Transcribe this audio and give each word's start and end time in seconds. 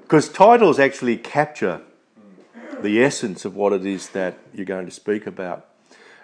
Because 0.00 0.28
titles 0.28 0.78
actually 0.78 1.16
capture 1.16 1.82
the 2.80 3.02
essence 3.02 3.44
of 3.44 3.54
what 3.54 3.72
it 3.72 3.86
is 3.86 4.08
that 4.10 4.38
you're 4.52 4.66
going 4.66 4.86
to 4.86 4.92
speak 4.92 5.26
about. 5.26 5.68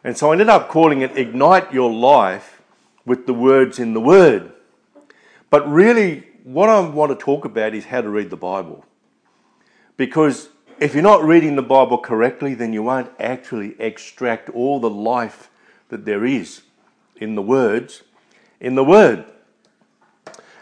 And 0.04 0.16
so 0.16 0.30
I 0.30 0.32
ended 0.32 0.48
up 0.48 0.68
calling 0.68 1.00
it 1.00 1.16
Ignite 1.16 1.72
Your 1.72 1.92
Life 1.92 2.62
with 3.04 3.26
the 3.26 3.34
words 3.34 3.78
in 3.78 3.94
the 3.94 4.00
Word. 4.00 4.52
But 5.50 5.68
really, 5.68 6.26
what 6.44 6.68
I 6.68 6.80
want 6.80 7.18
to 7.18 7.24
talk 7.24 7.44
about 7.44 7.74
is 7.74 7.86
how 7.86 8.00
to 8.00 8.08
read 8.08 8.30
the 8.30 8.36
Bible. 8.36 8.84
Because 9.96 10.50
if 10.78 10.94
you're 10.94 11.02
not 11.02 11.24
reading 11.24 11.56
the 11.56 11.62
Bible 11.62 11.98
correctly, 11.98 12.54
then 12.54 12.72
you 12.72 12.82
won't 12.82 13.10
actually 13.18 13.74
extract 13.80 14.48
all 14.50 14.78
the 14.78 14.90
life 14.90 15.50
that 15.88 16.04
there 16.04 16.24
is 16.24 16.62
in 17.16 17.34
the 17.34 17.42
words 17.42 18.02
in 18.60 18.74
the 18.74 18.84
Word. 18.84 19.24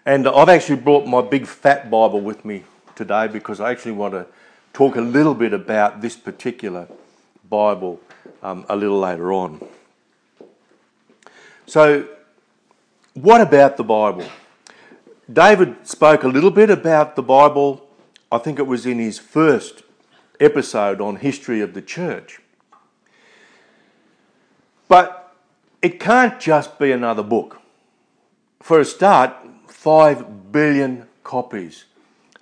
And 0.04 0.28
I've 0.28 0.48
actually 0.48 0.76
brought 0.76 1.06
my 1.06 1.20
big 1.20 1.46
fat 1.46 1.90
Bible 1.90 2.20
with 2.20 2.44
me 2.44 2.64
today 2.96 3.28
because 3.28 3.60
I 3.60 3.70
actually 3.70 3.92
want 3.92 4.14
to 4.14 4.26
talk 4.72 4.96
a 4.96 5.00
little 5.00 5.34
bit 5.34 5.52
about 5.52 6.00
this 6.00 6.16
particular 6.16 6.88
Bible 7.48 8.00
um, 8.42 8.66
a 8.68 8.74
little 8.74 8.98
later 8.98 9.32
on. 9.32 9.64
So, 11.66 12.08
what 13.14 13.40
about 13.40 13.76
the 13.76 13.84
Bible? 13.84 14.26
David 15.32 15.86
spoke 15.86 16.22
a 16.22 16.28
little 16.28 16.50
bit 16.50 16.70
about 16.70 17.16
the 17.16 17.22
Bible, 17.22 17.88
I 18.30 18.38
think 18.38 18.58
it 18.58 18.66
was 18.66 18.86
in 18.86 18.98
his 18.98 19.18
first 19.18 19.82
episode 20.38 21.00
on 21.00 21.16
history 21.16 21.60
of 21.60 21.74
the 21.74 21.82
church. 21.82 22.40
But 24.88 25.34
it 25.82 25.98
can't 25.98 26.38
just 26.38 26.78
be 26.78 26.92
another 26.92 27.22
book. 27.22 27.60
For 28.60 28.80
a 28.80 28.84
start, 28.84 29.34
5 29.68 30.52
billion 30.52 31.06
copies 31.24 31.84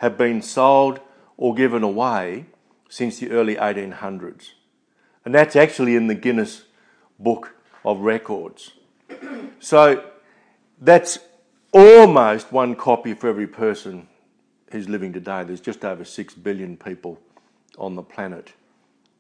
have 0.04 0.18
been 0.18 0.42
sold 0.42 1.00
or 1.38 1.54
given 1.54 1.82
away 1.82 2.44
since 2.90 3.18
the 3.18 3.30
early 3.30 3.56
1800s. 3.56 4.50
And 5.24 5.34
that's 5.34 5.56
actually 5.56 5.96
in 5.96 6.08
the 6.08 6.14
Guinness 6.14 6.64
Book 7.18 7.54
of 7.86 8.00
Records. 8.00 8.72
So 9.60 10.04
that's 10.78 11.20
almost 11.72 12.52
one 12.52 12.76
copy 12.76 13.14
for 13.14 13.28
every 13.30 13.46
person 13.46 14.06
who's 14.70 14.90
living 14.90 15.14
today. 15.14 15.42
There's 15.42 15.62
just 15.62 15.86
over 15.86 16.04
6 16.04 16.34
billion 16.34 16.76
people 16.76 17.18
on 17.78 17.94
the 17.94 18.02
planet 18.02 18.52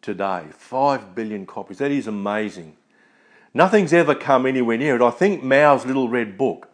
today. 0.02 0.44
5 0.50 1.14
billion 1.14 1.46
copies. 1.46 1.78
That 1.78 1.92
is 1.92 2.06
amazing. 2.06 2.76
Nothing's 3.54 3.94
ever 3.94 4.14
come 4.14 4.44
anywhere 4.44 4.76
near 4.76 4.96
it. 4.96 5.02
I 5.02 5.10
think 5.10 5.42
Mao's 5.42 5.86
Little 5.86 6.10
Red 6.10 6.36
Book, 6.36 6.68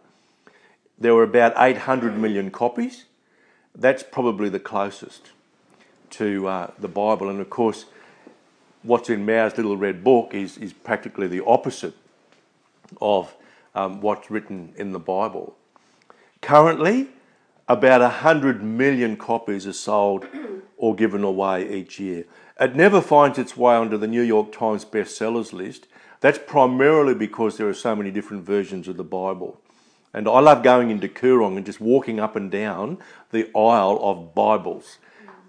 there 0.99 1.15
were 1.15 1.23
about 1.23 1.53
800 1.57 2.19
million 2.19 2.51
copies. 2.51 3.05
That's 3.75 4.03
probably 4.03 4.49
the 4.49 4.61
closest 4.61 5.31
to 6.11 6.49
uh, 6.49 6.71
the 6.79 6.89
Bible. 6.89 7.29
And 7.29 7.41
of 7.41 7.51
course, 7.51 7.87
what's 8.83 9.11
in 9.11 9.25
Mao's 9.25 9.57
Little 9.57 9.77
Red 9.77 10.03
Book 10.03 10.31
is, 10.33 10.59
is 10.59 10.73
practically 10.73 11.29
the 11.29 11.45
opposite 11.45 11.95
of 13.01 13.35
um, 13.75 14.01
what's 14.01 14.31
written 14.31 14.73
in 14.77 14.93
the 14.93 14.99
Bible. 14.99 15.57
Currently, 16.43 17.09
about 17.69 18.01
100 18.01 18.63
million 18.63 19.17
copies 19.17 19.67
are 19.67 19.73
sold 19.73 20.27
or 20.77 20.95
given 20.95 21.23
away 21.23 21.73
each 21.73 22.01
year. 22.01 22.25
It 22.59 22.75
never 22.75 23.01
finds 23.01 23.39
its 23.39 23.57
way 23.57 23.75
onto 23.75 23.97
the 23.97 24.09
New 24.09 24.23
York 24.23 24.53
Times 24.53 24.85
bestsellers 24.85 25.53
list. 25.53 25.87
That's 26.21 26.39
primarily 26.39 27.15
because 27.15 27.57
there 27.57 27.69
are 27.69 27.75
so 27.75 27.95
many 27.95 28.11
different 28.11 28.45
versions 28.45 28.89
of 28.89 28.97
the 28.97 29.05
Bible. 29.05 29.61
And 30.13 30.29
I 30.29 30.41
love 30.41 30.63
going 30.63 30.91
into 30.91 31.09
Koorong 31.09 31.57
and 31.57 31.65
just 31.65 31.81
walking 31.81 32.19
up 32.19 32.35
and 32.35 32.51
down 32.51 32.99
the 33.31 33.49
aisle 33.57 33.99
of 34.03 34.35
Bibles. 34.35 34.99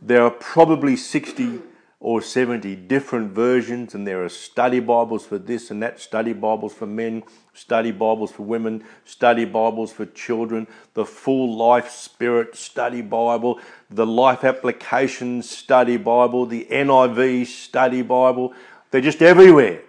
There 0.02 0.24
are 0.24 0.32
probably 0.32 0.96
60 0.96 1.60
or 2.00 2.22
70 2.22 2.76
different 2.76 3.32
versions, 3.32 3.94
and 3.94 4.08
there 4.08 4.24
are 4.24 4.30
study 4.30 4.80
Bibles 4.80 5.24
for 5.26 5.38
this 5.38 5.70
and 5.70 5.84
that, 5.84 6.00
study 6.00 6.34
Bibles 6.34 6.74
for 6.74 6.88
men, 6.88 7.22
study 7.54 7.92
Bibles 7.92 8.32
for 8.32 8.42
women, 8.42 8.84
study 9.06 9.46
Bibles 9.46 9.94
for 9.94 10.08
children, 10.08 10.66
the 10.96 11.06
full 11.06 11.56
life 11.56 11.92
spirit 11.92 12.56
study 12.56 13.04
Bible, 13.04 13.60
the 13.92 14.08
life 14.08 14.44
application 14.44 15.44
study 15.44 15.98
Bible, 15.98 16.48
the 16.48 16.66
NIV 16.72 17.46
study 17.46 18.02
Bible. 18.02 18.54
They're 18.90 19.02
just 19.02 19.22
everywhere. 19.22 19.82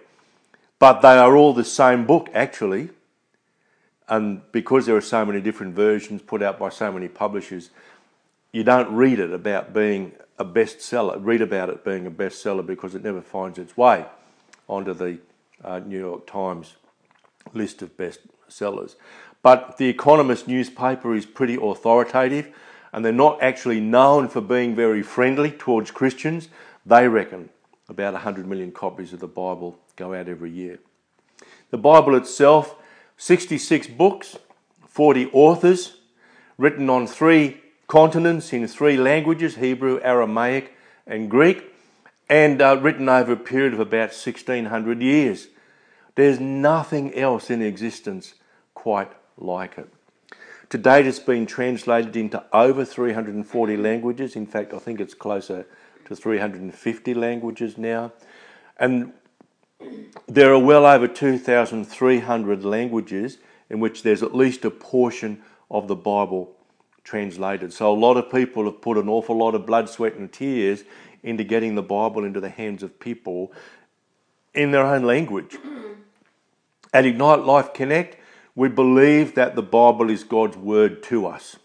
But 0.77 1.01
they 1.01 1.17
are 1.17 1.35
all 1.35 1.53
the 1.53 1.65
same 1.65 2.05
book, 2.05 2.29
actually. 2.33 2.89
And 4.09 4.41
because 4.51 4.85
there 4.85 4.95
are 4.95 5.01
so 5.01 5.25
many 5.25 5.41
different 5.41 5.75
versions 5.75 6.21
put 6.21 6.41
out 6.41 6.59
by 6.59 6.69
so 6.69 6.91
many 6.91 7.07
publishers, 7.07 7.69
you 8.51 8.63
don't 8.63 8.93
read 8.93 9.19
it 9.19 9.31
about 9.31 9.73
being 9.73 10.11
a 10.37 10.45
bestseller, 10.45 11.17
read 11.19 11.41
about 11.41 11.69
it 11.69 11.83
being 11.83 12.05
a 12.05 12.11
bestseller 12.11 12.65
because 12.65 12.95
it 12.95 13.03
never 13.03 13.21
finds 13.21 13.57
its 13.57 13.77
way 13.77 14.05
onto 14.67 14.93
the 14.93 15.19
uh, 15.63 15.79
New 15.79 15.99
York 15.99 16.27
Times 16.27 16.75
list 17.53 17.81
of 17.81 17.95
bestsellers. 17.97 18.95
But 19.41 19.77
the 19.77 19.89
Economist 19.89 20.47
newspaper 20.47 21.15
is 21.15 21.25
pretty 21.25 21.55
authoritative 21.55 22.49
and 22.91 23.03
they're 23.03 23.11
not 23.11 23.41
actually 23.41 23.79
known 23.79 24.29
for 24.29 24.39
being 24.39 24.75
very 24.75 25.01
friendly 25.01 25.51
towards 25.51 25.91
Christians. 25.91 26.49
They 26.85 27.07
reckon 27.07 27.49
about 27.89 28.13
100 28.13 28.47
million 28.47 28.71
copies 28.71 29.13
of 29.13 29.19
the 29.19 29.27
Bible 29.27 29.79
go 29.95 30.13
out 30.13 30.29
every 30.29 30.51
year. 30.51 30.79
The 31.71 31.77
Bible 31.77 32.15
itself, 32.15 32.75
66 33.23 33.87
books, 33.87 34.37
40 34.85 35.29
authors, 35.31 35.95
written 36.57 36.89
on 36.89 37.07
three 37.07 37.61
continents 37.87 38.51
in 38.51 38.67
three 38.67 38.97
languages 38.97 39.55
Hebrew, 39.55 39.97
Aramaic, 40.03 40.73
and 41.07 41.31
Greek, 41.31 41.73
and 42.27 42.61
uh, 42.61 42.77
written 42.81 43.07
over 43.07 43.31
a 43.31 43.37
period 43.37 43.73
of 43.73 43.79
about 43.79 44.09
1600 44.09 45.01
years. 45.01 45.47
There's 46.15 46.41
nothing 46.41 47.15
else 47.15 47.49
in 47.49 47.61
existence 47.61 48.33
quite 48.73 49.13
like 49.37 49.77
it. 49.77 49.87
To 50.71 50.77
date, 50.77 51.07
it's 51.07 51.19
been 51.19 51.45
translated 51.45 52.17
into 52.17 52.43
over 52.51 52.83
340 52.83 53.77
languages. 53.77 54.35
In 54.35 54.45
fact, 54.45 54.73
I 54.73 54.79
think 54.79 54.99
it's 54.99 55.13
closer 55.13 55.65
to 56.03 56.13
350 56.13 57.13
languages 57.13 57.77
now. 57.77 58.11
And 58.77 59.13
there 60.27 60.53
are 60.53 60.59
well 60.59 60.85
over 60.85 61.07
2,300 61.07 62.65
languages 62.65 63.37
in 63.69 63.79
which 63.79 64.03
there's 64.03 64.23
at 64.23 64.35
least 64.35 64.65
a 64.65 64.71
portion 64.71 65.41
of 65.69 65.87
the 65.87 65.95
Bible 65.95 66.55
translated. 67.03 67.73
So 67.73 67.91
a 67.91 67.95
lot 67.95 68.17
of 68.17 68.31
people 68.31 68.65
have 68.65 68.81
put 68.81 68.97
an 68.97 69.09
awful 69.09 69.37
lot 69.37 69.55
of 69.55 69.65
blood, 69.65 69.89
sweat, 69.89 70.15
and 70.15 70.31
tears 70.31 70.83
into 71.21 71.43
getting 71.43 71.75
the 71.75 71.81
Bible 71.81 72.23
into 72.23 72.39
the 72.39 72.49
hands 72.49 72.83
of 72.83 72.99
people 72.99 73.51
in 74.53 74.71
their 74.71 74.85
own 74.85 75.03
language. 75.03 75.57
At 76.93 77.05
Ignite 77.05 77.39
Life 77.39 77.73
Connect, 77.73 78.17
we 78.55 78.67
believe 78.69 79.35
that 79.35 79.55
the 79.55 79.63
Bible 79.63 80.09
is 80.09 80.23
God's 80.23 80.57
word 80.57 81.01
to 81.03 81.25
us. 81.25 81.57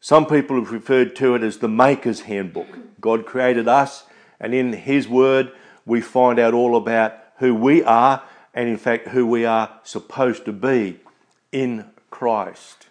Some 0.00 0.26
people 0.26 0.56
have 0.56 0.70
referred 0.70 1.16
to 1.16 1.34
it 1.34 1.42
as 1.42 1.58
the 1.58 1.68
Maker's 1.68 2.20
Handbook. 2.20 2.78
God 3.00 3.26
created 3.26 3.66
us, 3.66 4.04
and 4.38 4.54
in 4.54 4.72
His 4.72 5.08
Word, 5.08 5.50
we 5.86 6.00
find 6.02 6.38
out 6.38 6.52
all 6.52 6.76
about 6.76 7.14
who 7.38 7.54
we 7.54 7.82
are 7.82 8.22
and, 8.52 8.68
in 8.68 8.76
fact, 8.76 9.08
who 9.08 9.26
we 9.26 9.46
are 9.46 9.80
supposed 9.84 10.44
to 10.44 10.52
be 10.52 10.98
in 11.52 11.86
Christ. 12.10 12.88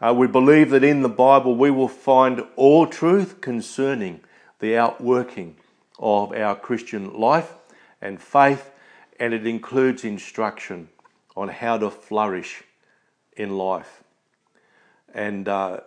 Uh, 0.00 0.14
we 0.16 0.26
believe 0.26 0.70
that 0.70 0.82
in 0.82 1.02
the 1.02 1.08
Bible 1.08 1.54
we 1.54 1.70
will 1.70 1.88
find 1.88 2.42
all 2.56 2.86
truth 2.86 3.40
concerning 3.40 4.20
the 4.58 4.76
outworking 4.76 5.56
of 5.98 6.32
our 6.32 6.56
Christian 6.56 7.12
life 7.18 7.52
and 8.00 8.20
faith, 8.20 8.70
and 9.18 9.34
it 9.34 9.46
includes 9.46 10.04
instruction 10.04 10.88
on 11.36 11.48
how 11.48 11.76
to 11.76 11.90
flourish 11.90 12.62
in 13.36 13.58
life. 13.58 14.02
And 15.12 15.48
uh, 15.48 15.80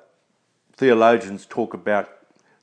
theologians 0.76 1.46
talk 1.46 1.74
about 1.74 2.10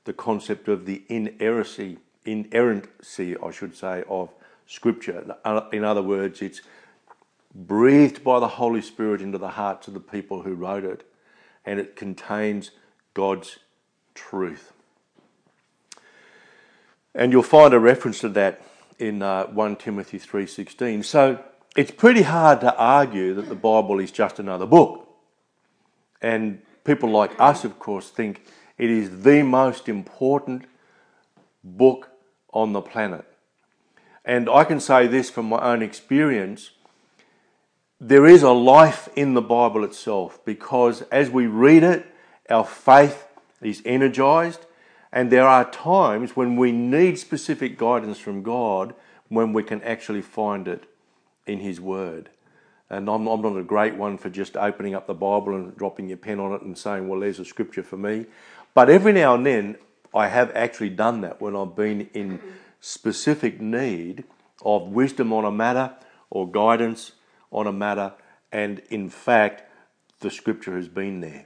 the 0.05 0.13
concept 0.13 0.67
of 0.67 0.85
the 0.85 1.03
inerrancy, 1.09 1.97
inerrancy, 2.25 3.35
I 3.37 3.51
should 3.51 3.75
say, 3.75 4.03
of 4.09 4.29
Scripture. 4.65 5.35
In 5.73 5.83
other 5.83 6.01
words, 6.01 6.41
it's 6.41 6.61
breathed 7.53 8.23
by 8.23 8.39
the 8.39 8.47
Holy 8.47 8.81
Spirit 8.81 9.21
into 9.21 9.37
the 9.37 9.49
hearts 9.49 9.87
of 9.87 9.93
the 9.93 9.99
people 9.99 10.43
who 10.43 10.53
wrote 10.53 10.85
it 10.85 11.05
and 11.65 11.79
it 11.79 11.95
contains 11.95 12.71
God's 13.13 13.59
truth. 14.15 14.73
And 17.13 17.31
you'll 17.31 17.43
find 17.43 17.73
a 17.73 17.79
reference 17.79 18.19
to 18.19 18.29
that 18.29 18.61
in 18.97 19.21
uh, 19.21 19.45
1 19.47 19.75
Timothy 19.77 20.17
3:16. 20.17 21.03
So 21.03 21.43
it's 21.75 21.91
pretty 21.91 22.21
hard 22.21 22.61
to 22.61 22.75
argue 22.75 23.33
that 23.33 23.49
the 23.49 23.55
Bible 23.55 23.99
is 23.99 24.11
just 24.11 24.39
another 24.39 24.65
book. 24.65 25.09
And 26.21 26.61
people 26.83 27.09
like 27.09 27.31
us 27.39 27.65
of 27.65 27.79
course 27.79 28.09
think 28.09 28.43
it 28.77 28.89
is 28.89 29.23
the 29.23 29.43
most 29.43 29.89
important 29.89 30.63
book 31.63 32.10
on 32.53 32.73
the 32.73 32.81
planet. 32.81 33.25
And 34.23 34.49
I 34.49 34.63
can 34.63 34.79
say 34.79 35.07
this 35.07 35.29
from 35.29 35.47
my 35.49 35.59
own 35.59 35.81
experience 35.81 36.71
there 38.03 38.25
is 38.25 38.41
a 38.41 38.51
life 38.51 39.09
in 39.15 39.35
the 39.35 39.43
Bible 39.43 39.83
itself 39.83 40.43
because 40.43 41.03
as 41.11 41.29
we 41.29 41.45
read 41.45 41.83
it, 41.83 42.07
our 42.49 42.65
faith 42.65 43.27
is 43.61 43.83
energized. 43.85 44.65
And 45.11 45.31
there 45.31 45.47
are 45.47 45.69
times 45.69 46.35
when 46.35 46.55
we 46.55 46.71
need 46.71 47.19
specific 47.19 47.77
guidance 47.77 48.17
from 48.17 48.41
God 48.41 48.95
when 49.27 49.53
we 49.53 49.61
can 49.61 49.83
actually 49.83 50.23
find 50.23 50.67
it 50.67 50.85
in 51.45 51.59
His 51.59 51.79
Word. 51.79 52.29
And 52.89 53.07
I'm, 53.07 53.27
I'm, 53.27 53.41
not 53.41 53.55
a 53.55 53.63
great 53.63 53.95
one 53.95 54.17
for 54.17 54.31
just 54.31 54.57
opening 54.57 54.95
up 54.95 55.05
the 55.05 55.13
Bible 55.13 55.55
and 55.55 55.77
dropping 55.77 56.07
your 56.07 56.17
pen 56.17 56.39
on 56.39 56.53
it 56.53 56.63
and 56.63 56.75
saying, 56.75 57.07
well, 57.07 57.19
there's 57.19 57.39
a 57.39 57.45
scripture 57.45 57.83
for 57.83 57.97
me. 57.97 58.25
But 58.73 58.89
every 58.89 59.13
now 59.13 59.35
and 59.35 59.45
then, 59.45 59.77
I 60.13 60.27
have 60.27 60.51
actually 60.55 60.89
done 60.89 61.21
that 61.21 61.41
when 61.41 61.55
I've 61.55 61.75
been 61.75 62.09
in 62.13 62.39
specific 62.79 63.61
need 63.61 64.23
of 64.63 64.89
wisdom 64.89 65.31
on 65.31 65.45
a 65.45 65.51
matter 65.51 65.93
or 66.29 66.49
guidance 66.49 67.13
on 67.51 67.67
a 67.67 67.71
matter. 67.71 68.13
And 68.51 68.81
in 68.89 69.09
fact, 69.09 69.63
the 70.19 70.29
scripture 70.29 70.75
has 70.75 70.87
been 70.87 71.21
there. 71.21 71.45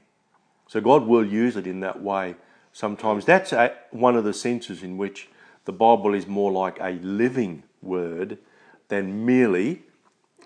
So 0.68 0.82
God 0.82 1.06
will 1.06 1.26
use 1.26 1.56
it 1.56 1.68
in 1.68 1.82
that 1.82 2.02
way 2.02 2.36
sometimes. 2.74 3.26
That's 3.26 3.54
a, 3.54 3.74
one 3.92 4.16
of 4.16 4.24
the 4.24 4.34
senses 4.34 4.84
in 4.84 4.98
which 4.98 5.30
the 5.66 5.72
Bible 5.72 6.14
is 6.14 6.28
more 6.28 6.52
like 6.52 6.78
a 6.80 6.92
living 7.02 7.64
word 7.82 8.40
than 8.88 9.26
merely 9.26 9.84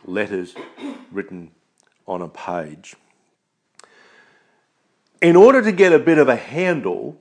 letters 0.06 0.56
written 1.12 1.52
on 2.08 2.22
a 2.22 2.28
page. 2.28 2.96
In 5.22 5.36
order 5.36 5.62
to 5.62 5.72
get 5.72 5.92
a 5.92 6.00
bit 6.00 6.18
of 6.18 6.30
a 6.30 6.36
handle 6.36 7.18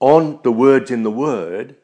on 0.00 0.40
the 0.42 0.52
words 0.52 0.90
in 0.90 1.02
the 1.02 1.10
Word, 1.10 1.76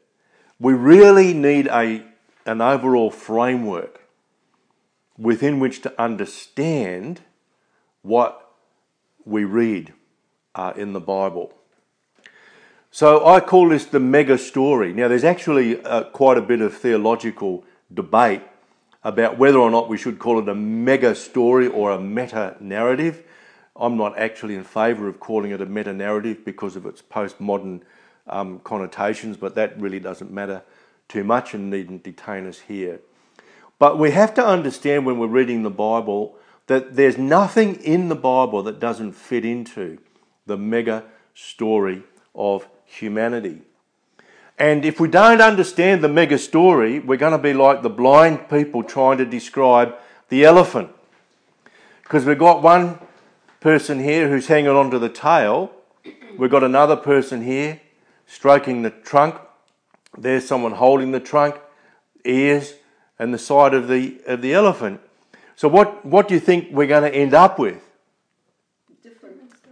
we 0.59 0.73
really 0.73 1.35
need 1.35 1.69
a, 1.69 2.03
an 2.47 2.61
overall 2.61 3.11
framework 3.11 4.03
within 5.19 5.61
which 5.61 5.83
to 5.83 6.03
understand 6.03 7.21
what 8.03 8.51
we 9.25 9.45
read 9.45 9.93
uh, 10.55 10.73
in 10.77 10.93
the 10.93 11.01
Bible. 11.01 11.53
So 12.91 13.27
I 13.27 13.41
call 13.41 13.69
this 13.69 13.85
the 13.85 14.01
mega 14.01 14.39
story. 14.39 14.95
Now, 14.95 15.09
there's 15.09 15.25
actually 15.25 15.83
uh, 15.83 16.05
quite 16.05 16.39
a 16.39 16.43
bit 16.43 16.63
of 16.63 16.75
theological 16.75 17.65
debate 17.93 18.43
about 19.05 19.39
whether 19.39 19.59
or 19.59 19.71
not 19.71 19.89
we 19.89 19.99
should 19.99 20.19
call 20.19 20.39
it 20.39 20.49
a 20.49 20.55
mega 20.55 21.15
story 21.15 21.67
or 21.69 21.91
a 21.91 22.01
meta 22.01 22.57
narrative. 22.59 23.23
I'm 23.77 23.97
not 23.97 24.19
actually 24.19 24.55
in 24.55 24.65
favour 24.65 25.09
of 25.09 25.21
calling 25.21 25.51
it 25.51 25.61
a 25.61 25.67
meta 25.67 25.93
narrative 25.93 26.45
because 26.45 26.75
of 26.77 26.87
its 26.87 27.03
postmodern 27.03 27.83
um, 28.29 28.61
connotations, 28.61 29.37
but 29.37 29.55
that 29.55 29.81
really 29.81 30.01
doesn't 30.01 30.31
matter 30.31 30.63
too 31.09 31.25
much 31.25 31.55
and 31.55 31.71
needn't 31.71 32.03
detain 32.03 32.47
us 32.47 32.61
here. 32.61 33.01
But 33.79 33.99
we 33.99 34.11
have 34.13 34.35
to 34.35 34.45
understand 34.45 35.07
when 35.07 35.19
we're 35.19 35.27
reading 35.27 35.63
the 35.63 35.71
Bible 35.71 36.37
that 36.67 36.97
there's 36.97 37.19
nothing 37.19 37.77
in 37.77 38.09
the 38.09 38.17
Bible 38.17 38.63
that 38.65 38.81
doesn't 38.81 39.13
fit 39.13 39.45
into 39.45 39.99
the 40.47 40.57
mega 40.57 41.05
story 41.35 42.03
of 42.35 42.67
humanity. 42.85 43.63
And 44.59 44.85
if 44.85 44.99
we 44.99 45.09
don't 45.09 45.43
understand 45.43 46.03
the 46.03 46.09
mega 46.09 46.39
story, 46.39 46.99
we're 46.99 47.19
going 47.19 47.33
to 47.33 47.39
be 47.39 47.53
like 47.53 47.83
the 47.83 47.91
blind 47.91 48.49
people 48.49 48.83
trying 48.83 49.19
to 49.19 49.27
describe 49.27 49.95
the 50.29 50.45
elephant. 50.45 50.91
Because 52.03 52.25
we've 52.25 52.39
got 52.39 52.63
one 52.63 52.99
person 53.61 54.03
here 54.03 54.31
who's 54.31 54.47
hanging 54.47 54.71
onto 54.71 54.99
the 54.99 55.09
tail, 55.09 55.73
we've 56.39 56.51
got 56.51 56.65
another 56.65 56.97
person 56.97 57.43
here 57.43 57.81
stroking 58.27 58.83
the 58.83 58.91
trunk, 58.91 59.37
there's 60.17 60.47
someone 60.47 60.73
holding 60.73 61.13
the 61.13 61.21
trunk, 61.21 61.57
ears, 62.25 62.75
and 63.19 63.33
the 63.33 63.39
side 63.39 63.75
of 63.75 63.89
the, 63.89 64.21
of 64.27 64.43
the 64.43 64.53
elephant. 64.53 65.01
So, 65.55 65.69
what, 65.69 66.05
what 66.05 66.29
do 66.29 66.35
you 66.35 66.41
think 66.41 66.69
we're 66.71 66.87
going 66.87 67.11
to 67.11 67.17
end 67.17 67.33
up 67.33 67.59
with? 67.59 67.83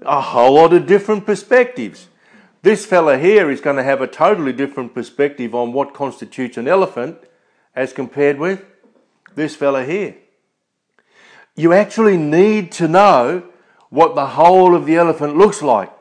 A 0.02 0.20
whole 0.20 0.54
lot 0.54 0.72
of 0.72 0.86
different 0.86 1.26
perspectives. 1.26 2.08
This 2.62 2.86
fella 2.86 3.18
here 3.18 3.50
is 3.50 3.60
going 3.60 3.76
to 3.76 3.82
have 3.82 4.00
a 4.00 4.06
totally 4.06 4.52
different 4.52 4.94
perspective 4.94 5.54
on 5.54 5.72
what 5.72 5.92
constitutes 5.92 6.56
an 6.56 6.66
elephant 6.66 7.18
as 7.74 7.92
compared 7.92 8.38
with 8.38 8.64
this 9.34 9.54
fella 9.54 9.84
here. 9.84 10.16
You 11.56 11.72
actually 11.72 12.16
need 12.16 12.72
to 12.72 12.88
know 12.88 13.44
what 13.90 14.14
the 14.14 14.26
whole 14.26 14.74
of 14.74 14.86
the 14.86 14.96
elephant 14.96 15.36
looks 15.36 15.62
like 15.62 15.92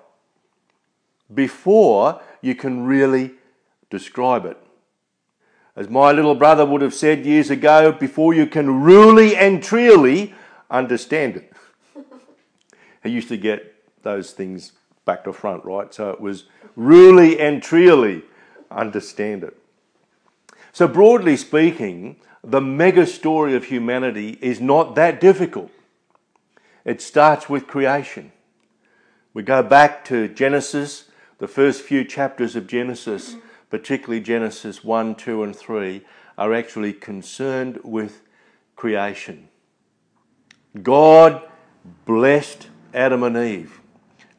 before 1.34 2.22
you 2.44 2.54
can 2.54 2.86
really 2.86 3.32
describe 3.90 4.46
it. 4.46 4.58
As 5.76 5.90
my 5.90 6.12
little 6.12 6.36
brother 6.36 6.66
would 6.66 6.82
have 6.82 6.94
said 6.94 7.26
years 7.26 7.50
ago, 7.50 7.92
before 7.92 8.34
you 8.34 8.46
can 8.46 8.84
really 8.84 9.36
and 9.36 9.64
truly 9.64 10.36
understand 10.70 11.38
it. 11.38 11.54
he 13.04 13.10
used 13.10 13.30
to 13.30 13.38
get 13.38 13.74
those 14.04 14.32
things 14.32 14.74
back 15.06 15.24
to 15.24 15.32
front, 15.34 15.64
right? 15.64 15.92
So 15.94 16.10
it 16.10 16.20
was 16.20 16.44
really 16.76 17.40
and 17.40 17.64
truly 17.64 18.24
understand 18.70 19.46
it. 19.46 19.58
So, 20.74 20.88
broadly 20.88 21.38
speaking, 21.38 22.18
the 22.44 22.62
mega 22.62 23.08
story 23.08 23.56
of 23.56 23.66
humanity 23.66 24.38
is 24.42 24.60
not 24.60 24.96
that 24.96 25.22
difficult. 25.22 25.72
It 26.84 27.02
starts 27.02 27.48
with 27.48 27.68
creation. 27.68 28.34
We 29.34 29.44
go 29.44 29.64
back 29.64 30.04
to 30.06 30.28
Genesis, 30.28 31.06
the 31.44 31.48
first 31.50 31.82
few 31.82 32.06
chapters 32.06 32.56
of 32.56 32.68
Genesis, 32.68 33.36
particularly 33.70 34.22
Genesis 34.22 34.82
1, 34.82 35.16
2, 35.16 35.44
and 35.44 35.54
3, 35.54 36.02
are 36.38 36.54
actually 36.54 36.94
concerned 36.94 37.82
with 37.84 38.22
creation. 38.78 39.50
God 40.82 41.42
blessed 42.06 42.70
Adam 42.94 43.24
and 43.24 43.36
Eve. 43.36 43.82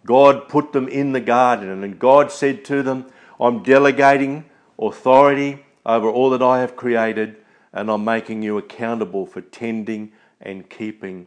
God 0.06 0.49
put 0.49 0.73
them 0.73 0.89
in 0.89 1.12
the 1.12 1.21
garden, 1.21 1.85
and 1.85 1.99
God 1.99 2.33
said 2.33 2.65
to 2.65 2.83
them, 2.83 3.05
I'm 3.39 3.62
delegating 3.62 4.47
authority 4.79 5.62
over 5.85 6.09
all 6.09 6.31
that 6.31 6.41
I 6.41 6.61
have 6.61 6.75
created, 6.75 7.37
and 7.71 7.91
I'm 7.91 8.03
making 8.03 8.43
you 8.43 8.56
accountable 8.56 9.27
for 9.27 9.43
tending 9.43 10.12
and 10.41 10.71
keeping 10.71 11.27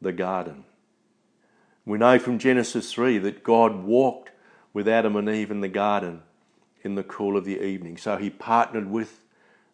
the 0.00 0.12
garden. 0.12 0.64
We 1.84 1.98
know 1.98 2.18
from 2.18 2.38
Genesis 2.38 2.94
3 2.94 3.18
that 3.18 3.44
God 3.44 3.84
walked 3.84 4.27
with 4.78 4.86
Adam 4.86 5.16
and 5.16 5.28
Eve 5.28 5.50
in 5.50 5.60
the 5.60 5.66
garden 5.66 6.22
in 6.84 6.94
the 6.94 7.02
cool 7.02 7.36
of 7.36 7.44
the 7.44 7.60
evening. 7.60 7.96
So 7.96 8.16
he 8.16 8.30
partnered 8.30 8.88
with 8.88 9.24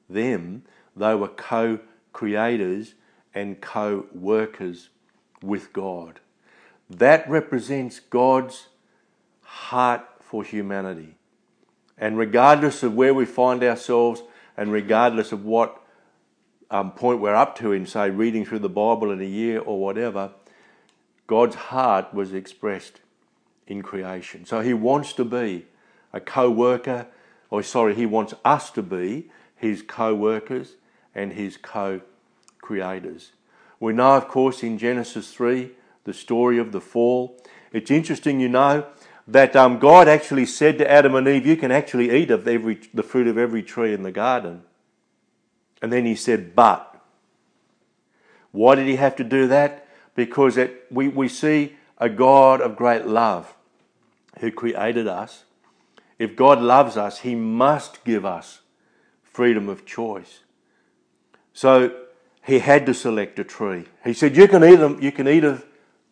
them. 0.08 0.62
They 0.96 1.14
were 1.14 1.28
co 1.28 1.80
creators 2.14 2.94
and 3.34 3.60
co 3.60 4.06
workers 4.14 4.88
with 5.42 5.74
God. 5.74 6.20
That 6.88 7.28
represents 7.28 8.00
God's 8.00 8.68
heart 9.42 10.08
for 10.20 10.42
humanity. 10.42 11.16
And 11.98 12.16
regardless 12.16 12.82
of 12.82 12.94
where 12.94 13.12
we 13.12 13.26
find 13.26 13.62
ourselves, 13.62 14.22
and 14.56 14.72
regardless 14.72 15.32
of 15.32 15.44
what 15.44 15.82
um, 16.70 16.92
point 16.92 17.20
we're 17.20 17.34
up 17.34 17.58
to 17.58 17.72
in, 17.72 17.84
say, 17.84 18.08
reading 18.08 18.46
through 18.46 18.60
the 18.60 18.70
Bible 18.70 19.10
in 19.10 19.20
a 19.20 19.26
year 19.26 19.60
or 19.60 19.78
whatever, 19.78 20.30
God's 21.26 21.56
heart 21.56 22.14
was 22.14 22.32
expressed 22.32 23.00
in 23.66 23.82
creation. 23.82 24.44
So 24.44 24.60
He 24.60 24.74
wants 24.74 25.12
to 25.14 25.24
be 25.24 25.66
a 26.12 26.20
co 26.20 26.50
worker, 26.50 27.06
or 27.50 27.62
sorry, 27.62 27.94
He 27.94 28.06
wants 28.06 28.34
us 28.44 28.70
to 28.72 28.82
be 28.82 29.30
His 29.56 29.82
co 29.82 30.14
workers 30.14 30.74
and 31.14 31.32
His 31.32 31.56
co 31.56 32.00
creators. 32.60 33.32
We 33.80 33.92
know, 33.92 34.14
of 34.14 34.28
course, 34.28 34.62
in 34.62 34.78
Genesis 34.78 35.32
3 35.32 35.72
the 36.04 36.14
story 36.14 36.58
of 36.58 36.72
the 36.72 36.80
fall. 36.80 37.36
It's 37.72 37.90
interesting, 37.90 38.40
you 38.40 38.48
know, 38.48 38.86
that 39.26 39.56
um, 39.56 39.78
God 39.78 40.06
actually 40.06 40.46
said 40.46 40.78
to 40.78 40.90
Adam 40.90 41.14
and 41.14 41.26
Eve, 41.26 41.46
You 41.46 41.56
can 41.56 41.72
actually 41.72 42.10
eat 42.10 42.30
of 42.30 42.46
every, 42.46 42.80
the 42.92 43.02
fruit 43.02 43.26
of 43.26 43.38
every 43.38 43.62
tree 43.62 43.92
in 43.92 44.02
the 44.02 44.12
garden. 44.12 44.62
And 45.82 45.92
then 45.92 46.04
he 46.04 46.14
said, 46.14 46.54
But. 46.54 46.90
Why 48.52 48.76
did 48.76 48.86
he 48.86 48.96
have 48.96 49.16
to 49.16 49.24
do 49.24 49.48
that? 49.48 49.88
Because 50.14 50.56
it, 50.56 50.86
we, 50.90 51.08
we 51.08 51.28
see 51.28 51.74
a 51.98 52.08
God 52.08 52.60
of 52.60 52.76
great 52.76 53.06
love 53.06 53.53
who 54.44 54.52
created 54.52 55.08
us. 55.08 55.44
If 56.18 56.36
God 56.36 56.60
loves 56.60 56.96
us, 56.96 57.20
he 57.20 57.34
must 57.34 58.04
give 58.04 58.24
us 58.24 58.60
freedom 59.22 59.68
of 59.70 59.86
choice. 59.86 60.40
So 61.54 61.96
he 62.44 62.58
had 62.58 62.84
to 62.86 62.94
select 62.94 63.38
a 63.38 63.44
tree. 63.44 63.86
He 64.04 64.12
said, 64.12 64.36
You 64.36 64.46
can 64.46 64.62
eat 64.62 64.76
them, 64.76 64.98
you 65.00 65.10
can 65.10 65.26
eat 65.26 65.44
of 65.44 65.66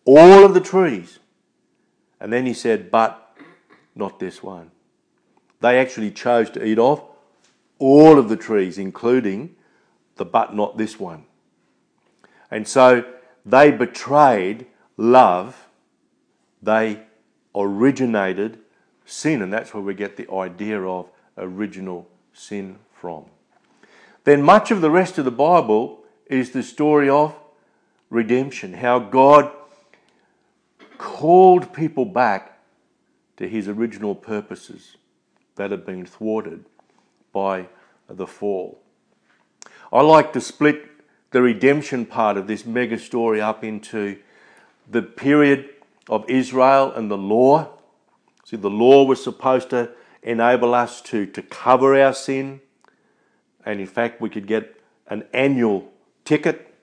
all 0.07 0.45
of 0.45 0.55
the 0.55 0.61
trees. 0.61 1.19
And 2.19 2.33
then 2.33 2.47
he 2.47 2.55
said, 2.55 2.91
But 2.91 3.37
not 3.95 4.19
this 4.19 4.43
one. 4.43 4.71
They 5.61 5.79
actually 5.79 6.11
chose 6.11 6.49
to 6.51 6.65
eat 6.65 6.79
off 6.79 7.03
all 7.79 8.19
of 8.19 8.31
the 8.31 8.37
trees, 8.37 8.79
including 8.79 9.55
the 10.17 10.25
but 10.25 10.55
not 10.55 10.79
this 10.79 10.99
one. 10.99 11.25
And 12.51 12.67
so 12.67 13.05
they 13.45 13.71
betrayed 13.71 14.67
love, 14.97 15.69
they 16.63 17.03
originated 17.55 18.59
sin, 19.05 19.43
and 19.43 19.53
that's 19.53 19.75
where 19.75 19.83
we 19.83 19.95
get 19.95 20.17
the 20.17 20.31
idea 20.33 20.81
of 20.81 21.09
original 21.37 22.09
sin 22.33 22.79
from. 22.93 23.25
Then 24.25 24.43
much 24.43 24.71
of 24.71 24.81
the 24.81 24.91
rest 24.91 25.19
of 25.19 25.25
the 25.25 25.31
Bible 25.31 26.05
is 26.27 26.51
the 26.51 26.63
story 26.63 27.09
of 27.09 27.35
redemption, 28.11 28.75
how 28.75 28.99
God 28.99 29.51
called 30.99 31.75
people 31.75 32.05
back 32.05 32.61
to 33.37 33.49
his 33.49 33.69
original 33.69 34.15
purposes 34.15 34.97
that 35.57 35.71
had 35.71 35.85
been 35.85 36.07
thwarted 36.07 36.65
by 37.33 37.67
the 38.09 38.27
fall. 38.27 38.81
I 39.93 40.03
like 40.03 40.33
to 40.35 40.41
split 40.41 40.89
the 41.33 41.43
redemption 41.43 42.07
part 42.07 42.37
of 42.37 42.47
this 42.47 42.65
mega 42.65 42.99
story 42.99 43.41
up 43.41 43.65
into 43.65 44.19
the 44.91 45.03
period 45.03 45.71
of 46.09 46.29
Israel 46.29 46.93
and 46.93 47.11
the 47.11 47.19
law. 47.19 47.69
See, 48.45 48.57
the 48.57 48.71
law 48.71 49.05
was 49.05 49.23
supposed 49.23 49.71
to 49.71 49.91
enable 50.23 50.75
us 50.75 51.01
to, 51.03 51.27
to 51.27 51.43
cover 51.43 52.01
our 52.01 52.15
sin. 52.15 52.61
And 53.65 53.81
in 53.81 53.87
fact, 53.87 54.21
we 54.21 54.29
could 54.29 54.47
get 54.47 54.81
an 55.09 55.25
annual 55.33 55.93
ticket 56.25 56.75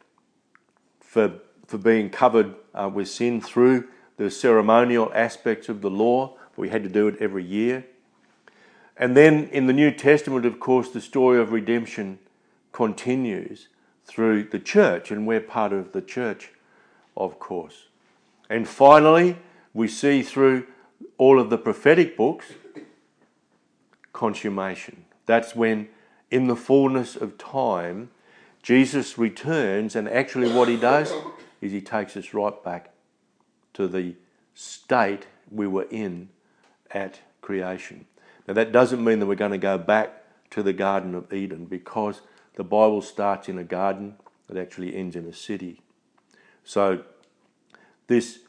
for, 0.99 1.33
for 1.67 1.77
being 1.77 2.09
covered 2.09 2.55
uh, 2.73 2.89
with 2.93 3.09
sin 3.09 3.41
through 3.41 3.87
the 4.17 4.29
ceremonial 4.29 5.11
aspects 5.13 5.69
of 5.69 5.81
the 5.81 5.89
law. 5.89 6.37
We 6.55 6.69
had 6.69 6.83
to 6.83 6.89
do 6.89 7.07
it 7.07 7.15
every 7.19 7.43
year. 7.43 7.85
And 8.97 9.15
then 9.15 9.45
in 9.45 9.67
the 9.67 9.73
New 9.73 9.91
Testament, 9.91 10.45
of 10.45 10.59
course, 10.59 10.89
the 10.89 10.99
story 10.99 11.39
of 11.39 11.53
redemption 11.53 12.19
continues 12.73 13.69
through 14.05 14.43
the 14.43 14.59
church, 14.59 15.09
and 15.09 15.25
we're 15.25 15.39
part 15.39 15.71
of 15.71 15.93
the 15.93 16.01
church, 16.01 16.49
of 17.15 17.39
course. 17.39 17.88
And 18.49 18.67
finally, 18.67 19.37
we 19.73 19.87
see 19.87 20.23
through 20.23 20.67
all 21.17 21.39
of 21.39 21.49
the 21.49 21.57
prophetic 21.57 22.17
books 22.17 22.53
consummation. 24.13 25.05
That's 25.25 25.55
when, 25.55 25.89
in 26.31 26.47
the 26.47 26.55
fullness 26.55 27.15
of 27.15 27.37
time, 27.37 28.09
Jesus 28.63 29.17
returns, 29.17 29.95
and 29.95 30.09
actually, 30.09 30.51
what 30.51 30.67
he 30.67 30.75
does 30.75 31.13
is 31.61 31.71
he 31.71 31.81
takes 31.81 32.17
us 32.17 32.33
right 32.33 32.63
back 32.63 32.91
to 33.73 33.87
the 33.87 34.15
state 34.53 35.27
we 35.51 35.67
were 35.67 35.87
in 35.89 36.29
at 36.91 37.19
creation. 37.41 38.05
Now, 38.47 38.55
that 38.55 38.71
doesn't 38.71 39.03
mean 39.03 39.19
that 39.19 39.27
we're 39.27 39.35
going 39.35 39.51
to 39.51 39.57
go 39.57 39.77
back 39.77 40.23
to 40.49 40.63
the 40.63 40.73
Garden 40.73 41.15
of 41.15 41.31
Eden 41.31 41.65
because 41.65 42.21
the 42.55 42.63
Bible 42.63 43.01
starts 43.01 43.47
in 43.47 43.57
a 43.57 43.63
garden 43.63 44.15
it 44.49 44.57
actually 44.57 44.95
ends 44.95 45.15
in 45.15 45.25
a 45.25 45.33
city. 45.33 45.81
So, 46.63 47.03
this 48.09 48.39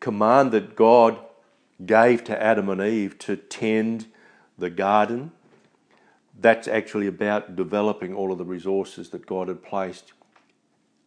command 0.00 0.52
that 0.52 0.74
God 0.74 1.18
gave 1.84 2.24
to 2.24 2.42
Adam 2.42 2.68
and 2.68 2.80
Eve 2.80 3.18
to 3.20 3.36
tend 3.36 4.06
the 4.58 4.70
garden, 4.70 5.30
that's 6.40 6.66
actually 6.66 7.06
about 7.06 7.54
developing 7.54 8.14
all 8.14 8.32
of 8.32 8.38
the 8.38 8.44
resources 8.44 9.10
that 9.10 9.26
God 9.26 9.48
had 9.48 9.62
placed 9.62 10.12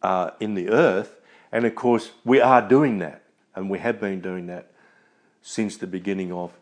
uh, 0.02 0.30
in 0.40 0.54
the 0.54 0.70
earth. 0.70 1.20
And 1.50 1.66
of 1.66 1.74
course, 1.74 2.12
we 2.24 2.40
are 2.40 2.66
doing 2.66 2.98
that, 2.98 3.22
and 3.54 3.68
we 3.68 3.80
have 3.80 4.00
been 4.00 4.20
doing 4.20 4.46
that 4.46 4.70
since 5.42 5.76
the 5.76 5.86
beginning 5.86 6.32
of 6.32 6.52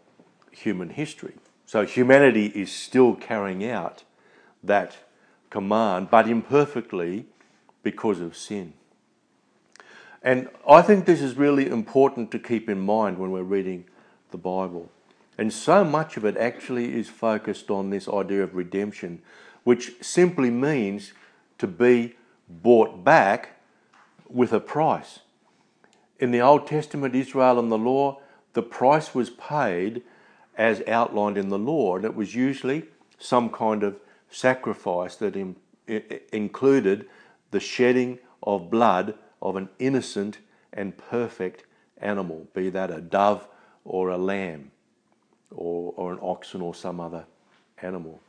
human 0.50 0.90
history. 0.90 1.34
So 1.66 1.84
humanity 1.84 2.46
is 2.46 2.72
still 2.72 3.14
carrying 3.14 3.64
out 3.64 4.02
that 4.64 4.96
command, 5.50 6.10
but 6.10 6.28
imperfectly 6.28 7.26
because 7.82 8.20
of 8.20 8.36
sin. 8.36 8.72
And 10.22 10.48
I 10.68 10.82
think 10.82 11.06
this 11.06 11.22
is 11.22 11.36
really 11.36 11.66
important 11.66 12.30
to 12.32 12.38
keep 12.38 12.68
in 12.68 12.80
mind 12.80 13.18
when 13.18 13.30
we're 13.30 13.42
reading 13.42 13.86
the 14.30 14.38
Bible. 14.38 14.90
And 15.38 15.52
so 15.52 15.84
much 15.84 16.16
of 16.16 16.24
it 16.24 16.36
actually 16.36 16.94
is 16.94 17.08
focused 17.08 17.70
on 17.70 17.88
this 17.88 18.08
idea 18.08 18.42
of 18.42 18.54
redemption, 18.54 19.22
which 19.64 19.92
simply 20.02 20.50
means 20.50 21.12
to 21.58 21.66
be 21.66 22.14
bought 22.48 23.04
back 23.04 23.60
with 24.28 24.52
a 24.52 24.60
price. 24.60 25.20
In 26.18 26.30
the 26.30 26.40
Old 26.40 26.66
Testament, 26.66 27.14
Israel 27.14 27.58
and 27.58 27.72
the 27.72 27.78
law, 27.78 28.20
the 28.52 28.62
price 28.62 29.14
was 29.14 29.30
paid 29.30 30.02
as 30.56 30.82
outlined 30.86 31.38
in 31.38 31.48
the 31.48 31.58
law, 31.58 31.96
and 31.96 32.04
it 32.04 32.14
was 32.14 32.34
usually 32.34 32.84
some 33.18 33.48
kind 33.48 33.82
of 33.82 33.96
sacrifice 34.30 35.16
that 35.16 35.36
in, 35.36 35.56
included 36.32 37.06
the 37.50 37.60
shedding 37.60 38.18
of 38.42 38.70
blood 38.70 39.14
of 39.42 39.56
an 39.56 39.68
innocent 39.78 40.38
and 40.72 40.96
perfect 40.96 41.64
animal, 41.98 42.46
be 42.54 42.70
that 42.70 42.90
a 42.90 43.00
dove 43.00 43.46
or 43.84 44.08
a 44.08 44.18
lamb 44.18 44.70
or, 45.50 45.92
or 45.96 46.12
an 46.12 46.18
oxen 46.22 46.60
or 46.60 46.74
some 46.74 47.00
other 47.00 47.24
animal. 47.82 48.20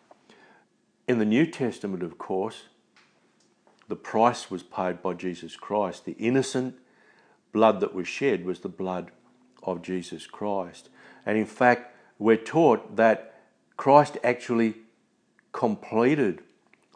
In 1.07 1.19
the 1.19 1.25
New 1.25 1.45
Testament, 1.45 2.03
of 2.03 2.17
course, 2.17 2.63
the 3.87 3.95
price 3.95 4.49
was 4.49 4.63
paid 4.63 5.01
by 5.01 5.13
Jesus 5.13 5.55
Christ. 5.55 6.05
The 6.05 6.13
innocent 6.13 6.75
blood 7.51 7.81
that 7.81 7.93
was 7.93 8.07
shed 8.07 8.45
was 8.45 8.59
the 8.59 8.69
blood 8.69 9.11
of 9.63 9.81
Jesus 9.81 10.25
Christ. 10.25 10.89
And 11.25 11.37
in 11.37 11.45
fact, 11.45 11.93
we're 12.17 12.37
taught 12.37 12.95
that 12.95 13.35
Christ 13.75 14.17
actually 14.23 14.75
completed 15.51 16.41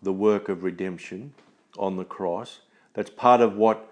the 0.02 0.14
work 0.14 0.50
of 0.50 0.64
redemption 0.64 1.34
on 1.78 1.98
the 1.98 2.06
cross. 2.06 2.60
That's 2.94 3.10
part 3.10 3.42
of 3.42 3.58
what 3.58 3.92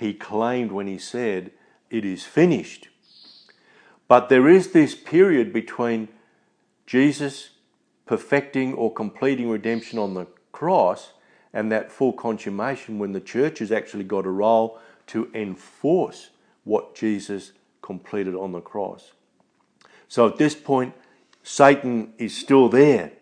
he 0.00 0.12
claimed 0.12 0.72
when 0.72 0.86
he 0.86 0.98
said, 0.98 1.52
It 1.90 2.04
is 2.04 2.24
finished. 2.24 2.88
But 4.08 4.28
there 4.28 4.48
is 4.48 4.72
this 4.72 4.94
period 4.94 5.52
between 5.52 6.08
Jesus 6.86 7.50
perfecting 8.06 8.74
or 8.74 8.92
completing 8.92 9.48
redemption 9.48 9.98
on 9.98 10.14
the 10.14 10.26
cross 10.50 11.12
and 11.52 11.70
that 11.70 11.92
full 11.92 12.12
consummation 12.12 12.98
when 12.98 13.12
the 13.12 13.20
church 13.20 13.60
has 13.60 13.70
actually 13.70 14.04
got 14.04 14.26
a 14.26 14.30
role 14.30 14.80
to 15.06 15.30
enforce 15.32 16.30
what 16.64 16.94
Jesus 16.94 17.52
completed 17.82 18.34
on 18.34 18.52
the 18.52 18.60
cross. 18.60 19.12
So 20.08 20.26
at 20.26 20.36
this 20.36 20.54
point, 20.54 20.94
Satan 21.42 22.12
is 22.18 22.36
still 22.36 22.68
there 22.68 23.12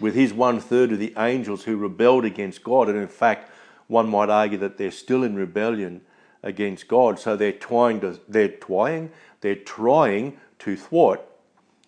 with 0.00 0.14
his 0.14 0.32
one 0.32 0.60
third 0.60 0.92
of 0.92 0.98
the 0.98 1.14
angels 1.16 1.64
who 1.64 1.76
rebelled 1.76 2.24
against 2.24 2.62
God. 2.62 2.88
And 2.88 2.98
in 2.98 3.08
fact, 3.08 3.50
one 3.86 4.08
might 4.08 4.28
argue 4.28 4.58
that 4.58 4.76
they're 4.76 4.90
still 4.90 5.22
in 5.22 5.34
rebellion 5.34 6.02
against 6.46 6.86
God. 6.86 7.18
So 7.18 7.36
they're 7.36 7.52
trying 7.52 8.00
to, 8.00 8.18
they're 8.28 8.48
trying, 8.48 9.10
they're 9.40 9.56
trying 9.56 10.38
to 10.60 10.76
thwart 10.76 11.20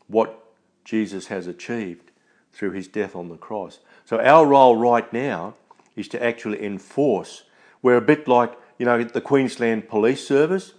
what 0.08 0.44
Jesus 0.84 1.28
has 1.28 1.46
achieved 1.46 2.10
through 2.52 2.72
his 2.72 2.88
death 2.88 3.14
on 3.14 3.28
the 3.28 3.36
cross. 3.36 3.78
So 4.04 4.20
our 4.20 4.44
role 4.44 4.76
right 4.76 5.10
now 5.12 5.54
is 5.94 6.08
to 6.08 6.22
actually 6.22 6.62
enforce. 6.64 7.44
We're 7.82 7.96
a 7.96 8.02
bit 8.02 8.26
like, 8.26 8.52
you 8.78 8.86
know, 8.86 9.04
the 9.04 9.20
Queensland 9.20 9.88
Police 9.88 10.26
Service. 10.26 10.74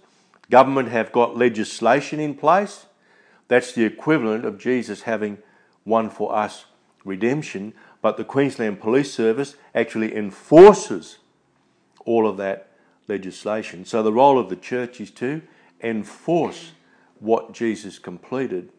Government 0.50 0.90
have 0.90 1.10
got 1.10 1.36
legislation 1.36 2.20
in 2.20 2.34
place. 2.34 2.86
That's 3.48 3.72
the 3.72 3.84
equivalent 3.84 4.44
of 4.44 4.58
Jesus 4.58 5.02
having 5.02 5.38
won 5.84 6.10
for 6.10 6.34
us 6.34 6.66
redemption, 7.04 7.72
but 8.02 8.16
the 8.16 8.24
Queensland 8.24 8.80
Police 8.80 9.12
Service 9.12 9.56
actually 9.74 10.14
enforces 10.14 11.18
all 12.04 12.28
of 12.28 12.36
that 12.36 12.69
legislation. 13.10 13.84
So 13.84 14.02
the 14.02 14.12
role 14.12 14.38
of 14.38 14.48
the 14.48 14.56
church 14.56 15.00
is 15.00 15.10
to 15.12 15.42
enforce 15.82 16.72
what 17.18 17.52
Jesus 17.52 17.98
completed 17.98 18.70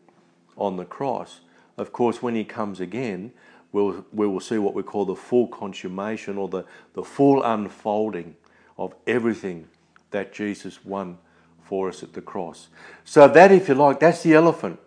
on 0.58 0.78
the 0.78 0.86
cross. 0.86 1.42
Of 1.78 1.92
course, 1.92 2.22
when 2.22 2.34
he 2.34 2.44
comes 2.44 2.80
again, 2.80 3.32
we'll, 3.72 4.06
we 4.12 4.26
will 4.26 4.40
see 4.40 4.58
what 4.58 4.74
we 4.74 4.82
call 4.82 5.06
the 5.06 5.16
full 5.16 5.48
consummation 5.48 6.38
or 6.38 6.48
the, 6.48 6.66
the 6.94 7.04
full 7.04 7.44
unfolding 7.44 8.36
of 8.78 8.96
everything 9.06 9.68
that 10.10 10.34
Jesus 10.34 10.84
won 10.84 11.20
for 11.62 11.90
us 11.90 12.02
at 12.02 12.14
the 12.14 12.22
cross. 12.22 12.70
So, 13.06 13.28
that, 13.28 13.52
if 13.52 13.70
you 13.70 13.76
like, 13.76 14.00
that's 14.00 14.24
the 14.24 14.34
elephant 14.34 14.80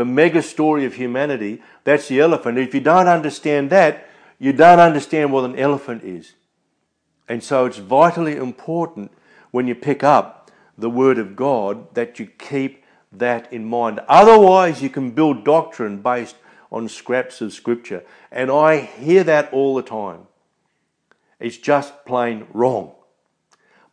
the 0.00 0.04
mega 0.06 0.40
story 0.40 0.86
of 0.86 0.94
humanity, 0.94 1.60
that's 1.84 2.08
the 2.08 2.20
elephant. 2.20 2.56
If 2.56 2.74
you 2.74 2.80
don't 2.80 3.06
understand 3.06 3.68
that, 3.68 4.08
you 4.38 4.52
don't 4.54 4.78
understand 4.78 5.30
what 5.30 5.44
an 5.44 5.58
elephant 5.58 6.02
is. 6.04 6.32
And 7.30 7.44
so 7.44 7.64
it's 7.64 7.78
vitally 7.78 8.34
important 8.34 9.12
when 9.52 9.68
you 9.68 9.76
pick 9.76 10.02
up 10.02 10.50
the 10.76 10.90
Word 10.90 11.16
of 11.16 11.36
God 11.36 11.94
that 11.94 12.18
you 12.18 12.26
keep 12.26 12.82
that 13.12 13.52
in 13.52 13.64
mind. 13.64 14.00
Otherwise, 14.08 14.82
you 14.82 14.90
can 14.90 15.12
build 15.12 15.44
doctrine 15.44 16.02
based 16.02 16.34
on 16.72 16.88
scraps 16.88 17.40
of 17.40 17.52
Scripture. 17.52 18.02
And 18.32 18.50
I 18.50 18.80
hear 18.80 19.22
that 19.22 19.52
all 19.52 19.76
the 19.76 19.82
time. 19.82 20.26
It's 21.38 21.56
just 21.56 22.04
plain 22.04 22.48
wrong. 22.52 22.94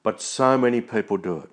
But 0.02 0.20
so 0.20 0.58
many 0.58 0.82
people 0.82 1.18
do 1.18 1.38
it. 1.38 1.52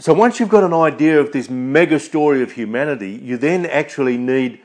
So 0.00 0.12
once 0.14 0.40
you've 0.40 0.48
got 0.48 0.64
an 0.64 0.74
idea 0.74 1.20
of 1.20 1.30
this 1.30 1.48
mega 1.48 2.00
story 2.00 2.42
of 2.42 2.52
humanity, 2.52 3.12
you 3.22 3.36
then 3.36 3.66
actually 3.66 4.18
need 4.18 4.60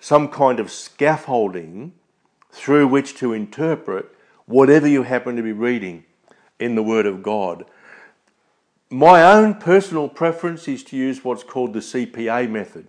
some 0.00 0.28
kind 0.28 0.60
of 0.60 0.70
scaffolding 0.70 1.94
through 2.52 2.88
which 2.88 3.16
to 3.16 3.32
interpret 3.32 4.13
whatever 4.46 4.86
you 4.86 5.02
happen 5.02 5.36
to 5.36 5.42
be 5.42 5.52
reading 5.52 6.04
in 6.58 6.74
the 6.74 6.82
Word 6.82 7.06
of 7.06 7.22
God. 7.22 7.64
My 8.90 9.22
own 9.22 9.54
personal 9.54 10.08
preference 10.08 10.68
is 10.68 10.84
to 10.84 10.96
use 10.96 11.24
what's 11.24 11.42
called 11.42 11.72
the 11.72 11.80
CPA 11.80 12.48
method. 12.48 12.86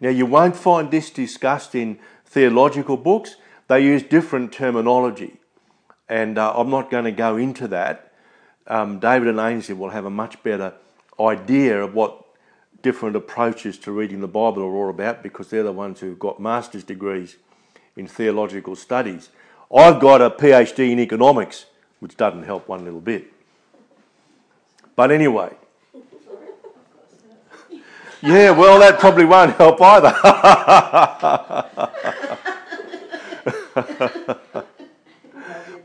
Now, 0.00 0.08
you 0.10 0.26
won't 0.26 0.56
find 0.56 0.90
this 0.90 1.10
discussed 1.10 1.74
in 1.74 1.98
theological 2.24 2.96
books, 2.96 3.36
they 3.68 3.82
use 3.82 4.02
different 4.02 4.52
terminology. 4.52 5.38
And 6.08 6.38
uh, 6.38 6.52
I'm 6.54 6.70
not 6.70 6.90
going 6.90 7.04
to 7.04 7.12
go 7.12 7.36
into 7.36 7.68
that. 7.68 8.12
Um, 8.66 8.98
David 8.98 9.28
and 9.28 9.38
Ainsley 9.38 9.74
will 9.74 9.90
have 9.90 10.04
a 10.04 10.10
much 10.10 10.42
better 10.42 10.74
idea 11.18 11.82
of 11.82 11.94
what 11.94 12.24
different 12.82 13.16
approaches 13.16 13.78
to 13.78 13.92
reading 13.92 14.20
the 14.20 14.28
Bible 14.28 14.62
are 14.62 14.74
all 14.74 14.90
about 14.90 15.22
because 15.22 15.48
they're 15.48 15.62
the 15.62 15.72
ones 15.72 16.00
who've 16.00 16.18
got 16.18 16.40
master's 16.40 16.84
degrees 16.84 17.36
in 17.96 18.06
theological 18.06 18.76
studies. 18.76 19.30
I've 19.74 20.00
got 20.00 20.22
a 20.22 20.30
PhD 20.30 20.92
in 20.92 21.00
economics, 21.00 21.66
which 22.00 22.16
doesn't 22.16 22.44
help 22.44 22.68
one 22.68 22.84
little 22.84 23.00
bit. 23.00 23.32
But 24.94 25.10
anyway, 25.10 25.52
yeah, 28.22 28.50
well, 28.50 28.78
that 28.80 28.98
probably 28.98 29.24
won't 29.24 29.54
help 29.56 29.80
either. 29.80 30.14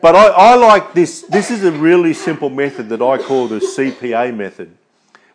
but 0.02 0.16
I, 0.16 0.28
I, 0.28 0.56
like 0.56 0.94
this. 0.94 1.22
This 1.24 1.52
is 1.52 1.64
a 1.66 1.72
really 1.72 2.14
simple 2.14 2.50
method 2.50 2.88
that 2.90 3.02
I 3.02 3.18
call 3.18 3.48
the 3.48 3.60
CPA 3.60 4.36
method, 4.36 4.78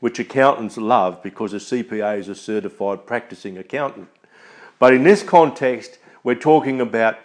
which 0.00 0.18
accountants 0.18 0.78
love 0.78 1.22
because 1.22 1.52
a 1.52 1.58
CPA 1.58 2.18
is 2.18 2.28
a 2.28 2.34
certified 2.34 3.06
practicing 3.06 3.58
accountant. 3.58 4.08
But 4.78 4.94
in 4.94 5.04
this 5.04 5.22
context, 5.22 5.98
we're 6.24 6.34
talking 6.34 6.80
about 6.80 7.18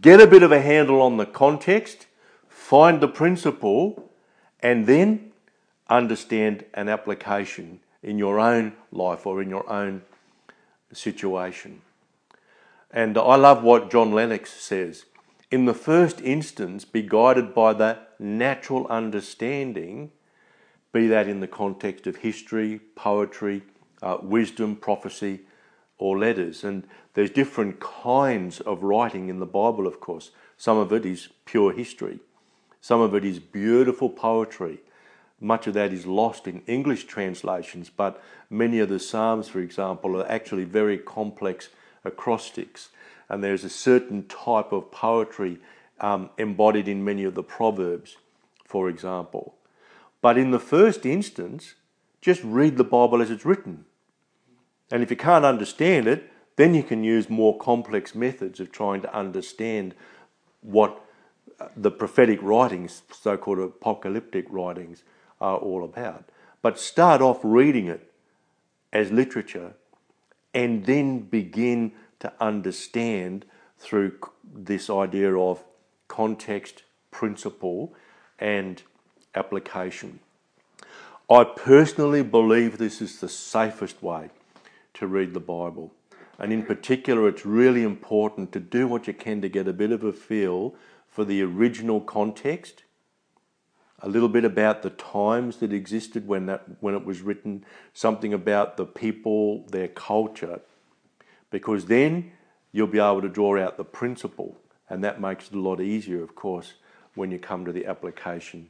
get 0.00 0.20
a 0.20 0.26
bit 0.26 0.42
of 0.42 0.52
a 0.52 0.60
handle 0.60 1.02
on 1.02 1.16
the 1.16 1.26
context, 1.26 2.06
find 2.48 3.00
the 3.00 3.08
principle, 3.08 4.10
and 4.60 4.86
then 4.86 5.32
understand 5.88 6.64
an 6.74 6.88
application 6.88 7.80
in 8.02 8.18
your 8.18 8.40
own 8.40 8.72
life 8.90 9.26
or 9.26 9.42
in 9.42 9.50
your 9.50 9.68
own 9.70 10.02
situation. 10.92 11.82
And 12.90 13.16
I 13.16 13.36
love 13.36 13.62
what 13.62 13.90
John 13.90 14.12
Lennox 14.12 14.52
says. 14.52 15.06
In 15.50 15.64
the 15.66 15.74
first 15.74 16.20
instance, 16.20 16.84
be 16.84 17.02
guided 17.02 17.54
by 17.54 17.72
the 17.72 17.98
natural 18.18 18.86
understanding, 18.86 20.10
be 20.92 21.06
that 21.08 21.28
in 21.28 21.40
the 21.40 21.48
context 21.48 22.06
of 22.06 22.16
history, 22.16 22.80
poetry, 22.94 23.62
uh, 24.02 24.18
wisdom, 24.22 24.76
prophecy, 24.76 25.40
or 25.98 26.18
letters. 26.18 26.64
And 26.64 26.86
there's 27.14 27.30
different 27.30 27.80
kinds 27.80 28.60
of 28.60 28.82
writing 28.82 29.28
in 29.28 29.38
the 29.38 29.46
Bible, 29.46 29.86
of 29.86 30.00
course. 30.00 30.30
Some 30.56 30.78
of 30.78 30.92
it 30.92 31.04
is 31.04 31.28
pure 31.44 31.72
history, 31.72 32.20
some 32.80 33.00
of 33.00 33.14
it 33.14 33.24
is 33.24 33.38
beautiful 33.38 34.08
poetry. 34.08 34.80
Much 35.40 35.66
of 35.66 35.74
that 35.74 35.92
is 35.92 36.06
lost 36.06 36.46
in 36.46 36.62
English 36.68 37.04
translations, 37.04 37.90
but 37.90 38.22
many 38.48 38.78
of 38.78 38.88
the 38.88 39.00
Psalms, 39.00 39.48
for 39.48 39.58
example, 39.58 40.16
are 40.16 40.30
actually 40.30 40.62
very 40.62 40.96
complex 40.96 41.68
acrostics. 42.04 42.90
And 43.28 43.42
there's 43.42 43.64
a 43.64 43.68
certain 43.68 44.28
type 44.28 44.70
of 44.70 44.92
poetry 44.92 45.58
um, 46.00 46.30
embodied 46.38 46.86
in 46.86 47.04
many 47.04 47.24
of 47.24 47.34
the 47.34 47.42
Proverbs, 47.42 48.18
for 48.64 48.88
example. 48.88 49.56
But 50.20 50.38
in 50.38 50.52
the 50.52 50.60
first 50.60 51.04
instance, 51.04 51.74
just 52.20 52.42
read 52.44 52.76
the 52.76 52.84
Bible 52.84 53.20
as 53.20 53.30
it's 53.30 53.44
written. 53.44 53.84
And 54.92 55.02
if 55.02 55.10
you 55.10 55.16
can't 55.16 55.44
understand 55.44 56.06
it, 56.06 56.30
then 56.56 56.74
you 56.74 56.82
can 56.82 57.02
use 57.04 57.30
more 57.30 57.56
complex 57.58 58.14
methods 58.14 58.60
of 58.60 58.70
trying 58.72 59.00
to 59.02 59.14
understand 59.14 59.94
what 60.60 61.04
uh, 61.60 61.68
the 61.76 61.90
prophetic 61.90 62.40
writings, 62.42 63.02
so 63.10 63.36
called 63.36 63.58
apocalyptic 63.58 64.46
writings, 64.48 65.02
are 65.40 65.56
all 65.56 65.84
about. 65.84 66.24
But 66.60 66.78
start 66.78 67.20
off 67.20 67.40
reading 67.42 67.88
it 67.88 68.10
as 68.92 69.10
literature 69.10 69.74
and 70.54 70.84
then 70.86 71.20
begin 71.20 71.92
to 72.20 72.32
understand 72.40 73.44
through 73.78 74.18
this 74.54 74.88
idea 74.88 75.34
of 75.34 75.64
context, 76.06 76.82
principle, 77.10 77.92
and 78.38 78.82
application. 79.34 80.20
I 81.30 81.44
personally 81.44 82.22
believe 82.22 82.78
this 82.78 83.00
is 83.00 83.18
the 83.18 83.28
safest 83.28 84.02
way 84.02 84.30
to 84.94 85.06
read 85.06 85.32
the 85.34 85.40
Bible. 85.40 85.92
And 86.42 86.52
in 86.52 86.64
particular, 86.64 87.28
it's 87.28 87.46
really 87.46 87.82
important 87.82 88.52
to 88.52 88.60
do 88.60 88.86
what 88.86 89.06
you 89.06 89.14
can 89.14 89.40
to 89.40 89.48
get 89.48 89.66
a 89.66 89.72
bit 89.72 89.92
of 89.92 90.04
a 90.04 90.12
feel 90.12 90.74
for 91.06 91.24
the 91.24 91.42
original 91.42 92.00
context 92.00 92.82
a 94.02 94.08
little 94.08 94.28
bit 94.28 94.44
about 94.44 94.82
the 94.82 94.90
times 94.90 95.58
that 95.58 95.72
existed 95.72 96.26
when 96.26 96.46
that 96.46 96.64
when 96.80 96.94
it 96.94 97.04
was 97.04 97.22
written, 97.22 97.64
something 97.92 98.34
about 98.34 98.76
the 98.76 98.84
people, 98.84 99.64
their 99.68 99.88
culture, 99.88 100.60
because 101.50 101.86
then 101.86 102.32
you'll 102.72 102.88
be 102.88 102.98
able 102.98 103.22
to 103.22 103.28
draw 103.28 103.58
out 103.62 103.76
the 103.76 103.84
principle, 103.84 104.58
and 104.90 105.04
that 105.04 105.20
makes 105.20 105.46
it 105.46 105.54
a 105.54 105.60
lot 105.60 105.80
easier, 105.80 106.22
of 106.22 106.34
course, 106.34 106.74
when 107.14 107.30
you 107.30 107.38
come 107.38 107.64
to 107.64 107.72
the 107.72 107.86
application 107.86 108.68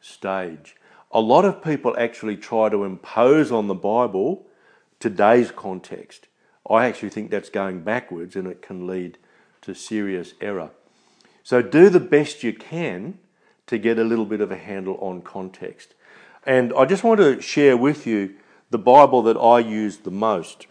stage. 0.00 0.74
A 1.12 1.20
lot 1.20 1.44
of 1.44 1.62
people 1.62 1.94
actually 1.96 2.36
try 2.36 2.68
to 2.68 2.82
impose 2.82 3.52
on 3.52 3.68
the 3.68 3.74
Bible 3.74 4.46
today's 4.98 5.52
context. 5.52 6.26
I 6.68 6.86
actually 6.86 7.10
think 7.10 7.30
that's 7.30 7.50
going 7.50 7.80
backwards 7.80 8.36
and 8.36 8.46
it 8.46 8.62
can 8.62 8.86
lead 8.86 9.18
to 9.62 9.74
serious 9.74 10.34
error. 10.40 10.70
So 11.42 11.60
do 11.60 11.90
the 11.90 12.00
best 12.00 12.42
you 12.42 12.52
can 12.52 13.18
to 13.66 13.78
get 13.78 13.98
a 13.98 14.04
little 14.04 14.24
bit 14.24 14.40
of 14.40 14.50
a 14.50 14.56
handle 14.56 14.96
on 15.00 15.22
context. 15.22 15.94
And 16.46 16.72
I 16.76 16.84
just 16.84 17.04
want 17.04 17.20
to 17.20 17.40
share 17.40 17.76
with 17.76 18.06
you 18.06 18.34
the 18.70 18.78
Bible 18.78 19.22
that 19.22 19.36
I 19.36 19.60
use 19.60 19.98
the 19.98 20.10
most. 20.10 20.66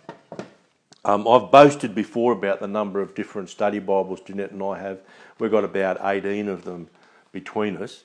Um, 1.05 1.27
I've 1.27 1.51
boasted 1.51 1.93
before 1.93 2.31
about 2.31 2.59
the 2.59 2.67
number 2.67 3.01
of 3.01 3.13
different 3.13 3.49
study 3.49 3.79
Bibles 3.79 4.21
Jeanette 4.21 4.51
and 4.51 4.63
I 4.63 4.79
have. 4.79 5.01
We've 5.39 5.51
got 5.51 5.63
about 5.63 5.97
18 6.01 6.47
of 6.47 6.63
them 6.63 6.87
between 7.31 7.77
us, 7.77 8.03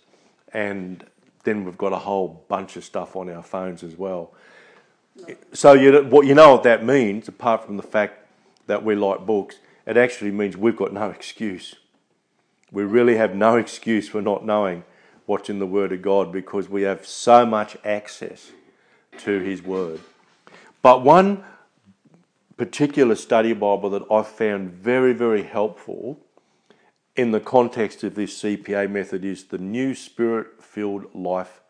and 0.52 1.04
then 1.44 1.64
we've 1.64 1.78
got 1.78 1.92
a 1.92 1.98
whole 1.98 2.44
bunch 2.48 2.76
of 2.76 2.84
stuff 2.84 3.14
on 3.14 3.30
our 3.30 3.42
phones 3.42 3.82
as 3.82 3.96
well. 3.96 4.32
So 5.52 5.72
you, 5.72 6.04
what 6.04 6.26
you 6.26 6.34
know 6.34 6.52
what 6.52 6.62
that 6.62 6.84
means, 6.84 7.28
apart 7.28 7.64
from 7.64 7.76
the 7.76 7.82
fact 7.82 8.26
that 8.66 8.84
we 8.84 8.94
like 8.94 9.26
books, 9.26 9.56
it 9.86 9.96
actually 9.96 10.30
means 10.30 10.56
we've 10.56 10.76
got 10.76 10.92
no 10.92 11.10
excuse. 11.10 11.76
We 12.70 12.84
really 12.84 13.16
have 13.16 13.34
no 13.34 13.56
excuse 13.56 14.08
for 14.08 14.20
not 14.20 14.44
knowing 14.44 14.84
what's 15.26 15.48
in 15.48 15.58
the 15.58 15.66
Word 15.66 15.92
of 15.92 16.02
God 16.02 16.32
because 16.32 16.68
we 16.68 16.82
have 16.82 17.06
so 17.06 17.46
much 17.46 17.76
access 17.84 18.52
to 19.18 19.40
His 19.40 19.62
Word. 19.62 20.00
But 20.82 21.02
one 21.02 21.44
particular 22.56 23.14
study 23.14 23.52
Bible 23.52 23.90
that 23.90 24.02
I 24.10 24.22
found 24.22 24.70
very, 24.70 25.12
very 25.12 25.42
helpful 25.42 26.18
in 27.16 27.30
the 27.30 27.40
context 27.40 28.04
of 28.04 28.14
this 28.14 28.42
CPA 28.42 28.90
method 28.90 29.24
is 29.24 29.44
the 29.44 29.58
New 29.58 29.94
Spirit 29.94 30.62
Filled 30.62 31.14
Life 31.14 31.60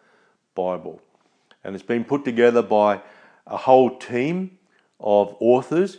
Bible. 0.55 1.01
And 1.65 1.75
it's 1.75 1.85
been 1.85 2.05
put 2.05 2.25
together 2.25 2.63
by 2.63 3.01
a 3.49 3.57
whole 3.57 3.99
team 3.99 4.59
of 5.01 5.37
authors, 5.41 5.99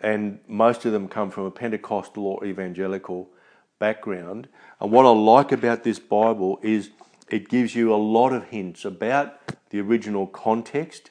and 0.00 0.40
most 0.46 0.84
of 0.84 0.92
them 0.92 1.08
come 1.08 1.30
from 1.30 1.44
a 1.44 1.50
Pentecostal 1.50 2.26
or 2.26 2.44
evangelical 2.44 3.28
background. 3.78 4.48
And 4.80 4.90
what 4.90 5.06
I 5.06 5.10
like 5.10 5.52
about 5.52 5.84
this 5.84 5.98
Bible 5.98 6.58
is 6.62 6.90
it 7.28 7.48
gives 7.48 7.74
you 7.74 7.94
a 7.94 7.96
lot 7.96 8.32
of 8.32 8.44
hints 8.44 8.84
about 8.84 9.38
the 9.70 9.80
original 9.80 10.26
context 10.26 11.10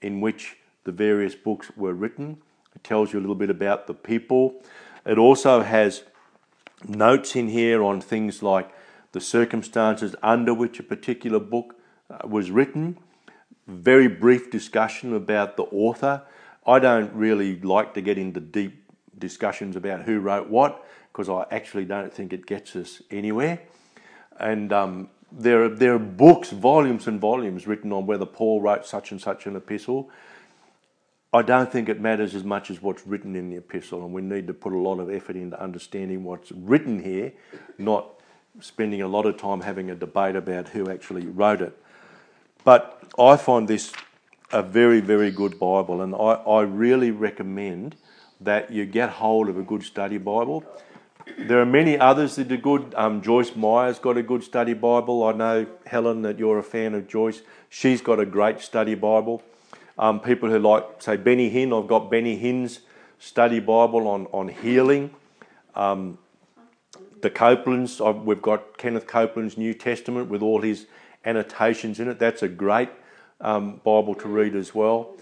in 0.00 0.20
which 0.20 0.56
the 0.84 0.92
various 0.92 1.34
books 1.34 1.70
were 1.76 1.92
written. 1.92 2.38
It 2.74 2.84
tells 2.84 3.12
you 3.12 3.18
a 3.18 3.22
little 3.22 3.34
bit 3.34 3.50
about 3.50 3.86
the 3.86 3.94
people. 3.94 4.62
It 5.04 5.18
also 5.18 5.62
has 5.62 6.04
notes 6.86 7.34
in 7.34 7.48
here 7.48 7.82
on 7.82 8.00
things 8.00 8.42
like 8.42 8.70
the 9.12 9.20
circumstances 9.20 10.14
under 10.22 10.54
which 10.54 10.78
a 10.78 10.82
particular 10.82 11.40
book 11.40 11.76
uh, 12.10 12.28
was 12.28 12.50
written. 12.50 12.98
Very 13.66 14.08
brief 14.08 14.50
discussion 14.50 15.14
about 15.14 15.56
the 15.56 15.64
author. 15.64 16.22
I 16.66 16.78
don't 16.78 17.12
really 17.14 17.60
like 17.60 17.94
to 17.94 18.00
get 18.00 18.18
into 18.18 18.40
deep 18.40 18.84
discussions 19.18 19.76
about 19.76 20.02
who 20.02 20.20
wrote 20.20 20.48
what 20.48 20.84
because 21.12 21.28
I 21.28 21.46
actually 21.50 21.86
don't 21.86 22.12
think 22.12 22.32
it 22.32 22.44
gets 22.44 22.76
us 22.76 23.00
anywhere. 23.10 23.60
And 24.38 24.72
um, 24.72 25.08
there, 25.32 25.64
are, 25.64 25.68
there 25.68 25.94
are 25.94 25.98
books, 25.98 26.50
volumes 26.50 27.06
and 27.06 27.18
volumes 27.18 27.66
written 27.66 27.92
on 27.92 28.06
whether 28.06 28.26
Paul 28.26 28.60
wrote 28.60 28.86
such 28.86 29.12
and 29.12 29.20
such 29.20 29.46
an 29.46 29.56
epistle. 29.56 30.10
I 31.32 31.42
don't 31.42 31.70
think 31.72 31.88
it 31.88 32.00
matters 32.00 32.34
as 32.34 32.44
much 32.44 32.70
as 32.70 32.80
what's 32.80 33.06
written 33.06 33.34
in 33.34 33.50
the 33.50 33.56
epistle, 33.56 34.04
and 34.04 34.12
we 34.12 34.22
need 34.22 34.46
to 34.46 34.54
put 34.54 34.72
a 34.72 34.78
lot 34.78 35.00
of 35.00 35.10
effort 35.10 35.36
into 35.36 35.60
understanding 35.60 36.22
what's 36.22 36.52
written 36.52 37.02
here, 37.02 37.32
not 37.78 38.20
spending 38.60 39.02
a 39.02 39.08
lot 39.08 39.26
of 39.26 39.36
time 39.36 39.60
having 39.60 39.90
a 39.90 39.94
debate 39.94 40.36
about 40.36 40.68
who 40.68 40.90
actually 40.90 41.26
wrote 41.26 41.60
it. 41.60 41.78
But 42.66 43.00
I 43.16 43.36
find 43.36 43.68
this 43.68 43.92
a 44.50 44.60
very, 44.60 45.00
very 45.00 45.30
good 45.30 45.56
Bible, 45.56 46.02
and 46.02 46.16
I, 46.16 46.18
I 46.18 46.62
really 46.62 47.12
recommend 47.12 47.94
that 48.40 48.72
you 48.72 48.84
get 48.84 49.08
hold 49.08 49.48
of 49.48 49.56
a 49.56 49.62
good 49.62 49.84
study 49.84 50.18
Bible. 50.18 50.64
There 51.38 51.60
are 51.60 51.66
many 51.66 51.96
others 51.96 52.34
that 52.34 52.50
are 52.50 52.56
good. 52.56 52.92
Um, 52.96 53.22
Joyce 53.22 53.54
Meyer's 53.54 54.00
got 54.00 54.16
a 54.16 54.22
good 54.22 54.42
study 54.42 54.74
Bible. 54.74 55.22
I 55.22 55.32
know, 55.32 55.66
Helen, 55.86 56.22
that 56.22 56.40
you're 56.40 56.58
a 56.58 56.64
fan 56.64 56.94
of 56.94 57.06
Joyce. 57.06 57.42
She's 57.68 58.02
got 58.02 58.18
a 58.18 58.26
great 58.26 58.60
study 58.60 58.96
Bible. 58.96 59.44
Um, 59.96 60.18
people 60.18 60.50
who 60.50 60.58
like, 60.58 60.84
say, 60.98 61.16
Benny 61.16 61.48
Hinn, 61.52 61.72
I've 61.72 61.86
got 61.88 62.10
Benny 62.10 62.36
Hinn's 62.36 62.80
study 63.20 63.60
Bible 63.60 64.08
on, 64.08 64.26
on 64.32 64.48
healing. 64.48 65.12
Um, 65.76 66.18
the 67.22 67.30
Copelands, 67.30 68.04
I've, 68.04 68.22
we've 68.22 68.42
got 68.42 68.76
Kenneth 68.76 69.06
Copeland's 69.06 69.56
New 69.56 69.72
Testament 69.72 70.28
with 70.28 70.42
all 70.42 70.62
his 70.62 70.86
annotations 71.26 72.00
in 72.00 72.08
it. 72.08 72.18
That's 72.18 72.42
a 72.42 72.48
great 72.48 72.88
um, 73.40 73.80
Bible 73.84 74.14
to 74.14 74.28
read 74.28 74.56
as 74.56 74.74
well. 74.74 75.14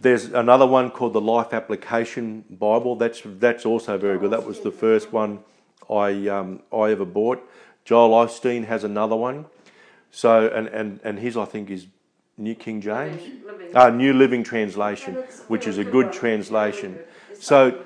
There's 0.00 0.26
another 0.26 0.66
one 0.66 0.90
called 0.90 1.12
the 1.12 1.20
Life 1.20 1.54
Application 1.54 2.44
Bible. 2.50 2.96
That's 2.96 3.22
that's 3.24 3.64
also 3.64 3.96
very 3.96 4.18
good. 4.18 4.30
That 4.30 4.44
was 4.44 4.60
the 4.60 4.72
first 4.72 5.12
one 5.12 5.40
I 5.88 6.28
um, 6.28 6.62
I 6.72 6.90
ever 6.90 7.04
bought. 7.04 7.42
Joel 7.84 8.10
Osteen 8.26 8.64
has 8.66 8.84
another 8.84 9.16
one. 9.16 9.46
So 10.10 10.48
and 10.48 10.66
and 10.68 11.00
and 11.04 11.18
his 11.18 11.36
I 11.36 11.44
think 11.44 11.70
is 11.70 11.86
New 12.36 12.54
King 12.54 12.82
James, 12.82 13.22
Living. 13.46 13.76
Uh, 13.76 13.90
New 13.90 14.12
Living 14.12 14.44
Translation, 14.44 15.14
which 15.48 15.66
is 15.66 15.78
a 15.78 15.84
good 15.84 16.12
translation. 16.12 16.98
So 17.38 17.84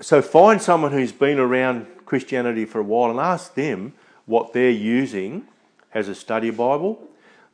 so 0.00 0.22
find 0.22 0.62
someone 0.62 0.92
who's 0.92 1.12
been 1.12 1.38
around 1.38 1.86
Christianity 2.04 2.64
for 2.64 2.80
a 2.80 2.84
while 2.84 3.10
and 3.10 3.18
ask 3.18 3.54
them 3.54 3.94
what 4.26 4.52
they're 4.52 4.70
using 4.70 5.46
as 5.98 6.08
a 6.08 6.14
study 6.14 6.50
Bible. 6.50 7.02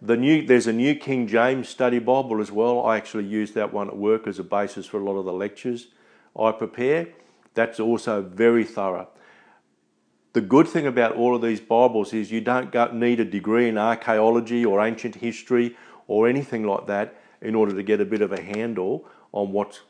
The 0.02 0.16
new, 0.16 0.46
there's 0.46 0.66
a 0.66 0.72
New 0.72 0.94
King 0.94 1.26
James 1.26 1.66
Study 1.68 1.98
Bible 1.98 2.40
as 2.42 2.52
well. 2.52 2.84
I 2.84 2.98
actually 2.98 3.24
use 3.24 3.52
that 3.52 3.72
one 3.72 3.88
at 3.88 3.96
work 3.96 4.26
as 4.26 4.38
a 4.38 4.44
basis 4.44 4.84
for 4.84 5.00
a 5.00 5.02
lot 5.02 5.16
of 5.16 5.24
the 5.24 5.32
lectures 5.32 5.88
I 6.38 6.52
prepare. 6.52 7.08
That's 7.54 7.80
also 7.80 8.20
very 8.20 8.64
thorough. 8.64 9.08
The 10.34 10.42
good 10.42 10.68
thing 10.68 10.86
about 10.86 11.14
all 11.14 11.34
of 11.34 11.42
these 11.42 11.60
Bibles 11.60 12.12
is 12.12 12.30
you 12.30 12.40
don't 12.40 12.94
need 12.94 13.20
a 13.20 13.24
degree 13.24 13.68
in 13.68 13.78
archaeology 13.78 14.64
or 14.64 14.84
ancient 14.84 15.14
history 15.14 15.76
or 16.06 16.28
anything 16.28 16.64
like 16.64 16.86
that 16.86 17.16
in 17.40 17.54
order 17.54 17.74
to 17.74 17.82
get 17.82 18.00
a 18.00 18.04
bit 18.04 18.20
of 18.20 18.32
a 18.32 18.42
handle 18.42 19.06
on 19.32 19.52
what's 19.52 19.80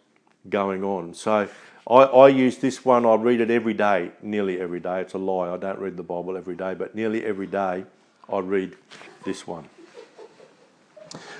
going 0.49 0.85
on. 0.85 1.14
So 1.14 1.49
I, 1.88 1.95
I 1.95 2.29
use 2.29 2.59
this 2.59 2.85
one, 2.85 3.05
I 3.05 3.14
read 3.14 3.40
it 3.40 3.51
every 3.51 3.75
day, 3.75 4.12
nearly 4.23 4.61
every 4.61 4.81
day. 4.81 5.01
It's 5.01 5.14
a 5.14 5.19
lie, 5.19 5.53
I 5.53 5.57
don't 5.57 5.79
read 5.79 5.97
the 5.97 6.03
Bible 6.03 6.37
every 6.37 6.55
day, 6.55 6.75
but 6.75 6.95
nearly 6.95 7.25
every 7.25 7.47
day 7.47 7.87
I 8.33 8.39
read 8.39 8.77
this 9.25 9.47
one. 9.47 9.69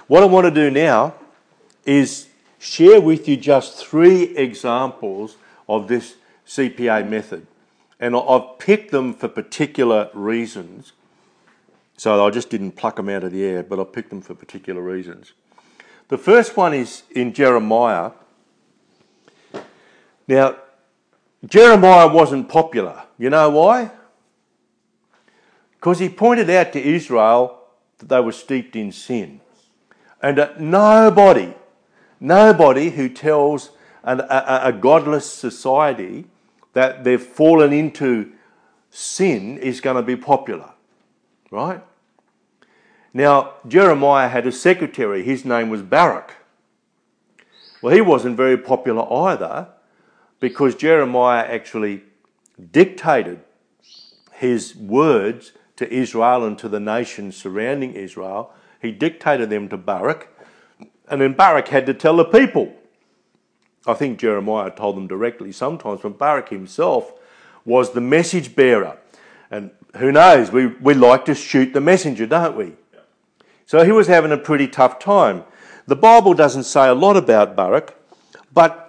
What 0.07 0.23
I 0.23 0.27
want 0.27 0.47
to 0.47 0.51
do 0.51 0.70
now 0.70 1.14
is 1.85 2.29
share 2.59 3.01
with 3.01 3.29
you 3.29 3.37
just 3.37 3.77
three 3.77 4.37
examples 4.37 5.37
of 5.68 5.88
this 5.88 6.16
CPA 6.47 7.09
method. 7.09 7.47
And 7.99 8.16
I've 8.16 8.59
picked 8.59 8.90
them 8.90 9.14
for 9.14 9.29
particular 9.29 10.11
reasons. 10.12 10.92
So 11.97 12.25
I 12.27 12.31
just 12.31 12.51
didn't 12.51 12.73
pluck 12.73 12.97
them 12.97 13.09
out 13.09 13.25
of 13.25 13.33
the 13.33 13.44
air, 13.44 13.62
but 13.62 13.81
I 13.81 13.85
picked 13.85 14.11
them 14.11 14.20
for 14.20 14.35
particular 14.35 14.83
reasons. 14.83 15.33
The 16.09 16.18
first 16.18 16.57
one 16.57 16.75
is 16.75 17.05
in 17.14 17.33
Jeremiah 17.33 18.11
now, 20.27 20.57
Jeremiah 21.44 22.09
wasn't 22.09 22.49
popular. 22.49 23.03
You 23.18 23.31
know 23.31 23.51
why? 23.51 23.90
Because 25.85 25.99
he 25.99 26.09
pointed 26.09 26.49
out 26.49 26.73
to 26.73 26.81
Israel 26.81 27.61
that 27.99 28.09
they 28.09 28.18
were 28.18 28.33
steeped 28.33 28.75
in 28.75 28.90
sin. 28.90 29.42
And 30.23 30.38
that 30.38 30.59
nobody, 30.59 31.53
nobody 32.18 32.88
who 32.88 33.11
tells 33.11 33.70
an, 34.03 34.20
a, 34.20 34.61
a 34.62 34.73
godless 34.73 35.31
society 35.31 36.25
that 36.73 37.05
they've 37.05 37.23
fallen 37.23 37.75
into 37.75 38.33
sin 38.88 39.59
is 39.59 39.83
going 39.83 39.97
to 39.97 40.03
be 40.03 40.16
popular. 40.16 40.70
Right? 41.51 41.83
Now, 43.12 43.53
Jeremiah 43.68 44.29
had 44.29 44.47
a 44.47 44.53
secretary. 44.53 45.23
His 45.23 45.44
name 45.44 45.68
was 45.68 45.83
Baruch. 45.83 46.33
Well, 47.83 47.94
he 47.94 48.01
wasn't 48.01 48.38
very 48.38 48.57
popular 48.57 49.05
either 49.12 49.68
because 50.40 50.77
Jeremiah 50.77 51.44
actually 51.44 52.05
dictated 52.73 53.40
his 54.33 54.75
words 54.75 55.53
to 55.76 55.92
Israel 55.92 56.44
and 56.44 56.58
to 56.58 56.68
the 56.68 56.80
nations 56.80 57.37
surrounding 57.37 57.94
Israel. 57.94 58.52
He 58.80 58.92
dictated 58.92 59.50
them 59.50 59.68
to 59.70 59.76
Baruch, 59.76 60.28
and 61.08 61.20
then 61.20 61.32
Baruch 61.32 61.68
had 61.68 61.87
to 61.87 61.94
tell 61.94 62.16
the 62.16 62.24
people. 62.24 62.74
I 63.87 63.94
think 63.94 64.18
Jeremiah 64.18 64.70
told 64.70 64.96
them 64.96 65.06
directly 65.06 65.52
sometimes, 65.52 66.00
but 66.02 66.18
Baruch 66.18 66.48
himself 66.48 67.12
was 67.64 67.92
the 67.92 68.00
message 68.00 68.54
bearer. 68.56 68.98
And 69.50 69.70
who 69.96 70.12
knows, 70.12 70.50
we, 70.50 70.66
we 70.66 70.94
like 70.94 71.24
to 71.26 71.34
shoot 71.34 71.72
the 71.72 71.80
messenger, 71.80 72.26
don't 72.26 72.56
we? 72.56 72.72
So 73.66 73.84
he 73.84 73.92
was 73.92 74.06
having 74.06 74.32
a 74.32 74.38
pretty 74.38 74.68
tough 74.68 74.98
time. 74.98 75.44
The 75.87 75.96
Bible 75.96 76.34
doesn't 76.34 76.64
say 76.64 76.88
a 76.88 76.94
lot 76.94 77.16
about 77.16 77.56
Baruch, 77.56 77.94
but 78.52 78.84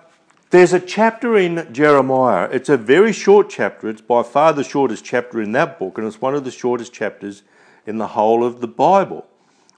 there's 0.51 0.73
a 0.73 0.79
chapter 0.79 1.37
in 1.37 1.73
Jeremiah. 1.73 2.47
It's 2.51 2.69
a 2.69 2.77
very 2.77 3.11
short 3.11 3.49
chapter. 3.49 3.89
It's 3.89 4.01
by 4.01 4.23
far 4.23 4.53
the 4.53 4.63
shortest 4.63 5.03
chapter 5.03 5.41
in 5.41 5.51
that 5.53 5.79
book, 5.79 5.97
and 5.97 6.05
it's 6.05 6.21
one 6.21 6.35
of 6.35 6.43
the 6.43 6.51
shortest 6.51 6.93
chapters 6.93 7.43
in 7.85 7.97
the 7.97 8.07
whole 8.07 8.43
of 8.43 8.61
the 8.61 8.67
Bible. 8.67 9.25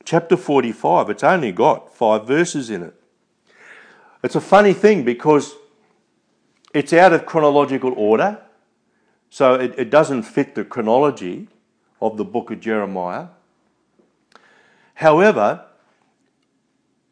Chapter 0.04 0.38
45, 0.38 1.10
it's 1.10 1.24
only 1.24 1.52
got 1.52 1.94
five 1.94 2.28
verses 2.28 2.70
in 2.70 2.84
it. 2.84 2.94
It's 4.24 4.36
a 4.36 4.42
funny 4.42 4.74
thing 4.74 5.04
because 5.04 5.56
it's 6.74 6.94
out 6.94 7.14
of 7.14 7.26
chronological 7.26 7.94
order, 7.96 8.42
so 9.30 9.56
it, 9.56 9.74
it 9.78 9.90
doesn't 9.90 10.24
fit 10.24 10.56
the 10.56 10.64
chronology 10.64 11.48
of 12.02 12.18
the 12.18 12.26
book 12.26 12.52
of 12.52 12.60
Jeremiah. 12.60 13.28
However, 14.96 15.66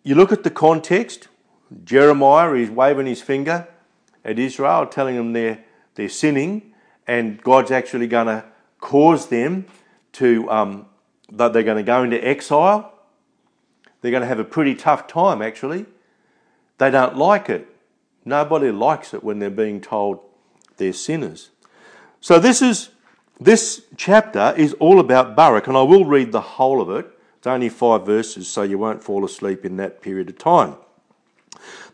you 0.04 0.16
look 0.16 0.32
at 0.32 0.44
the 0.44 0.50
context, 0.50 1.28
Jeremiah 1.84 2.54
is 2.54 2.70
waving 2.70 3.08
his 3.08 3.22
finger 3.22 3.68
at 4.24 4.40
Israel, 4.40 4.86
telling 4.88 5.16
them 5.16 5.34
they're, 5.34 5.64
they're 5.96 6.10
sinning, 6.10 6.74
and 7.08 7.42
God's 7.42 7.72
actually 7.72 8.08
going 8.08 8.28
to 8.28 8.46
cause 8.80 9.28
them 9.28 9.66
to, 10.14 10.50
um, 10.50 10.86
that 11.32 11.54
they're 11.54 11.64
going 11.64 11.78
to 11.78 11.84
go 11.84 12.04
into 12.04 12.26
exile. 12.26 12.94
They're 14.02 14.12
going 14.12 14.22
to 14.22 14.28
have 14.28 14.40
a 14.40 14.46
pretty 14.46 14.76
tough 14.76 15.08
time, 15.08 15.42
actually. 15.42 15.86
They 16.78 16.92
don't 16.92 17.18
like 17.18 17.50
it. 17.50 17.68
Nobody 18.24 18.72
likes 18.72 19.14
it 19.14 19.24
when 19.24 19.40
they're 19.40 19.50
being 19.50 19.82
told 19.82 20.20
they're 20.78 20.94
sinners. 20.94 21.52
So 22.22 22.40
this 22.40 22.62
is 22.62 22.90
this 23.40 23.84
chapter 23.98 24.54
is 24.58 24.74
all 24.74 25.00
about 25.00 25.36
Baruch, 25.36 25.68
and 25.68 25.78
I 25.78 25.82
will 25.82 26.06
read 26.06 26.32
the 26.32 26.42
whole 26.42 26.82
of 26.82 26.90
it. 26.90 27.08
It's 27.38 27.48
only 27.48 27.70
five 27.70 28.06
verses, 28.06 28.48
so 28.48 28.64
you 28.64 28.78
won't 28.78 29.04
fall 29.04 29.26
asleep 29.26 29.66
in 29.66 29.78
that 29.78 30.02
period 30.02 30.30
of 30.30 30.38
time. 30.38 30.76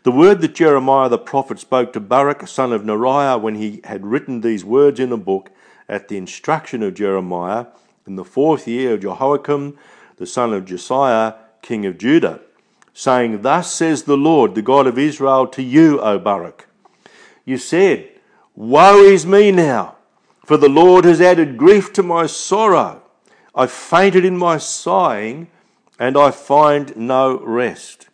The 0.04 0.10
word 0.10 0.40
that 0.40 0.56
Jeremiah 0.56 1.08
the 1.08 1.16
prophet 1.16 1.60
spoke 1.60 1.92
to 1.92 2.00
Baruch, 2.00 2.48
son 2.48 2.72
of 2.72 2.82
Neriah, 2.82 3.40
when 3.40 3.54
he 3.54 3.80
had 3.84 4.04
written 4.04 4.40
these 4.40 4.64
words 4.64 4.98
in 4.98 5.12
a 5.12 5.16
book 5.16 5.50
at 5.88 6.08
the 6.08 6.16
instruction 6.16 6.82
of 6.82 6.94
Jeremiah 6.94 7.66
in 8.04 8.16
the 8.16 8.24
fourth 8.24 8.66
year 8.66 8.94
of 8.94 9.02
Jehoiakim, 9.02 9.78
the 10.16 10.26
son 10.26 10.52
of 10.52 10.64
Josiah, 10.64 11.34
king 11.62 11.86
of 11.86 11.98
Judah, 11.98 12.40
saying, 12.92 13.42
Thus 13.42 13.72
says 13.72 14.02
the 14.02 14.16
Lord, 14.16 14.56
the 14.56 14.62
God 14.62 14.88
of 14.88 14.98
Israel, 14.98 15.46
to 15.46 15.62
you, 15.62 16.00
O 16.00 16.18
Baruch. 16.18 16.66
You 17.44 17.56
said, 17.56 18.08
Woe 18.56 19.04
is 19.04 19.24
me 19.24 19.52
now, 19.52 19.98
for 20.44 20.56
the 20.56 20.68
Lord 20.68 21.04
has 21.04 21.20
added 21.20 21.56
grief 21.56 21.92
to 21.92 22.02
my 22.02 22.26
sorrow. 22.26 23.02
I 23.54 23.68
fainted 23.68 24.24
in 24.24 24.36
my 24.36 24.58
sighing, 24.58 25.46
and 25.96 26.16
I 26.16 26.32
find 26.32 26.96
no 26.96 27.38
rest. 27.38 28.08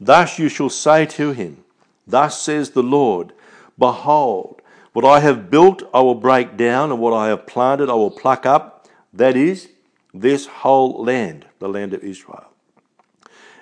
Thus 0.00 0.38
you 0.38 0.48
shall 0.48 0.70
say 0.70 1.04
to 1.06 1.32
him, 1.32 1.64
Thus 2.06 2.40
says 2.40 2.70
the 2.70 2.82
Lord, 2.82 3.32
Behold, 3.78 4.62
what 4.92 5.04
I 5.04 5.20
have 5.20 5.50
built 5.50 5.82
I 5.94 6.00
will 6.00 6.14
break 6.14 6.56
down, 6.56 6.90
and 6.90 7.00
what 7.00 7.12
I 7.12 7.28
have 7.28 7.46
planted 7.46 7.90
I 7.90 7.94
will 7.94 8.10
pluck 8.10 8.46
up, 8.46 8.88
that 9.12 9.36
is, 9.36 9.68
this 10.12 10.46
whole 10.46 11.04
land, 11.04 11.46
the 11.58 11.68
land 11.68 11.94
of 11.94 12.02
Israel. 12.02 12.46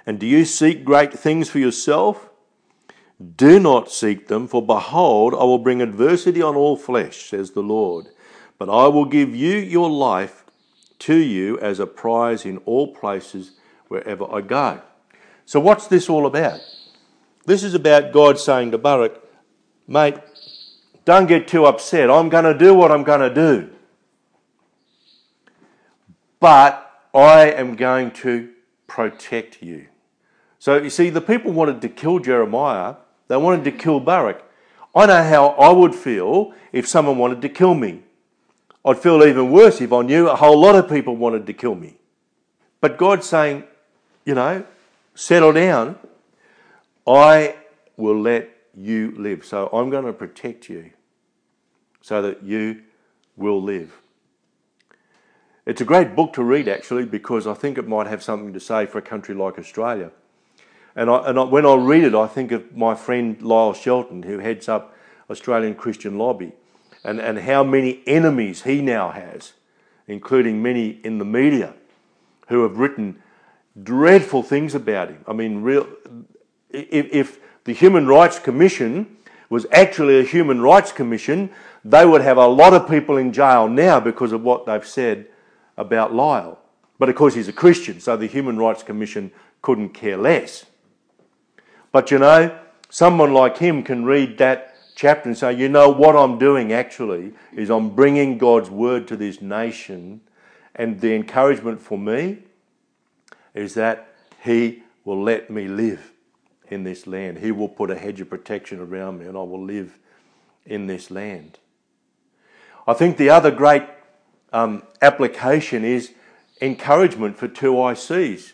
And 0.07 0.18
do 0.18 0.27
you 0.27 0.44
seek 0.44 0.85
great 0.85 1.12
things 1.12 1.51
for 1.51 1.59
yourself? 1.59 2.31
Do 3.37 3.59
not 3.59 3.90
seek 3.90 4.29
them, 4.29 4.46
for 4.46 4.64
behold, 4.64 5.35
I 5.35 5.44
will 5.44 5.59
bring 5.59 5.83
adversity 5.83 6.40
on 6.40 6.57
all 6.57 6.77
flesh, 6.77 7.29
says 7.29 7.51
the 7.51 7.62
Lord. 7.62 8.07
But 8.59 8.70
I 8.70 8.87
will 8.88 9.05
give 9.05 9.35
you 9.35 9.57
your 9.57 9.90
life 9.90 10.44
to 11.01 11.16
you 11.16 11.59
as 11.59 11.79
a 11.79 11.87
prize 11.87 12.46
in 12.46 12.59
all 12.59 12.94
places 12.94 13.53
wherever 13.88 14.24
I 14.33 14.40
go. 14.40 14.83
So, 15.48 15.61
what's 15.61 15.87
this 15.87 16.11
all 16.11 16.26
about? 16.26 16.61
This 17.46 17.62
is 17.62 17.72
about 17.72 18.12
God 18.12 18.38
saying 18.38 18.70
to 18.72 18.76
Barak, 18.76 19.18
mate, 19.87 20.16
don't 21.06 21.24
get 21.24 21.48
too 21.48 21.64
upset. 21.64 22.11
I'm 22.11 22.28
going 22.28 22.44
to 22.44 22.52
do 22.52 22.74
what 22.74 22.92
I'm 22.92 23.02
going 23.02 23.20
to 23.20 23.34
do. 23.34 23.70
But 26.38 27.06
I 27.14 27.50
am 27.52 27.76
going 27.76 28.11
to 28.11 28.50
protect 28.87 29.62
you. 29.62 29.87
So, 30.58 30.76
you 30.76 30.90
see, 30.90 31.08
the 31.08 31.22
people 31.22 31.50
wanted 31.52 31.80
to 31.80 31.88
kill 31.88 32.18
Jeremiah, 32.18 32.96
they 33.28 33.38
wanted 33.38 33.64
to 33.64 33.72
kill 33.72 34.00
Barak. 34.00 34.44
I 34.94 35.06
know 35.06 35.22
how 35.22 35.46
I 35.52 35.72
would 35.72 35.94
feel 35.94 36.52
if 36.72 36.87
someone 36.87 37.16
wanted 37.16 37.40
to 37.40 37.48
kill 37.48 37.72
me. 37.72 38.02
I'd 38.84 38.98
feel 38.98 39.24
even 39.24 39.50
worse 39.50 39.80
if 39.80 39.94
I 39.94 40.02
knew 40.02 40.28
a 40.28 40.37
whole 40.37 40.61
lot 40.61 40.74
of 40.74 40.90
people 40.90 41.16
wanted 41.16 41.46
to 41.46 41.54
kill 41.54 41.74
me. 41.74 41.96
But 42.82 42.98
God's 42.98 43.26
saying, 43.26 43.64
you 44.26 44.34
know, 44.34 44.66
settle 45.18 45.52
down, 45.52 45.98
I 47.04 47.57
will 47.96 48.20
let 48.20 48.50
you 48.72 49.12
live. 49.16 49.44
So 49.44 49.68
I'm 49.72 49.90
going 49.90 50.04
to 50.04 50.12
protect 50.12 50.68
you 50.68 50.90
so 52.00 52.22
that 52.22 52.44
you 52.44 52.83
will 53.37 53.61
live. 53.61 54.00
It's 55.66 55.81
a 55.81 55.85
great 55.85 56.14
book 56.14 56.35
to 56.35 56.44
read, 56.44 56.68
actually, 56.68 57.04
because 57.04 57.48
I 57.48 57.54
think 57.54 57.78
it 57.78 57.88
might 57.88 58.07
have 58.07 58.22
something 58.22 58.52
to 58.52 58.61
say 58.61 58.87
for 58.87 58.98
a 58.98 59.02
country 59.02 59.35
like 59.35 59.59
Australia. 59.59 60.12
And, 60.94 61.11
I, 61.11 61.28
and 61.28 61.37
I, 61.37 61.42
when 61.42 61.66
I 61.66 61.74
read 61.74 62.04
it, 62.04 62.14
I 62.14 62.28
think 62.28 62.52
of 62.52 62.76
my 62.76 62.94
friend 62.94 63.42
Lyle 63.42 63.74
Shelton, 63.74 64.22
who 64.22 64.38
heads 64.38 64.68
up 64.68 64.94
Australian 65.28 65.74
Christian 65.74 66.16
Lobby, 66.16 66.52
and, 67.02 67.20
and 67.20 67.40
how 67.40 67.64
many 67.64 68.02
enemies 68.07 68.62
he 68.62 68.81
now 68.81 69.11
has, 69.11 69.54
including 70.07 70.62
many 70.62 71.00
in 71.02 71.18
the 71.18 71.24
media, 71.24 71.74
who 72.48 72.62
have 72.62 72.78
written 72.78 73.20
dreadful 73.82 74.42
things 74.42 74.74
about 74.74 75.08
him. 75.08 75.24
I 75.26 75.32
mean, 75.32 75.62
real, 75.62 75.86
if, 76.70 77.12
if 77.12 77.40
the 77.64 77.72
Human 77.72 78.06
Rights 78.06 78.38
Commission 78.38 79.16
was 79.50 79.66
actually 79.72 80.20
a 80.20 80.22
human 80.22 80.60
rights 80.60 80.92
commission, 80.92 81.50
they 81.84 82.04
would 82.04 82.20
have 82.20 82.36
a 82.36 82.46
lot 82.46 82.74
of 82.74 82.88
people 82.88 83.16
in 83.16 83.32
jail 83.32 83.68
now 83.68 83.98
because 83.98 84.32
of 84.32 84.42
what 84.42 84.66
they've 84.66 84.86
said 84.86 85.26
about 85.76 86.14
Lyle. 86.14 86.58
But 86.98 87.08
of 87.08 87.14
course, 87.14 87.34
he's 87.34 87.48
a 87.48 87.52
Christian, 87.52 88.00
so 88.00 88.16
the 88.16 88.26
Human 88.26 88.58
Rights 88.58 88.82
Commission 88.82 89.30
couldn't 89.62 89.90
care 89.90 90.16
less. 90.16 90.66
But 91.92 92.10
you 92.10 92.18
know, 92.18 92.58
someone 92.90 93.32
like 93.32 93.58
him 93.58 93.82
can 93.82 94.04
read 94.04 94.38
that 94.38 94.74
chapter 94.94 95.28
and 95.28 95.38
say, 95.38 95.54
you 95.54 95.68
know, 95.68 95.88
what 95.88 96.16
I'm 96.16 96.38
doing 96.38 96.72
actually 96.72 97.32
is 97.54 97.70
I'm 97.70 97.90
bringing 97.90 98.36
God's 98.36 98.68
word 98.68 99.08
to 99.08 99.16
this 99.16 99.40
nation, 99.40 100.20
and 100.74 101.00
the 101.00 101.14
encouragement 101.14 101.80
for 101.80 101.96
me 101.96 102.38
is 103.58 103.74
that 103.74 104.14
He 104.42 104.82
will 105.04 105.22
let 105.22 105.50
me 105.50 105.68
live 105.68 106.12
in 106.68 106.84
this 106.84 107.06
land. 107.06 107.38
He 107.38 107.50
will 107.50 107.68
put 107.68 107.90
a 107.90 107.98
hedge 107.98 108.20
of 108.20 108.30
protection 108.30 108.80
around 108.80 109.18
me, 109.18 109.26
and 109.26 109.36
I 109.36 109.42
will 109.42 109.62
live 109.62 109.98
in 110.66 110.86
this 110.86 111.10
land. 111.10 111.58
I 112.86 112.94
think 112.94 113.16
the 113.16 113.30
other 113.30 113.50
great 113.50 113.84
um, 114.52 114.82
application 115.02 115.84
is 115.84 116.12
encouragement 116.60 117.36
for 117.36 117.48
2ICs. 117.48 118.52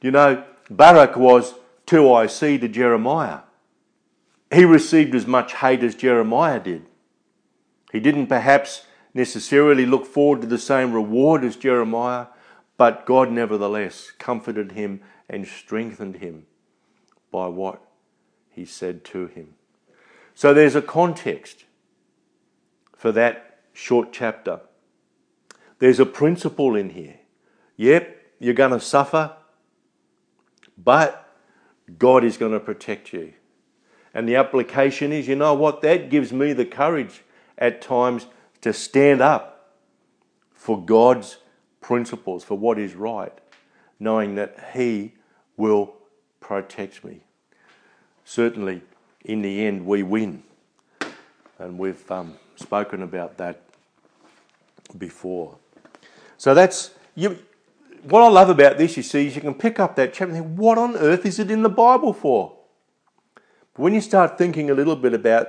You 0.00 0.10
know, 0.10 0.44
Barak 0.70 1.16
was 1.16 1.54
2IC 1.86 2.60
to 2.60 2.68
Jeremiah. 2.68 3.40
He 4.52 4.64
received 4.64 5.14
as 5.14 5.26
much 5.26 5.54
hate 5.54 5.82
as 5.82 5.94
Jeremiah 5.94 6.60
did. 6.60 6.86
He 7.92 8.00
didn't 8.00 8.26
perhaps 8.26 8.86
necessarily 9.12 9.86
look 9.86 10.06
forward 10.06 10.40
to 10.42 10.46
the 10.46 10.58
same 10.58 10.92
reward 10.92 11.44
as 11.44 11.56
Jeremiah, 11.56 12.26
but 12.76 13.06
God 13.06 13.30
nevertheless 13.30 14.10
comforted 14.18 14.72
him 14.72 15.00
and 15.28 15.46
strengthened 15.46 16.16
him 16.16 16.46
by 17.30 17.46
what 17.48 17.82
he 18.50 18.64
said 18.64 19.04
to 19.04 19.26
him. 19.26 19.54
So 20.34 20.52
there's 20.52 20.74
a 20.74 20.82
context 20.82 21.64
for 22.96 23.12
that 23.12 23.60
short 23.72 24.12
chapter. 24.12 24.60
There's 25.78 26.00
a 26.00 26.06
principle 26.06 26.74
in 26.74 26.90
here. 26.90 27.20
Yep, 27.76 28.16
you're 28.38 28.54
going 28.54 28.72
to 28.72 28.80
suffer, 28.80 29.32
but 30.76 31.28
God 31.98 32.24
is 32.24 32.36
going 32.36 32.52
to 32.52 32.60
protect 32.60 33.12
you. 33.12 33.34
And 34.12 34.28
the 34.28 34.36
application 34.36 35.12
is 35.12 35.26
you 35.26 35.36
know 35.36 35.54
what? 35.54 35.82
That 35.82 36.08
gives 36.08 36.32
me 36.32 36.52
the 36.52 36.64
courage 36.64 37.22
at 37.58 37.82
times 37.82 38.26
to 38.60 38.72
stand 38.72 39.20
up 39.20 39.74
for 40.52 40.82
God's 40.82 41.38
principles, 41.84 42.42
for 42.42 42.56
what 42.56 42.78
is 42.78 42.94
right, 42.94 43.32
knowing 44.00 44.36
that 44.36 44.70
He 44.72 45.12
will 45.58 45.94
protect 46.40 47.04
me. 47.04 47.20
Certainly, 48.24 48.80
in 49.22 49.42
the 49.42 49.66
end, 49.66 49.84
we 49.84 50.02
win. 50.02 50.42
And 51.58 51.78
we've 51.78 52.10
um, 52.10 52.38
spoken 52.56 53.02
about 53.02 53.36
that 53.36 53.60
before. 54.96 55.58
So 56.38 56.54
that's 56.54 56.92
you, 57.14 57.38
what 58.02 58.22
I 58.22 58.28
love 58.28 58.48
about 58.48 58.78
this, 58.78 58.96
you 58.96 59.02
see, 59.02 59.26
is 59.26 59.36
you 59.36 59.42
can 59.42 59.54
pick 59.54 59.78
up 59.78 59.94
that 59.96 60.14
chapter 60.14 60.34
and 60.34 60.42
think, 60.42 60.58
what 60.58 60.78
on 60.78 60.96
earth 60.96 61.26
is 61.26 61.38
it 61.38 61.50
in 61.50 61.62
the 61.62 61.68
Bible 61.68 62.14
for? 62.14 62.56
But 63.74 63.82
when 63.82 63.92
you 63.92 64.00
start 64.00 64.38
thinking 64.38 64.70
a 64.70 64.74
little 64.74 64.96
bit 64.96 65.12
about 65.12 65.48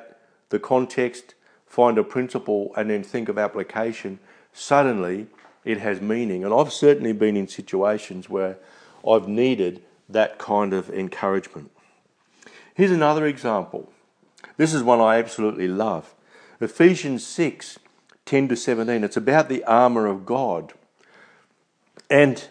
the 0.49 0.59
context, 0.59 1.33
find 1.65 1.97
a 1.97 2.03
principle, 2.03 2.73
and 2.75 2.89
then 2.89 3.03
think 3.03 3.29
of 3.29 3.37
application, 3.37 4.19
suddenly 4.51 5.27
it 5.65 5.79
has 5.79 5.99
meaning. 5.99 6.45
And 6.45 6.53
I've 6.53 6.71
certainly 6.71 7.11
been 7.11 7.35
in 7.35 7.47
situations 7.47 8.29
where 8.29 8.57
I've 9.07 9.27
needed 9.27 9.81
that 10.07 10.37
kind 10.37 10.73
of 10.73 10.89
encouragement. 10.89 11.71
Here's 12.75 12.91
another 12.91 13.25
example. 13.25 13.91
This 14.57 14.73
is 14.73 14.83
one 14.83 15.01
I 15.01 15.17
absolutely 15.17 15.67
love. 15.67 16.13
Ephesians 16.61 17.25
6 17.25 17.79
10 18.25 18.47
to 18.47 18.55
17. 18.55 19.03
It's 19.03 19.17
about 19.17 19.49
the 19.49 19.63
armour 19.65 20.07
of 20.07 20.25
God. 20.25 20.73
And 22.09 22.47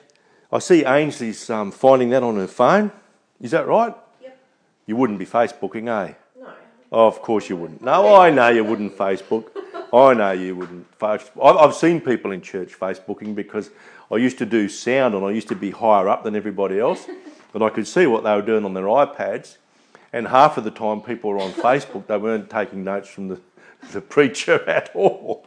I 0.53 0.61
see 0.61 0.85
Ainsley's 0.85 1.51
um, 1.51 1.73
finding 1.73 2.11
that 2.11 2.23
on 2.23 2.37
her 2.37 2.47
phone. 2.47 2.93
Is 3.41 3.51
that 3.51 3.67
right? 3.67 3.95
Yep. 4.23 4.39
You 4.87 4.97
wouldn't 4.97 5.19
be 5.19 5.27
Facebooking, 5.27 5.89
eh? 5.89 6.15
No. 6.39 6.53
Oh, 6.93 7.07
of 7.09 7.21
course 7.23 7.49
you 7.49 7.57
wouldn't. 7.57 7.83
No, 7.83 8.15
I 8.15 8.31
know 8.31 8.49
you 8.51 8.63
wouldn't 8.63 8.97
Facebook. 8.97 9.47
I 9.95 10.13
know 10.13 10.33
you 10.33 10.57
wouldn't. 10.57 10.87
I've 11.01 11.75
seen 11.75 12.01
people 12.01 12.33
in 12.33 12.41
church 12.41 12.79
Facebooking 12.79 13.35
because 13.35 13.71
I 14.11 14.17
used 14.17 14.39
to 14.39 14.47
do 14.47 14.69
sound 14.69 15.15
and 15.15 15.25
I 15.25 15.31
used 15.31 15.47
to 15.49 15.55
be 15.55 15.71
higher 15.71 16.09
up 16.09 16.25
than 16.25 16.35
everybody 16.37 16.79
else. 16.79 17.07
But 17.53 17.63
I 17.63 17.71
could 17.71 17.87
see 17.87 18.09
what 18.09 18.25
they 18.25 18.35
were 18.35 18.43
doing 18.43 18.65
on 18.65 18.75
their 18.75 18.87
iPads. 18.87 19.59
And 20.13 20.27
half 20.27 20.59
of 20.59 20.65
the 20.65 20.73
time 20.73 21.01
people 21.01 21.31
were 21.31 21.39
on 21.39 21.53
Facebook, 21.69 22.09
they 22.09 22.19
weren't 22.19 22.51
taking 22.51 22.83
notes 22.83 23.09
from 23.09 23.29
the, 23.29 23.41
the 23.93 24.01
preacher 24.01 24.65
at 24.69 24.91
all. 24.93 25.47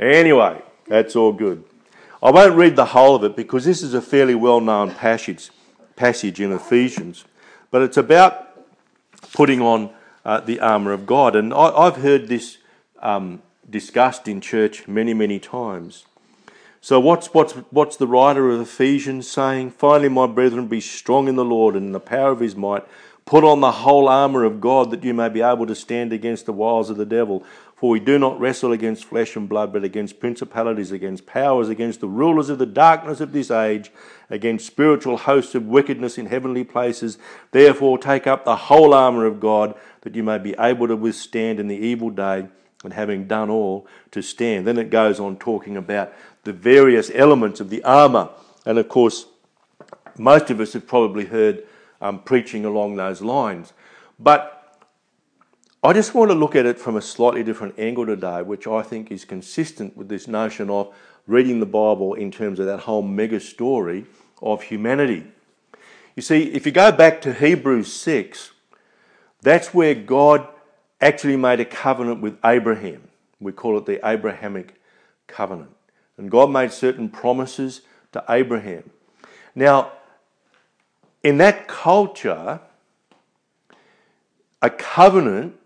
anyway, 0.00 0.60
that's 0.88 1.14
all 1.14 1.32
good. 1.32 1.62
I 2.20 2.32
won't 2.32 2.56
read 2.56 2.74
the 2.74 2.86
whole 2.86 3.14
of 3.14 3.22
it 3.22 3.36
because 3.36 3.64
this 3.64 3.80
is 3.80 3.94
a 3.94 4.02
fairly 4.02 4.34
well 4.34 4.60
known 4.60 4.92
passage, 4.92 5.50
passage 5.94 6.40
in 6.40 6.50
Ephesians, 6.50 7.24
but 7.70 7.80
it's 7.80 7.96
about 7.96 8.58
putting 9.34 9.60
on 9.60 9.90
uh, 10.26 10.40
the 10.40 10.58
armour 10.58 10.92
of 10.92 11.06
God. 11.06 11.36
And 11.36 11.54
I, 11.54 11.84
have 11.84 11.98
heard 11.98 12.26
this 12.26 12.58
um, 12.98 13.40
discussed 13.70 14.26
in 14.26 14.40
church 14.40 14.88
many, 14.88 15.14
many 15.14 15.38
times. 15.38 16.04
So, 16.80 16.98
what's, 16.98 17.32
what's, 17.32 17.52
what's 17.70 17.96
the 17.96 18.08
writer 18.08 18.50
of 18.50 18.60
Ephesians 18.60 19.28
saying? 19.28 19.70
Finally, 19.70 20.08
my 20.08 20.26
brethren, 20.26 20.66
be 20.66 20.80
strong 20.80 21.28
in 21.28 21.36
the 21.36 21.44
Lord 21.44 21.76
and 21.76 21.86
in 21.86 21.92
the 21.92 22.00
power 22.00 22.32
of 22.32 22.40
his 22.40 22.56
might. 22.56 22.84
Put 23.24 23.44
on 23.44 23.60
the 23.60 23.70
whole 23.70 24.08
armour 24.08 24.44
of 24.44 24.60
God 24.60 24.90
that 24.90 25.04
you 25.04 25.14
may 25.14 25.28
be 25.28 25.42
able 25.42 25.66
to 25.66 25.74
stand 25.76 26.12
against 26.12 26.46
the 26.46 26.52
wiles 26.52 26.90
of 26.90 26.96
the 26.96 27.06
devil. 27.06 27.44
For 27.76 27.90
we 27.90 28.00
do 28.00 28.18
not 28.18 28.40
wrestle 28.40 28.72
against 28.72 29.04
flesh 29.04 29.36
and 29.36 29.46
blood, 29.46 29.70
but 29.70 29.84
against 29.84 30.18
principalities, 30.18 30.92
against 30.92 31.26
powers, 31.26 31.68
against 31.68 32.00
the 32.00 32.08
rulers 32.08 32.48
of 32.48 32.58
the 32.58 32.64
darkness 32.64 33.20
of 33.20 33.32
this 33.32 33.50
age, 33.50 33.92
against 34.30 34.66
spiritual 34.66 35.18
hosts 35.18 35.54
of 35.54 35.66
wickedness 35.66 36.16
in 36.16 36.24
heavenly 36.24 36.64
places. 36.64 37.18
Therefore, 37.50 37.98
take 37.98 38.26
up 38.26 38.46
the 38.46 38.56
whole 38.56 38.94
armour 38.94 39.26
of 39.26 39.40
God, 39.40 39.74
that 40.00 40.14
you 40.14 40.22
may 40.22 40.38
be 40.38 40.54
able 40.58 40.88
to 40.88 40.96
withstand 40.96 41.60
in 41.60 41.68
the 41.68 41.76
evil 41.76 42.08
day, 42.08 42.48
and 42.82 42.94
having 42.94 43.26
done 43.26 43.50
all, 43.50 43.86
to 44.10 44.22
stand. 44.22 44.66
Then 44.66 44.78
it 44.78 44.88
goes 44.88 45.20
on 45.20 45.36
talking 45.36 45.76
about 45.76 46.14
the 46.44 46.54
various 46.54 47.10
elements 47.14 47.60
of 47.60 47.68
the 47.68 47.84
armour. 47.84 48.30
And 48.64 48.78
of 48.78 48.88
course, 48.88 49.26
most 50.16 50.48
of 50.48 50.60
us 50.60 50.72
have 50.72 50.86
probably 50.86 51.26
heard 51.26 51.62
um, 52.00 52.20
preaching 52.20 52.64
along 52.64 52.96
those 52.96 53.20
lines. 53.20 53.74
But 54.18 54.55
I 55.86 55.92
just 55.92 56.14
want 56.14 56.32
to 56.32 56.34
look 56.34 56.56
at 56.56 56.66
it 56.66 56.80
from 56.80 56.96
a 56.96 57.00
slightly 57.00 57.44
different 57.44 57.78
angle 57.78 58.06
today, 58.06 58.42
which 58.42 58.66
I 58.66 58.82
think 58.82 59.12
is 59.12 59.24
consistent 59.24 59.96
with 59.96 60.08
this 60.08 60.26
notion 60.26 60.68
of 60.68 60.92
reading 61.28 61.60
the 61.60 61.66
Bible 61.66 62.14
in 62.14 62.32
terms 62.32 62.58
of 62.58 62.66
that 62.66 62.80
whole 62.80 63.02
mega 63.02 63.38
story 63.38 64.04
of 64.42 64.62
humanity. 64.62 65.28
You 66.16 66.22
see, 66.22 66.52
if 66.52 66.66
you 66.66 66.72
go 66.72 66.90
back 66.90 67.20
to 67.20 67.32
Hebrews 67.32 67.92
6, 67.92 68.50
that's 69.42 69.72
where 69.72 69.94
God 69.94 70.48
actually 71.00 71.36
made 71.36 71.60
a 71.60 71.64
covenant 71.64 72.20
with 72.20 72.36
Abraham. 72.44 73.06
We 73.38 73.52
call 73.52 73.78
it 73.78 73.86
the 73.86 74.04
Abrahamic 74.04 74.80
covenant. 75.28 75.70
And 76.18 76.32
God 76.32 76.50
made 76.50 76.72
certain 76.72 77.08
promises 77.08 77.82
to 78.10 78.24
Abraham. 78.28 78.90
Now, 79.54 79.92
in 81.22 81.38
that 81.38 81.68
culture, 81.68 82.58
a 84.60 84.70
covenant 84.70 85.60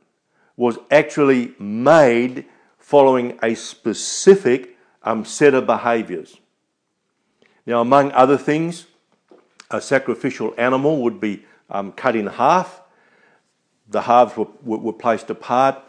was 0.61 0.77
actually 0.91 1.55
made 1.59 2.45
following 2.77 3.39
a 3.43 3.55
specific 3.55 4.77
um, 5.03 5.25
set 5.25 5.55
of 5.55 5.65
behaviours. 5.65 6.37
Now, 7.65 7.81
among 7.81 8.13
other 8.13 8.37
things, 8.37 8.85
a 9.71 9.81
sacrificial 9.81 10.53
animal 10.59 11.01
would 11.03 11.19
be 11.19 11.47
um, 11.71 11.93
cut 11.93 12.15
in 12.15 12.27
half, 12.27 12.83
the 13.89 14.03
halves 14.03 14.37
were, 14.37 14.49
were 14.63 14.93
placed 14.93 15.31
apart, 15.31 15.83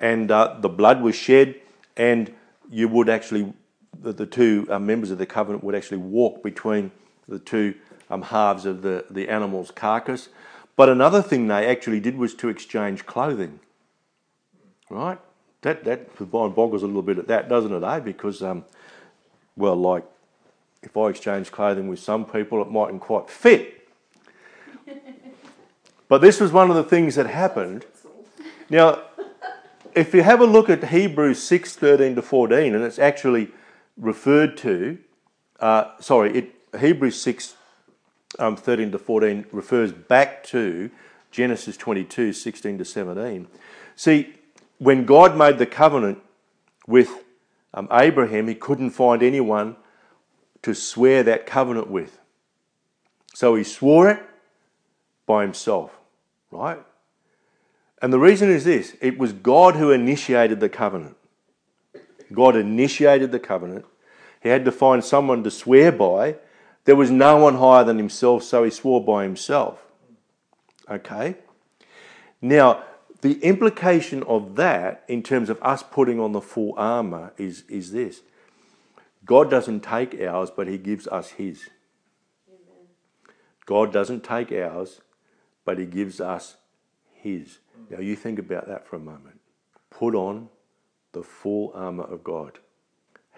and 0.00 0.30
uh, 0.30 0.56
the 0.58 0.70
blood 0.70 1.02
was 1.02 1.14
shed, 1.14 1.56
and 1.94 2.32
you 2.70 2.88
would 2.88 3.10
actually, 3.10 3.52
the, 4.00 4.14
the 4.14 4.24
two 4.24 4.66
uh, 4.70 4.78
members 4.78 5.10
of 5.10 5.18
the 5.18 5.26
covenant 5.26 5.62
would 5.62 5.74
actually 5.74 5.98
walk 5.98 6.42
between 6.42 6.90
the 7.28 7.38
two 7.38 7.74
um, 8.08 8.22
halves 8.22 8.64
of 8.64 8.80
the, 8.80 9.04
the 9.10 9.28
animal's 9.28 9.70
carcass. 9.70 10.30
But 10.76 10.88
another 10.88 11.20
thing 11.20 11.48
they 11.48 11.66
actually 11.66 12.00
did 12.00 12.16
was 12.16 12.34
to 12.36 12.48
exchange 12.48 13.04
clothing 13.04 13.60
right? 14.90 15.18
That 15.62 15.84
that 15.84 16.16
boggles 16.30 16.82
a 16.82 16.86
little 16.86 17.02
bit 17.02 17.18
at 17.18 17.28
that, 17.28 17.48
doesn't 17.48 17.72
it? 17.72 17.82
Eh? 17.82 18.00
Because 18.00 18.42
um, 18.42 18.64
well, 19.56 19.76
like 19.76 20.04
if 20.82 20.96
I 20.96 21.08
exchange 21.08 21.50
clothing 21.50 21.88
with 21.88 21.98
some 21.98 22.24
people, 22.24 22.60
it 22.60 22.70
mightn't 22.70 23.00
quite 23.00 23.30
fit 23.30 23.88
But 26.08 26.20
this 26.20 26.38
was 26.38 26.52
one 26.52 26.70
of 26.70 26.76
the 26.76 26.84
things 26.84 27.14
that 27.14 27.26
happened. 27.26 27.86
Now, 28.68 29.02
if 29.94 30.14
you 30.14 30.22
have 30.22 30.40
a 30.40 30.46
look 30.46 30.68
at 30.68 30.84
Hebrews 30.84 31.42
6 31.42 31.76
13 31.76 32.14
to 32.16 32.22
14, 32.22 32.74
and 32.74 32.84
it's 32.84 32.98
actually 32.98 33.48
referred 33.96 34.56
to, 34.58 34.98
uh, 35.60 35.92
sorry, 36.00 36.38
it, 36.38 36.54
Hebrews 36.78 37.20
6 37.20 37.56
um, 38.38 38.56
13 38.56 38.92
to 38.92 38.98
14 38.98 39.46
refers 39.50 39.92
back 39.92 40.44
to 40.44 40.90
Genesis 41.30 41.76
22 41.76 42.32
16 42.32 42.78
to 42.78 42.84
17. 42.84 43.48
See, 43.96 44.34
when 44.78 45.04
God 45.04 45.36
made 45.36 45.58
the 45.58 45.66
covenant 45.66 46.18
with 46.86 47.24
um, 47.72 47.88
Abraham, 47.90 48.48
he 48.48 48.54
couldn't 48.54 48.90
find 48.90 49.22
anyone 49.22 49.76
to 50.62 50.74
swear 50.74 51.22
that 51.22 51.46
covenant 51.46 51.88
with. 51.88 52.18
So 53.34 53.54
he 53.54 53.64
swore 53.64 54.10
it 54.10 54.22
by 55.26 55.42
himself, 55.42 55.98
right? 56.50 56.78
And 58.00 58.12
the 58.12 58.18
reason 58.18 58.50
is 58.50 58.64
this 58.64 58.96
it 59.00 59.18
was 59.18 59.32
God 59.32 59.76
who 59.76 59.90
initiated 59.90 60.60
the 60.60 60.68
covenant. 60.68 61.16
God 62.32 62.56
initiated 62.56 63.32
the 63.32 63.38
covenant. 63.38 63.84
He 64.42 64.48
had 64.48 64.64
to 64.64 64.72
find 64.72 65.04
someone 65.04 65.42
to 65.44 65.50
swear 65.50 65.90
by. 65.90 66.36
There 66.84 66.96
was 66.96 67.10
no 67.10 67.38
one 67.38 67.56
higher 67.56 67.84
than 67.84 67.96
himself, 67.96 68.42
so 68.42 68.62
he 68.62 68.70
swore 68.70 69.02
by 69.02 69.22
himself. 69.22 69.82
Okay? 70.88 71.36
Now, 72.42 72.84
the 73.24 73.42
implication 73.42 74.22
of 74.24 74.54
that, 74.56 75.02
in 75.08 75.22
terms 75.22 75.48
of 75.48 75.58
us 75.62 75.82
putting 75.82 76.20
on 76.20 76.32
the 76.32 76.42
full 76.42 76.74
armour, 76.76 77.32
is, 77.38 77.64
is 77.70 77.90
this 77.90 78.20
God 79.24 79.48
doesn't 79.48 79.80
take 79.80 80.20
ours, 80.20 80.50
but 80.54 80.68
He 80.68 80.76
gives 80.76 81.06
us 81.06 81.30
His. 81.30 81.70
Amen. 82.46 82.84
God 83.64 83.94
doesn't 83.94 84.24
take 84.24 84.52
ours, 84.52 85.00
but 85.64 85.78
He 85.78 85.86
gives 85.86 86.20
us 86.20 86.56
His. 87.14 87.60
Now, 87.88 88.00
you 88.00 88.14
think 88.14 88.38
about 88.38 88.68
that 88.68 88.86
for 88.86 88.96
a 88.96 89.00
moment. 89.00 89.40
Put 89.88 90.14
on 90.14 90.50
the 91.12 91.22
full 91.22 91.72
armour 91.74 92.04
of 92.04 92.24
God. 92.24 92.58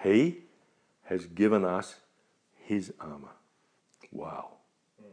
He 0.03 0.39
has 1.05 1.27
given 1.27 1.65
us 1.65 2.01
His 2.57 2.93
armour. 2.99 3.37
Wow. 4.11 4.55
Hmm. 5.01 5.13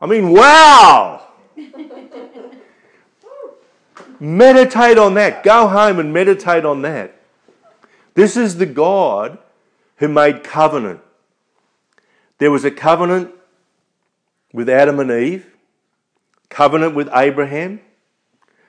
I 0.00 0.06
mean, 0.06 0.30
wow! 0.30 1.28
Meditate 4.20 4.98
on 4.98 5.14
that. 5.14 5.42
Go 5.42 5.68
home 5.68 5.98
and 5.98 6.12
meditate 6.12 6.64
on 6.64 6.82
that. 6.82 7.20
This 8.14 8.36
is 8.36 8.56
the 8.56 8.66
God 8.66 9.38
who 9.96 10.08
made 10.08 10.44
covenant. 10.44 11.00
There 12.38 12.50
was 12.50 12.64
a 12.64 12.70
covenant 12.70 13.30
with 14.52 14.68
Adam 14.68 15.00
and 15.00 15.10
Eve, 15.10 15.46
covenant 16.48 16.94
with 16.94 17.08
Abraham. 17.12 17.80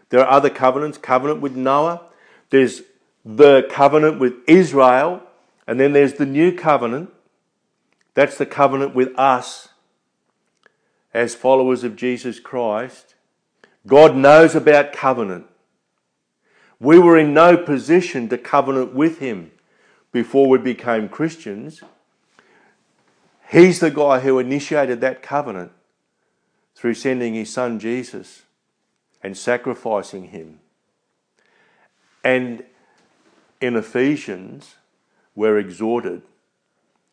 There 0.10 0.20
are 0.20 0.30
other 0.30 0.50
covenants, 0.50 0.98
covenant 0.98 1.42
with 1.42 1.56
Noah. 1.56 2.02
There's 2.50 2.82
the 3.24 3.68
covenant 3.70 4.20
with 4.20 4.34
Israel, 4.48 5.24
and 5.68 5.80
then 5.80 5.94
there's 5.94 6.14
the 6.14 6.26
new 6.26 6.52
covenant. 6.52 7.12
That's 8.14 8.38
the 8.38 8.46
covenant 8.46 8.96
with 8.96 9.18
us 9.18 9.70
as 11.14 11.34
followers 11.34 11.84
of 11.84 11.96
Jesus 11.96 12.40
Christ. 12.40 13.15
God 13.88 14.16
knows 14.16 14.56
about 14.56 14.94
covenant. 14.94 15.46
We 16.80 17.00
were 17.00 17.18
in 17.18 17.34
no 17.34 17.56
position 17.56 18.28
to 18.30 18.38
covenant 18.38 18.94
with 18.94 19.20
Him 19.20 19.52
before 20.12 20.50
we 20.50 20.58
became 20.58 21.08
Christians. 21.08 21.82
He's 23.50 23.80
the 23.80 23.92
guy 23.92 24.20
who 24.20 24.40
initiated 24.40 25.02
that 25.02 25.22
covenant 25.22 25.72
through 26.76 26.96
sending 26.96 27.36
His 27.36 27.54
Son 27.54 27.80
Jesus 27.80 28.44
and 29.22 29.38
sacrificing 29.38 30.30
Him. 30.30 30.60
And 32.24 32.64
in 33.62 33.76
Ephesians, 33.76 34.76
we're 35.36 35.60
exhorted, 35.60 36.24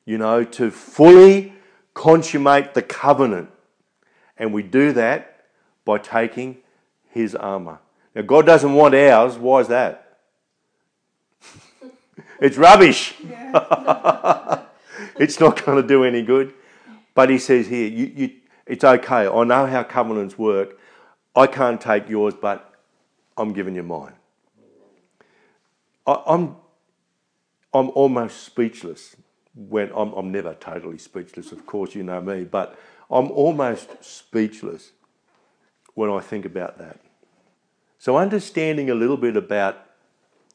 you 0.06 0.16
know, 0.16 0.42
to 0.42 0.70
fully 0.70 1.52
consummate 1.92 2.72
the 2.72 2.82
covenant. 2.82 3.50
And 4.38 4.52
we 4.54 4.62
do 4.62 4.92
that 4.92 5.44
by 5.84 5.98
taking 5.98 6.61
his 7.12 7.34
armor. 7.34 7.78
Now, 8.14 8.22
God 8.22 8.46
doesn't 8.46 8.72
want 8.72 8.94
ours. 8.94 9.36
Why 9.38 9.60
is 9.60 9.68
that? 9.68 10.18
it's 12.40 12.56
rubbish. 12.56 13.14
it's 15.18 15.38
not 15.40 15.64
going 15.64 15.80
to 15.80 15.86
do 15.86 16.04
any 16.04 16.22
good. 16.22 16.54
But 17.14 17.30
he 17.30 17.38
says 17.38 17.68
here, 17.68 17.88
you, 17.88 18.12
you, 18.14 18.30
it's 18.66 18.84
okay. 18.84 19.26
I 19.26 19.44
know 19.44 19.66
how 19.66 19.82
covenants 19.82 20.38
work. 20.38 20.78
I 21.36 21.46
can't 21.46 21.80
take 21.80 22.08
yours, 22.08 22.34
but 22.40 22.74
I'm 23.36 23.52
giving 23.52 23.74
you 23.74 23.82
mine. 23.82 24.14
I, 26.06 26.22
I'm, 26.26 26.56
I'm 27.72 27.90
almost 27.90 28.42
speechless 28.42 29.16
when 29.54 29.90
I'm, 29.94 30.12
I'm 30.12 30.32
never 30.32 30.54
totally 30.54 30.98
speechless, 30.98 31.52
of 31.52 31.66
course, 31.66 31.94
you 31.94 32.02
know 32.02 32.20
me, 32.20 32.44
but 32.44 32.78
I'm 33.10 33.30
almost 33.30 34.02
speechless 34.02 34.92
when 35.94 36.10
I 36.10 36.20
think 36.20 36.44
about 36.44 36.78
that. 36.78 36.98
So, 37.98 38.16
understanding 38.16 38.90
a 38.90 38.94
little 38.94 39.16
bit 39.16 39.36
about 39.36 39.86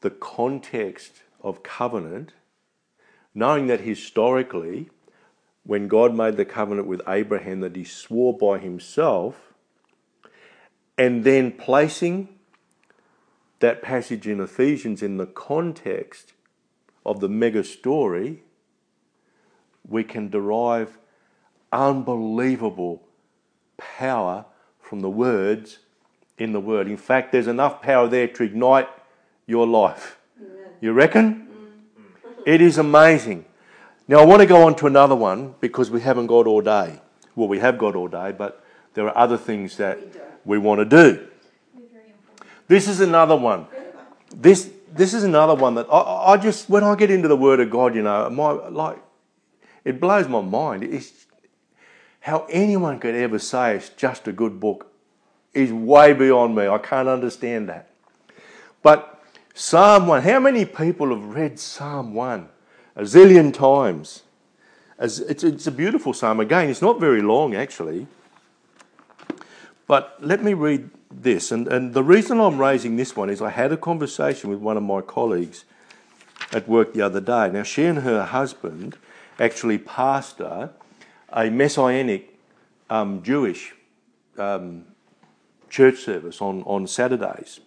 the 0.00 0.10
context 0.10 1.22
of 1.40 1.62
covenant, 1.62 2.32
knowing 3.34 3.66
that 3.68 3.80
historically, 3.80 4.90
when 5.64 5.88
God 5.88 6.14
made 6.14 6.36
the 6.36 6.44
covenant 6.44 6.86
with 6.86 7.02
Abraham, 7.08 7.60
that 7.60 7.76
he 7.76 7.84
swore 7.84 8.36
by 8.36 8.58
himself, 8.58 9.52
and 10.96 11.24
then 11.24 11.52
placing 11.52 12.28
that 13.60 13.82
passage 13.82 14.26
in 14.26 14.40
Ephesians 14.40 15.02
in 15.02 15.16
the 15.16 15.26
context 15.26 16.32
of 17.04 17.20
the 17.20 17.28
mega 17.28 17.64
story, 17.64 18.42
we 19.86 20.04
can 20.04 20.28
derive 20.28 20.98
unbelievable 21.72 23.02
power 23.76 24.44
from 24.88 25.00
the 25.00 25.10
words 25.10 25.80
in 26.38 26.52
the 26.52 26.60
Word. 26.60 26.88
In 26.88 26.96
fact, 26.96 27.32
there's 27.32 27.46
enough 27.46 27.82
power 27.82 28.08
there 28.08 28.26
to 28.26 28.42
ignite 28.42 28.88
your 29.46 29.66
life. 29.66 30.18
You 30.80 30.92
reckon? 30.92 31.46
Mm. 31.46 32.42
It 32.46 32.62
is 32.62 32.78
amazing. 32.78 33.44
Now, 34.06 34.20
I 34.20 34.24
want 34.24 34.40
to 34.40 34.46
go 34.46 34.66
on 34.66 34.74
to 34.76 34.86
another 34.86 35.14
one 35.14 35.54
because 35.60 35.90
we 35.90 36.00
haven't 36.00 36.28
got 36.28 36.46
all 36.46 36.62
day. 36.62 37.00
Well, 37.36 37.48
we 37.48 37.58
have 37.58 37.76
got 37.76 37.94
all 37.96 38.08
day, 38.08 38.32
but 38.32 38.64
there 38.94 39.06
are 39.06 39.18
other 39.18 39.36
things 39.36 39.76
that 39.76 39.98
we, 40.46 40.56
we 40.56 40.58
want 40.58 40.78
to 40.78 40.84
do. 40.86 41.28
This 42.66 42.88
is 42.88 43.00
another 43.00 43.36
one. 43.36 43.66
This 44.34 44.70
this 44.94 45.12
is 45.12 45.22
another 45.22 45.54
one 45.54 45.74
that 45.74 45.86
I, 45.92 46.32
I, 46.32 46.36
just 46.38 46.70
when 46.70 46.82
I 46.82 46.94
get 46.94 47.10
into 47.10 47.28
the 47.28 47.36
Word 47.36 47.60
of 47.60 47.70
God, 47.70 47.94
you 47.94 48.02
know, 48.02 48.28
my 48.30 48.50
like 48.68 48.98
it 49.84 50.00
blows 50.00 50.28
my 50.28 50.40
mind. 50.40 50.84
It's 50.84 51.26
how 52.28 52.46
anyone 52.50 52.98
could 53.00 53.14
ever 53.14 53.38
say 53.38 53.74
it's 53.74 53.88
just 53.88 54.28
a 54.28 54.32
good 54.32 54.60
book 54.60 54.92
is 55.54 55.72
way 55.72 56.12
beyond 56.12 56.54
me. 56.54 56.68
I 56.68 56.76
can't 56.76 57.08
understand 57.08 57.70
that. 57.70 57.88
But 58.82 59.24
Psalm 59.54 60.06
1, 60.06 60.22
how 60.22 60.38
many 60.38 60.66
people 60.66 61.08
have 61.08 61.24
read 61.34 61.58
Psalm 61.58 62.12
1 62.12 62.48
a 62.96 63.02
zillion 63.02 63.52
times? 63.52 64.24
It's, 64.98 65.66
a 65.66 65.70
beautiful 65.70 66.12
psalm. 66.12 66.38
Again, 66.40 66.68
it's 66.68 66.82
not 66.82 67.00
very 67.00 67.22
long 67.22 67.54
actually. 67.54 68.06
But 69.86 70.18
let 70.20 70.44
me 70.44 70.52
read 70.52 70.90
this. 71.10 71.50
And, 71.50 71.66
and 71.66 71.94
the 71.94 72.04
reason 72.04 72.40
I'm 72.40 72.58
raising 72.58 72.96
this 72.96 73.16
one 73.16 73.30
is 73.30 73.40
I 73.40 73.50
had 73.50 73.72
a 73.72 73.78
conversation 73.78 74.50
with 74.50 74.58
one 74.58 74.76
of 74.76 74.82
my 74.82 75.00
colleagues 75.00 75.64
at 76.52 76.68
work 76.68 76.92
the 76.92 77.00
other 77.00 77.22
day. 77.22 77.50
Now, 77.50 77.62
she 77.62 77.84
and 77.84 78.00
her 78.00 78.26
husband 78.26 78.98
actually 79.38 79.78
pastor 79.78 80.70
a 81.32 81.50
messianic 81.50 82.38
um, 82.90 83.22
Jewish 83.22 83.74
um, 84.38 84.84
church 85.68 85.98
service 85.98 86.40
on, 86.40 86.62
on 86.62 86.86
Saturdays. 86.86 87.60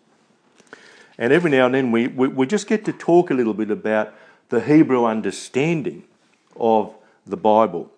And 1.18 1.32
every 1.32 1.52
now 1.52 1.68
and 1.68 1.76
then 1.76 1.92
we, 1.92 2.08
we, 2.08 2.28
we 2.28 2.48
just 2.48 2.68
get 2.68 2.86
to 2.86 2.94
talk 2.94 3.30
a 3.30 3.34
little 3.34 3.54
bit 3.54 3.70
about 3.70 4.14
the 4.50 4.62
Hebrew 4.62 5.06
understanding 5.06 6.04
of 6.56 6.96
the 7.26 7.38
Bible. 7.38 7.92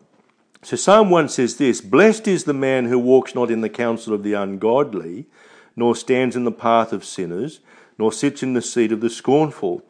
So 0.62 0.76
Psalm 0.76 1.10
1 1.10 1.30
says 1.30 1.58
this 1.58 1.82
Blessed 1.82 2.28
is 2.28 2.44
the 2.44 2.54
man 2.54 2.86
who 2.86 3.00
walks 3.00 3.36
not 3.36 3.52
in 3.52 3.62
the 3.62 3.70
counsel 3.70 4.14
of 4.14 4.24
the 4.24 4.34
ungodly, 4.34 5.26
nor 5.76 5.96
stands 5.96 6.36
in 6.36 6.44
the 6.44 6.52
path 6.52 6.94
of 6.94 7.04
sinners, 7.04 7.60
nor 7.98 8.12
sits 8.12 8.44
in 8.44 8.54
the 8.54 8.62
seat 8.62 8.92
of 8.92 9.02
the 9.02 9.10
scornful. 9.10 9.84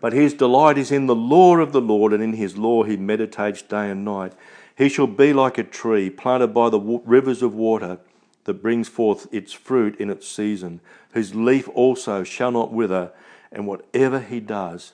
But 0.00 0.12
his 0.12 0.34
delight 0.34 0.78
is 0.78 0.92
in 0.92 1.06
the 1.06 1.14
law 1.14 1.56
of 1.56 1.72
the 1.72 1.80
Lord, 1.80 2.12
and 2.12 2.22
in 2.22 2.34
his 2.34 2.56
law 2.56 2.82
he 2.82 2.96
meditates 2.96 3.62
day 3.62 3.90
and 3.90 4.04
night. 4.04 4.32
He 4.76 4.88
shall 4.88 5.06
be 5.06 5.32
like 5.32 5.58
a 5.58 5.64
tree 5.64 6.10
planted 6.10 6.48
by 6.48 6.68
the 6.68 6.80
rivers 6.80 7.42
of 7.42 7.54
water 7.54 7.98
that 8.44 8.62
brings 8.62 8.88
forth 8.88 9.26
its 9.32 9.52
fruit 9.52 9.98
in 9.98 10.10
its 10.10 10.28
season, 10.28 10.80
whose 11.12 11.34
leaf 11.34 11.68
also 11.74 12.22
shall 12.22 12.52
not 12.52 12.72
wither, 12.72 13.10
and 13.50 13.66
whatever 13.66 14.20
he 14.20 14.38
does 14.38 14.92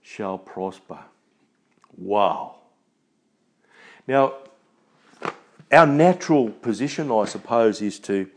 shall 0.00 0.38
prosper. 0.38 1.00
Wow. 1.96 2.56
Now, 4.06 4.34
our 5.72 5.86
natural 5.86 6.50
position, 6.50 7.10
I 7.10 7.24
suppose, 7.24 7.82
is 7.82 7.98
to 8.00 8.30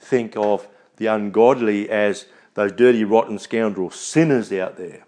think 0.00 0.36
of 0.36 0.66
the 0.96 1.06
ungodly 1.06 1.88
as 1.88 2.26
those 2.54 2.72
dirty, 2.72 3.04
rotten 3.04 3.38
scoundrel 3.38 3.90
sinners 3.90 4.52
out 4.52 4.76
there 4.76 5.04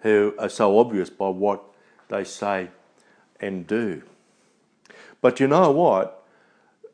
who 0.00 0.34
are 0.38 0.48
so 0.48 0.78
obvious 0.78 1.10
by 1.10 1.28
what 1.28 1.62
they 2.08 2.24
say 2.24 2.68
and 3.40 3.66
do. 3.66 4.02
But 5.22 5.40
you 5.40 5.48
know 5.48 5.70
what? 5.70 6.26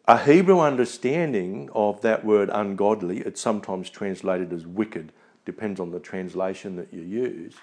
A 0.07 0.16
Hebrew 0.16 0.61
understanding 0.61 1.68
of 1.74 2.01
that 2.03 2.24
word 2.24 2.51
ungodly, 2.53 3.18
it's 3.18 3.41
sometimes 3.41 3.91
translated 3.91 4.53
as 4.53 4.66
wicked, 4.66 5.12
depends 5.45 5.81
on 5.81 5.91
the 5.91 5.99
translation 5.99 6.76
that 6.76 6.95
you 6.95 7.03
use, 7.03 7.55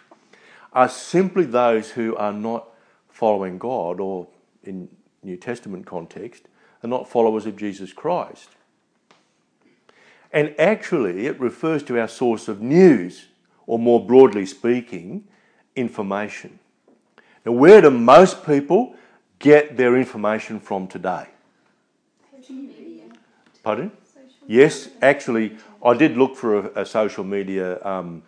are 0.74 0.90
simply 0.90 1.46
those 1.46 1.92
who 1.92 2.16
are 2.18 2.34
not 2.34 2.68
following 3.08 3.58
God, 3.58 4.02
or 4.02 4.28
in 4.64 4.90
New 5.24 5.38
Testament 5.38 5.86
context, 5.86 6.44
are 6.84 6.90
not 6.90 7.08
followers 7.08 7.46
of 7.46 7.56
Jesus 7.56 7.94
Christ. 7.94 8.50
And 10.32 10.54
actually, 10.60 11.28
it 11.28 11.40
refers 11.40 11.82
to 11.84 12.00
our 12.00 12.10
source 12.10 12.48
of 12.48 12.62
news, 12.62 13.28
or 13.68 13.80
more 13.80 14.06
broadly 14.06 14.46
speaking, 14.46 15.24
information. 15.76 16.60
Now, 17.46 17.54
where 17.54 17.82
do 17.82 17.90
most 17.90 18.46
people 18.46 18.96
get 19.40 19.78
their 19.78 19.98
information 19.98 20.60
from 20.60 20.88
today? 20.88 21.28
Pardon? 23.64 23.92
Yes, 24.48 24.90
actually, 25.02 25.58
I 25.84 25.96
did 25.96 26.18
look 26.18 26.36
for 26.36 26.68
a, 26.68 26.82
a 26.82 26.86
social 26.86 27.24
media 27.24 27.84
um, 27.84 28.22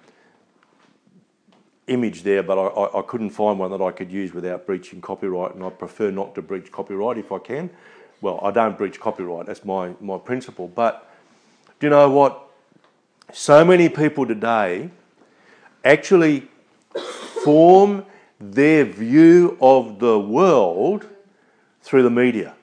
image 1.87 2.23
there, 2.23 2.41
but 2.41 2.57
I, 2.57 2.67
I, 2.67 2.99
I 2.99 3.01
couldn't 3.03 3.29
find 3.29 3.59
one 3.59 3.69
that 3.71 3.81
I 3.81 3.91
could 3.91 4.11
use 4.11 4.33
without 4.33 4.65
breaching 4.65 4.99
copyright, 4.99 5.53
and 5.53 5.63
I 5.63 5.69
prefer 5.69 6.09
not 6.11 6.33
to 6.35 6.41
breach 6.41 6.71
copyright 6.71 7.17
if 7.17 7.31
I 7.31 7.39
can. 7.39 7.69
Well, 8.19 8.39
I 8.41 8.49
don't 8.51 8.77
breach 8.77 8.99
copyright, 8.99 9.45
that's 9.45 9.63
my, 9.63 9.93
my 10.01 10.17
principle. 10.17 10.67
But 10.67 11.07
do 11.79 11.85
you 11.87 11.91
know 11.91 12.09
what? 12.09 12.43
So 13.31 13.63
many 13.63 13.89
people 13.89 14.25
today 14.25 14.89
actually 15.83 16.47
form 17.43 18.05
their 18.39 18.85
view 18.85 19.57
of 19.59 19.99
the 19.99 20.19
world 20.19 21.07
through 21.81 22.03
the 22.03 22.09
media. 22.09 22.53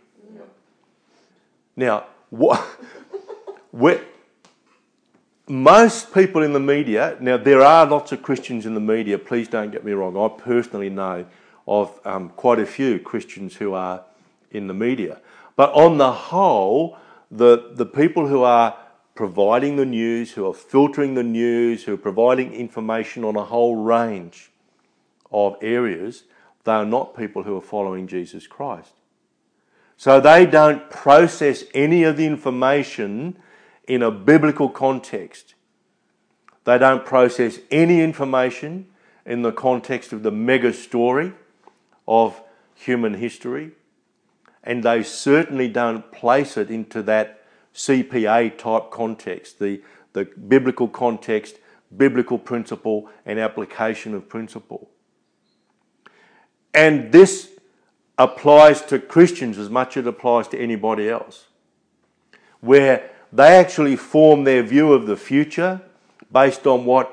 Now, 1.77 2.07
what, 2.31 2.65
most 5.49 6.15
people 6.15 6.43
in 6.43 6.53
the 6.53 6.61
media, 6.61 7.17
now 7.21 7.37
there 7.37 7.63
are 7.63 7.87
lots 7.87 8.13
of 8.13 8.23
Christians 8.23 8.67
in 8.67 8.75
the 8.75 8.81
media, 8.81 9.19
please 9.19 9.49
don't 9.49 9.71
get 9.71 9.85
me 9.85 9.93
wrong. 9.93 10.17
I 10.17 10.29
personally 10.41 10.91
know 10.91 11.27
of 11.67 11.99
um, 12.05 12.29
quite 12.31 12.59
a 12.59 12.67
few 12.67 12.99
Christians 12.99 13.57
who 13.57 13.73
are 13.75 14.05
in 14.51 14.69
the 14.69 14.75
media. 14.75 15.21
But 15.57 15.73
on 15.73 15.99
the 15.99 16.13
whole, 16.13 16.99
the, 17.31 17.71
the 17.73 17.87
people 17.87 18.29
who 18.29 18.43
are 18.43 18.77
providing 19.15 19.77
the 19.77 19.87
news, 19.87 20.33
who 20.33 20.47
are 20.47 20.55
filtering 20.55 21.15
the 21.15 21.23
news, 21.23 21.85
who 21.85 21.95
are 21.95 21.99
providing 21.99 22.53
information 22.53 23.25
on 23.25 23.37
a 23.37 23.45
whole 23.45 23.77
range 23.77 24.51
of 25.35 25.57
areas, 25.61 26.25
they 26.63 26.73
are 26.73 26.87
not 26.87 27.17
people 27.17 27.43
who 27.43 27.57
are 27.57 27.61
following 27.61 28.07
Jesus 28.07 28.47
Christ. 28.47 28.93
So 29.97 30.21
they 30.21 30.47
don't 30.47 30.89
process 30.91 31.65
any 31.75 32.05
of 32.05 32.17
the 32.17 32.25
information 32.25 33.37
in 33.87 34.03
a 34.03 34.11
biblical 34.11 34.69
context. 34.69 35.55
They 36.65 36.79
don't 36.79 37.05
process 37.05 37.59
any 37.71 38.01
information 38.01 38.87
in 39.27 39.43
the 39.43 39.53
context 39.53 40.13
of 40.13 40.23
the 40.23 40.31
mega 40.31 40.73
story 40.73 41.33
of 42.07 42.41
human 42.75 43.15
history. 43.15 43.73
And 44.63 44.83
they 44.83 45.03
certainly 45.03 45.69
don't 45.69 46.11
place 46.11 46.57
it 46.57 46.71
into 46.71 47.03
that 47.03 47.43
CPA 47.75 48.57
type 48.57 48.91
context, 48.91 49.59
the, 49.59 49.83
the 50.13 50.25
biblical 50.25 50.89
context, 50.89 51.57
biblical 51.95 52.39
principle, 52.39 53.11
and 53.27 53.39
application 53.39 54.15
of 54.15 54.29
principle. 54.29 54.91
And 56.75 57.13
this 57.13 57.51
applies 58.19 58.83
to 58.83 58.99
Christians 58.99 59.59
as 59.59 59.71
much 59.71 59.97
as 59.97 60.05
it 60.05 60.09
applies 60.09 60.49
to 60.49 60.59
anybody 60.59 61.09
else, 61.09 61.47
where 62.61 63.11
they 63.33 63.57
actually 63.57 63.97
form 63.97 64.45
their 64.45 64.63
view 64.63 64.93
of 64.93 65.07
the 65.07 65.17
future 65.17 65.81
based 66.33 66.67
on 66.67 66.85
what 66.85 67.11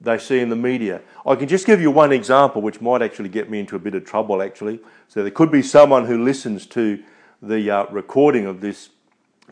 they 0.00 0.18
see 0.18 0.40
in 0.40 0.48
the 0.48 0.56
media. 0.56 1.00
I 1.24 1.36
can 1.36 1.48
just 1.48 1.66
give 1.66 1.80
you 1.80 1.90
one 1.90 2.12
example, 2.12 2.60
which 2.60 2.80
might 2.80 3.02
actually 3.02 3.28
get 3.28 3.48
me 3.48 3.60
into 3.60 3.76
a 3.76 3.78
bit 3.78 3.94
of 3.94 4.04
trouble, 4.04 4.42
actually. 4.42 4.80
So 5.08 5.22
there 5.22 5.30
could 5.30 5.50
be 5.50 5.62
someone 5.62 6.06
who 6.06 6.22
listens 6.22 6.66
to 6.66 7.02
the 7.40 7.70
uh, 7.70 7.86
recording 7.86 8.46
of 8.46 8.60
this 8.60 8.90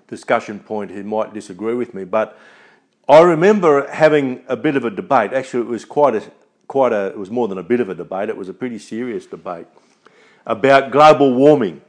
discussion 0.08 0.58
point 0.58 0.90
who 0.90 1.02
might 1.02 1.32
disagree 1.32 1.74
with 1.74 1.94
me, 1.94 2.04
but 2.04 2.38
I 3.08 3.20
remember 3.20 3.88
having 3.90 4.44
a 4.48 4.56
bit 4.56 4.76
of 4.76 4.84
a 4.84 4.90
debate. 4.90 5.32
Actually, 5.32 5.62
it 5.62 5.68
was 5.68 5.84
quite 5.84 6.14
a 6.14 6.22
quite 6.70 6.92
a, 6.92 7.06
it 7.06 7.18
was 7.18 7.32
more 7.32 7.48
than 7.48 7.58
a 7.58 7.64
bit 7.64 7.80
of 7.80 7.88
a 7.88 7.96
debate, 7.96 8.28
it 8.28 8.36
was 8.36 8.48
a 8.48 8.54
pretty 8.54 8.78
serious 8.78 9.26
debate 9.26 9.66
about 10.46 10.92
global 10.92 11.34
warming. 11.34 11.82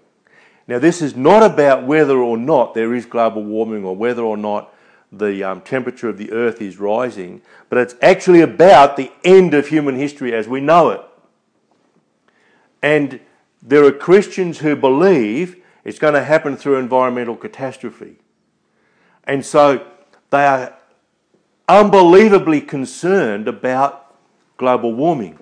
Now, 0.67 0.79
this 0.79 1.03
is 1.03 1.15
not 1.15 1.43
about 1.43 1.85
whether 1.85 2.17
or 2.17 2.35
not 2.35 2.73
there 2.73 2.95
is 2.95 3.05
global 3.05 3.43
warming 3.43 3.85
or 3.85 3.95
whether 3.95 4.23
or 4.23 4.37
not 4.37 4.73
the 5.11 5.43
um, 5.43 5.61
temperature 5.61 6.09
of 6.09 6.17
the 6.17 6.31
earth 6.31 6.63
is 6.63 6.79
rising, 6.79 7.43
but 7.69 7.77
it's 7.77 7.93
actually 8.01 8.41
about 8.41 8.97
the 8.97 9.11
end 9.23 9.53
of 9.53 9.67
human 9.67 9.95
history 9.95 10.33
as 10.33 10.47
we 10.47 10.59
know 10.59 10.89
it. 10.89 11.01
And 12.81 13.19
there 13.61 13.85
are 13.85 13.91
Christians 13.91 14.59
who 14.59 14.75
believe 14.75 15.63
it's 15.83 15.99
going 15.99 16.15
to 16.15 16.23
happen 16.23 16.57
through 16.57 16.77
environmental 16.77 17.35
catastrophe. 17.35 18.15
And 19.25 19.45
so 19.45 19.85
they 20.31 20.43
are 20.43 20.75
unbelievably 21.69 22.61
concerned 22.61 23.47
about 23.47 24.00
global 24.61 24.93
warming. 24.93 25.39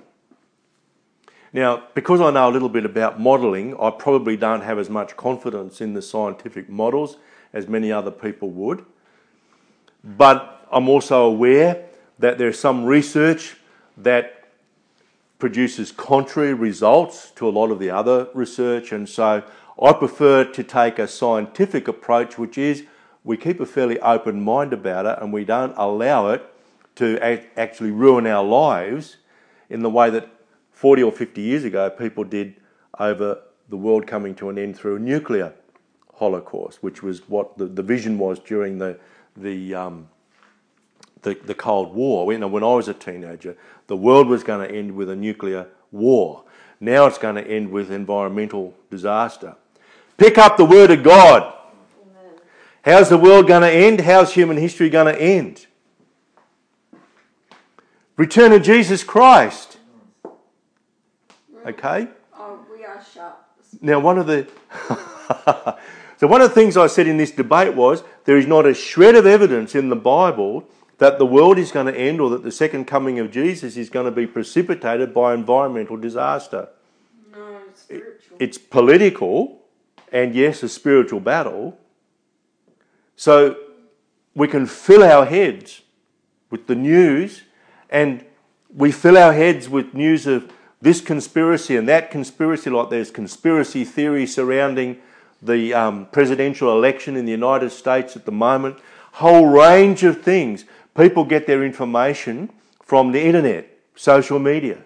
Now, 1.52 1.84
because 1.94 2.22
I 2.22 2.32
know 2.32 2.48
a 2.48 2.54
little 2.54 2.70
bit 2.70 2.86
about 2.86 3.20
modelling, 3.20 3.78
I 3.78 3.90
probably 3.90 4.38
don't 4.38 4.62
have 4.62 4.80
as 4.80 4.90
much 4.90 5.18
confidence 5.18 5.82
in 5.82 5.94
the 5.94 6.02
scientific 6.02 6.70
models 6.70 7.18
as 7.52 7.68
many 7.68 7.92
other 7.92 8.12
people 8.12 8.50
would. 8.52 8.86
But 10.06 10.66
I'm 10.72 10.88
also 10.88 11.26
aware 11.26 11.86
that 12.18 12.38
there's 12.38 12.58
some 12.58 12.86
research 12.86 13.58
that 13.98 14.48
produces 15.38 15.92
contrary 15.92 16.54
results 16.54 17.32
to 17.32 17.46
a 17.46 17.52
lot 17.52 17.72
of 17.72 17.80
the 17.80 17.90
other 17.90 18.30
research, 18.34 18.94
and 18.94 19.10
so 19.10 19.44
I 19.82 19.92
prefer 19.92 20.46
to 20.46 20.64
take 20.64 20.98
a 20.98 21.10
scientific 21.10 21.90
approach, 21.90 22.38
which 22.38 22.58
is 22.58 22.86
we 23.26 23.36
keep 23.36 23.60
a 23.60 23.66
fairly 23.66 24.00
open 24.00 24.42
mind 24.42 24.72
about 24.72 25.06
it 25.06 25.18
and 25.22 25.34
we 25.34 25.44
don't 25.44 25.74
allow 25.76 26.30
it 26.30 26.42
to 26.96 27.20
actually 27.58 27.92
ruin 27.92 28.28
our 28.28 28.44
lives 28.44 29.18
in 29.70 29.82
the 29.82 29.90
way 29.90 30.10
that 30.10 30.30
40 30.72 31.04
or 31.04 31.12
50 31.12 31.42
years 31.42 31.64
ago 31.64 31.90
people 31.90 32.24
did 32.24 32.56
over 33.00 33.42
the 33.70 33.78
world 33.78 34.08
coming 34.08 34.36
to 34.36 34.50
an 34.50 34.58
end 34.58 34.78
through 34.78 34.98
a 34.98 35.00
nuclear 35.00 35.54
holocaust, 36.16 36.84
which 36.84 37.02
was 37.02 37.28
what 37.30 37.58
the, 37.58 37.66
the 37.66 37.84
vision 37.84 38.18
was 38.18 38.40
during 38.40 38.78
the, 38.78 39.00
the, 39.38 39.74
um, 39.74 40.10
the, 41.22 41.36
the 41.46 41.54
Cold 41.54 41.94
War. 41.94 42.32
You 42.34 42.40
know, 42.40 42.48
when 42.48 42.64
I 42.64 42.74
was 42.74 42.88
a 42.88 42.94
teenager, 42.94 43.56
the 43.88 43.96
world 43.96 44.28
was 44.28 44.44
going 44.44 44.68
to 44.68 44.76
end 44.76 44.96
with 44.96 45.10
a 45.10 45.16
nuclear 45.16 45.68
war. 45.92 46.44
Now 46.80 47.06
it's 47.06 47.18
going 47.18 47.36
to 47.36 47.48
end 47.48 47.72
with 47.72 47.92
environmental 47.92 48.74
disaster. 48.90 49.56
Pick 50.18 50.38
up 50.38 50.58
the 50.58 50.66
Word 50.66 50.92
of 50.92 51.04
God. 51.04 51.54
How's 52.84 53.10
the 53.10 53.18
world 53.18 53.48
going 53.48 53.62
to 53.62 53.72
end? 53.72 54.02
How's 54.02 54.34
human 54.34 54.58
history 54.58 54.90
going 54.90 55.14
to 55.14 55.22
end? 55.22 55.68
Return 58.20 58.52
of 58.52 58.64
Jesus 58.64 59.02
Christ. 59.02 59.78
Okay? 61.66 62.10
Oh, 62.38 62.60
we 62.70 62.84
are 62.84 63.02
sharp. 63.14 63.46
Now, 63.80 64.02
one 64.02 64.18
of 64.18 64.28
the. 64.28 64.46
so, 66.18 66.28
one 66.28 66.42
of 66.42 66.50
the 66.50 66.54
things 66.54 66.76
I 66.76 66.88
said 66.88 67.08
in 67.08 67.16
this 67.16 67.32
debate 67.32 67.76
was 67.76 68.04
there 68.26 68.38
is 68.38 68.46
not 68.46 68.66
a 68.66 68.74
shred 68.74 69.16
of 69.16 69.26
evidence 69.26 69.74
in 69.74 69.88
the 69.88 69.96
Bible 69.96 70.66
that 70.98 71.18
the 71.18 71.26
world 71.26 71.58
is 71.58 71.72
going 71.72 71.86
to 71.86 71.98
end 71.98 72.20
or 72.20 72.30
that 72.32 72.44
the 72.44 72.52
second 72.52 72.88
coming 72.88 73.20
of 73.20 73.32
Jesus 73.32 73.78
is 73.78 73.90
going 73.90 74.06
to 74.06 74.12
be 74.12 74.28
precipitated 74.28 75.14
by 75.14 75.34
environmental 75.34 75.96
disaster. 75.96 76.68
No, 77.32 77.60
it's 77.70 77.84
spiritual. 77.84 78.38
It's 78.38 78.58
political 78.58 79.62
and, 80.12 80.36
yes, 80.36 80.62
a 80.62 80.68
spiritual 80.68 81.22
battle. 81.22 81.78
So, 83.16 83.56
we 84.36 84.50
can 84.50 84.66
fill 84.66 85.04
our 85.04 85.26
heads 85.26 85.84
with 86.50 86.68
the 86.68 86.76
news 86.76 87.44
and 87.90 88.26
we 88.74 88.92
fill 88.92 89.18
our 89.18 89.34
heads 89.34 89.68
with 89.68 89.94
news 89.94 90.28
of 90.28 90.52
this 90.82 91.02
conspiracy 91.02 91.76
and 91.76 91.88
that 91.88 92.12
conspiracy, 92.12 92.70
like 92.70 92.90
there's 92.90 93.12
conspiracy 93.12 93.84
theory 93.84 94.26
surrounding 94.26 94.98
the 95.42 95.74
um, 95.74 96.06
presidential 96.12 96.72
election 96.72 97.16
in 97.16 97.26
the 97.26 97.32
United 97.32 97.72
States 97.72 98.16
at 98.16 98.26
the 98.26 98.32
moment, 98.32 98.78
whole 99.14 99.48
range 99.48 100.04
of 100.04 100.22
things. 100.22 100.66
People 100.96 101.24
get 101.24 101.48
their 101.48 101.64
information 101.64 102.50
from 102.84 103.12
the 103.12 103.22
internet, 103.22 103.70
social 103.96 104.40
media. 104.40 104.84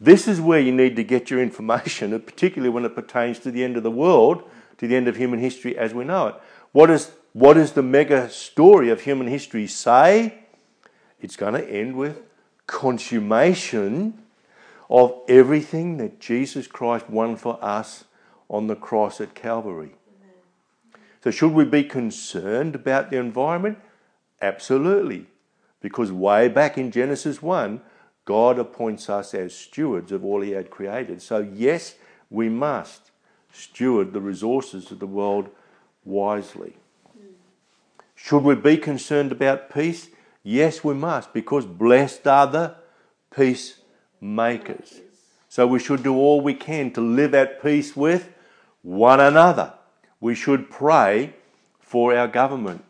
This 0.00 0.28
is 0.28 0.40
where 0.40 0.60
you 0.60 0.72
need 0.72 0.96
to 0.96 1.04
get 1.04 1.30
your 1.30 1.40
information, 1.40 2.18
particularly 2.20 2.70
when 2.70 2.84
it 2.84 2.94
pertains 2.94 3.38
to 3.40 3.50
the 3.50 3.64
end 3.64 3.76
of 3.76 3.82
the 3.82 3.90
world, 3.90 4.48
to 4.78 4.86
the 4.86 4.96
end 4.96 5.08
of 5.08 5.16
human 5.16 5.38
history 5.38 5.76
as 5.76 5.94
we 5.94 6.04
know 6.04 6.28
it. 6.28 6.34
What, 6.72 6.90
is, 6.90 7.12
what 7.32 7.54
does 7.54 7.72
the 7.72 7.82
mega 7.82 8.28
story 8.28 8.90
of 8.90 9.02
human 9.02 9.26
history 9.26 9.66
say? 9.66 10.45
It's 11.26 11.34
going 11.34 11.54
to 11.54 11.68
end 11.68 11.96
with 11.96 12.22
consummation 12.68 14.16
of 14.88 15.12
everything 15.26 15.96
that 15.96 16.20
Jesus 16.20 16.68
Christ 16.68 17.10
won 17.10 17.34
for 17.34 17.58
us 17.60 18.04
on 18.48 18.68
the 18.68 18.76
cross 18.76 19.20
at 19.20 19.34
Calvary. 19.34 19.96
So, 21.24 21.32
should 21.32 21.50
we 21.50 21.64
be 21.64 21.82
concerned 21.82 22.76
about 22.76 23.10
the 23.10 23.16
environment? 23.16 23.78
Absolutely. 24.40 25.26
Because 25.80 26.12
way 26.12 26.46
back 26.46 26.78
in 26.78 26.92
Genesis 26.92 27.42
1, 27.42 27.80
God 28.24 28.60
appoints 28.60 29.10
us 29.10 29.34
as 29.34 29.52
stewards 29.52 30.12
of 30.12 30.24
all 30.24 30.42
He 30.42 30.52
had 30.52 30.70
created. 30.70 31.20
So, 31.20 31.38
yes, 31.38 31.96
we 32.30 32.48
must 32.48 33.10
steward 33.52 34.12
the 34.12 34.20
resources 34.20 34.92
of 34.92 35.00
the 35.00 35.08
world 35.08 35.48
wisely. 36.04 36.76
Hmm. 37.18 37.32
Should 38.14 38.44
we 38.44 38.54
be 38.54 38.76
concerned 38.76 39.32
about 39.32 39.74
peace? 39.74 40.10
Yes, 40.48 40.84
we 40.84 40.94
must, 40.94 41.32
because 41.32 41.66
blessed 41.66 42.24
are 42.28 42.46
the 42.46 42.76
peacemakers. 43.34 45.00
So 45.48 45.66
we 45.66 45.80
should 45.80 46.04
do 46.04 46.14
all 46.14 46.40
we 46.40 46.54
can 46.54 46.92
to 46.92 47.00
live 47.00 47.34
at 47.34 47.60
peace 47.60 47.96
with 47.96 48.32
one 48.80 49.18
another. 49.18 49.74
We 50.20 50.36
should 50.36 50.70
pray 50.70 51.34
for 51.80 52.16
our 52.16 52.28
government. 52.28 52.84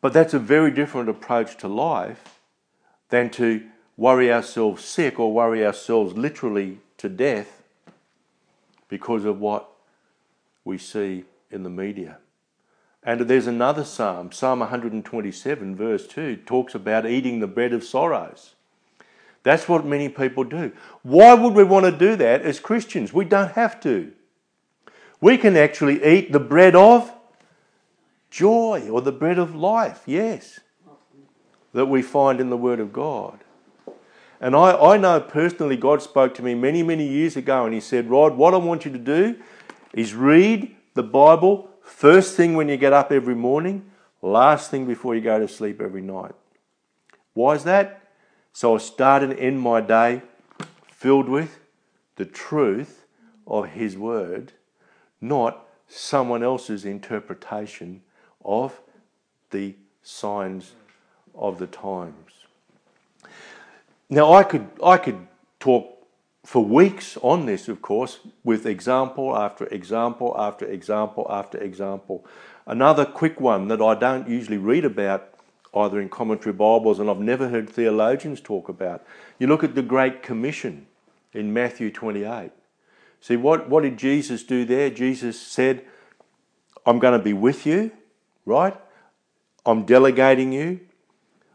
But 0.00 0.12
that's 0.12 0.34
a 0.34 0.40
very 0.40 0.72
different 0.72 1.08
approach 1.08 1.56
to 1.58 1.68
life 1.68 2.40
than 3.10 3.30
to 3.30 3.62
worry 3.96 4.32
ourselves 4.32 4.84
sick 4.84 5.20
or 5.20 5.32
worry 5.32 5.64
ourselves 5.64 6.14
literally 6.14 6.78
to 6.96 7.08
death 7.08 7.62
because 8.88 9.24
of 9.24 9.38
what 9.38 9.68
we 10.64 10.76
see 10.76 11.22
in 11.52 11.62
the 11.62 11.70
media. 11.70 12.18
And 13.04 13.22
there's 13.22 13.48
another 13.48 13.84
psalm, 13.84 14.30
Psalm 14.30 14.60
127, 14.60 15.74
verse 15.74 16.06
2, 16.06 16.36
talks 16.36 16.74
about 16.74 17.04
eating 17.04 17.40
the 17.40 17.48
bread 17.48 17.72
of 17.72 17.82
sorrows. 17.82 18.54
That's 19.42 19.68
what 19.68 19.84
many 19.84 20.08
people 20.08 20.44
do. 20.44 20.72
Why 21.02 21.34
would 21.34 21.54
we 21.54 21.64
want 21.64 21.84
to 21.86 21.92
do 21.92 22.14
that 22.16 22.42
as 22.42 22.60
Christians? 22.60 23.12
We 23.12 23.24
don't 23.24 23.52
have 23.52 23.80
to. 23.80 24.12
We 25.20 25.36
can 25.36 25.56
actually 25.56 26.04
eat 26.04 26.30
the 26.30 26.40
bread 26.40 26.76
of 26.76 27.12
joy 28.30 28.88
or 28.88 29.00
the 29.00 29.12
bread 29.12 29.38
of 29.38 29.54
life, 29.54 30.02
yes, 30.06 30.60
that 31.72 31.86
we 31.86 32.02
find 32.02 32.40
in 32.40 32.50
the 32.50 32.56
Word 32.56 32.78
of 32.78 32.92
God. 32.92 33.40
And 34.40 34.54
I, 34.56 34.72
I 34.76 34.96
know 34.96 35.20
personally 35.20 35.76
God 35.76 36.02
spoke 36.02 36.34
to 36.34 36.42
me 36.42 36.54
many, 36.54 36.82
many 36.82 37.06
years 37.06 37.36
ago 37.36 37.64
and 37.64 37.74
He 37.74 37.80
said, 37.80 38.10
Rod, 38.10 38.36
what 38.36 38.54
I 38.54 38.58
want 38.58 38.84
you 38.84 38.92
to 38.92 38.98
do 38.98 39.36
is 39.92 40.14
read 40.14 40.74
the 40.94 41.02
Bible 41.02 41.68
first 41.82 42.36
thing 42.36 42.54
when 42.54 42.68
you 42.68 42.76
get 42.76 42.92
up 42.92 43.12
every 43.12 43.34
morning, 43.34 43.90
last 44.20 44.70
thing 44.70 44.86
before 44.86 45.14
you 45.14 45.20
go 45.20 45.38
to 45.38 45.48
sleep 45.48 45.80
every 45.80 46.02
night. 46.02 46.34
Why 47.34 47.54
is 47.54 47.64
that? 47.64 48.02
So 48.52 48.74
I 48.74 48.78
start 48.78 49.22
and 49.22 49.32
end 49.34 49.60
my 49.60 49.80
day 49.80 50.22
filled 50.86 51.28
with 51.28 51.58
the 52.16 52.24
truth 52.24 53.04
of 53.46 53.70
His 53.70 53.96
Word, 53.96 54.52
not 55.20 55.66
someone 55.88 56.42
else's 56.42 56.84
interpretation 56.84 58.02
of 58.44 58.80
the 59.50 59.74
signs 60.02 60.72
of 61.34 61.58
the 61.58 61.66
times. 61.66 62.14
Now, 64.08 64.32
I 64.34 64.42
could, 64.42 64.68
I 64.84 64.98
could 64.98 65.26
talk 65.58 66.01
for 66.44 66.64
weeks 66.64 67.16
on 67.22 67.46
this, 67.46 67.68
of 67.68 67.80
course, 67.80 68.18
with 68.42 68.66
example 68.66 69.36
after 69.36 69.66
example 69.66 70.34
after 70.36 70.66
example 70.66 71.26
after 71.30 71.58
example. 71.58 72.26
Another 72.66 73.04
quick 73.04 73.40
one 73.40 73.68
that 73.68 73.80
I 73.80 73.94
don't 73.94 74.28
usually 74.28 74.58
read 74.58 74.84
about 74.84 75.32
either 75.74 76.00
in 76.00 76.08
commentary 76.08 76.52
Bibles 76.52 76.98
and 76.98 77.08
I've 77.08 77.18
never 77.18 77.48
heard 77.48 77.70
theologians 77.70 78.40
talk 78.40 78.68
about. 78.68 79.04
You 79.38 79.46
look 79.46 79.64
at 79.64 79.74
the 79.74 79.82
Great 79.82 80.22
Commission 80.22 80.86
in 81.32 81.52
Matthew 81.52 81.90
28. 81.90 82.50
See, 83.20 83.36
what, 83.36 83.68
what 83.68 83.84
did 83.84 83.96
Jesus 83.96 84.42
do 84.42 84.64
there? 84.64 84.90
Jesus 84.90 85.40
said, 85.40 85.84
I'm 86.84 86.98
going 86.98 87.16
to 87.16 87.24
be 87.24 87.32
with 87.32 87.64
you, 87.64 87.92
right? 88.44 88.76
I'm 89.64 89.84
delegating 89.84 90.52
you 90.52 90.80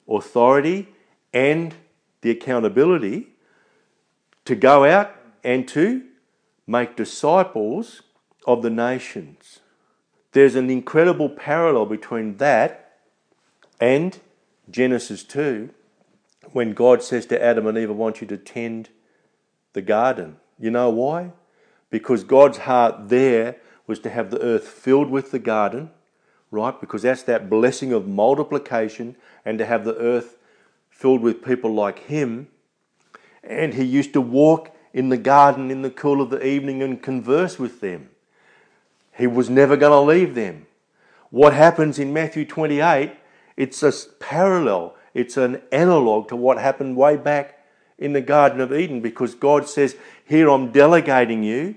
authority 0.10 0.88
and 1.34 1.76
the 2.22 2.32
accountability 2.32 3.28
to 4.48 4.56
go 4.56 4.86
out 4.86 5.14
and 5.44 5.68
to 5.68 6.04
make 6.66 6.96
disciples 6.96 8.02
of 8.46 8.62
the 8.62 8.70
nations. 8.70 9.60
There's 10.32 10.56
an 10.56 10.70
incredible 10.70 11.30
parallel 11.30 11.86
between 11.86 12.38
that 12.38 13.00
and 13.80 14.18
Genesis 14.70 15.24
2 15.24 15.70
when 16.54 16.74
God 16.74 17.04
says 17.04 17.26
to 17.28 17.44
Adam 17.44 17.68
and 17.68 17.78
Eve, 17.78 17.90
I 17.90 17.94
want 17.94 18.22
you 18.22 18.28
to 18.28 18.38
tend 18.38 18.90
the 19.74 19.82
garden. 19.82 20.38
You 20.58 20.72
know 20.72 20.90
why? 20.90 21.32
Because 21.90 22.24
God's 22.24 22.60
heart 22.60 23.10
there 23.10 23.58
was 23.86 24.00
to 24.00 24.10
have 24.10 24.32
the 24.32 24.42
earth 24.42 24.68
filled 24.68 25.10
with 25.10 25.32
the 25.32 25.40
garden, 25.40 25.92
right? 26.52 26.80
Because 26.80 27.02
that's 27.02 27.24
that 27.24 27.50
blessing 27.50 27.92
of 27.92 28.08
multiplication 28.08 29.18
and 29.44 29.58
to 29.58 29.66
have 29.66 29.84
the 29.84 29.98
earth 29.98 30.38
filled 30.90 31.22
with 31.22 31.44
people 31.44 31.74
like 31.74 32.00
Him. 32.00 32.48
And 33.48 33.74
He 33.74 33.84
used 33.84 34.14
to 34.14 34.22
walk 34.22 34.76
in 34.94 35.10
the 35.10 35.18
garden 35.18 35.72
in 35.72 35.82
the 35.82 35.90
cool 35.90 36.22
of 36.22 36.30
the 36.30 36.46
evening 36.46 36.84
and 36.84 37.02
converse 37.02 37.58
with 37.58 37.82
them. 37.82 38.10
He 39.16 39.28
was 39.28 39.50
never 39.50 39.76
going 39.76 39.92
to 39.92 40.12
leave 40.12 40.36
them. 40.36 40.68
What 41.30 41.54
happens 41.54 42.00
in 42.00 42.14
Matthew 42.14 42.46
28, 42.46 43.12
it's 43.58 43.84
a 43.84 43.92
parallel, 44.20 44.96
it's 45.14 45.38
an 45.38 45.62
analog 45.72 46.30
to 46.30 46.36
what 46.36 46.60
happened 46.60 46.96
way 46.96 47.18
back 47.18 47.58
in 47.98 48.14
the 48.14 48.22
Garden 48.22 48.62
of 48.62 48.72
Eden 48.72 49.02
because 49.02 49.34
God 49.34 49.68
says, 49.68 49.96
Here 50.26 50.50
I'm 50.50 50.72
delegating 50.72 51.44
you 51.44 51.76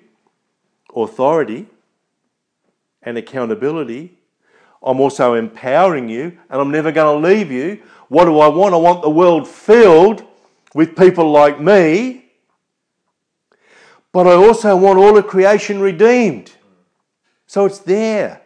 authority 0.95 1.67
and 3.03 3.17
accountability. 3.17 4.19
I'm 4.83 5.01
also 5.01 5.35
empowering 5.35 6.09
you, 6.09 6.39
and 6.49 6.61
I'm 6.61 6.71
never 6.71 6.91
going 6.91 7.21
to 7.23 7.29
leave 7.29 7.51
you. 7.51 7.83
What 8.09 8.25
do 8.25 8.39
I 8.41 8.49
want? 8.49 8.75
I 8.75 8.79
want 8.79 9.03
the 9.03 9.11
world 9.11 9.47
filled 9.47 10.25
with 10.75 10.97
people 10.97 11.31
like 11.31 11.61
me, 11.61 12.25
but 14.13 14.27
I 14.27 14.33
also 14.33 14.77
want 14.77 14.99
all 14.99 15.17
of 15.17 15.27
creation 15.27 15.81
redeemed. 15.81 16.53
So 17.47 17.67
it's 17.67 17.79
there. 17.79 18.43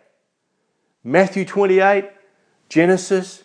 Matthew 1.02 1.44
28, 1.44 2.10
Genesis 2.68 3.44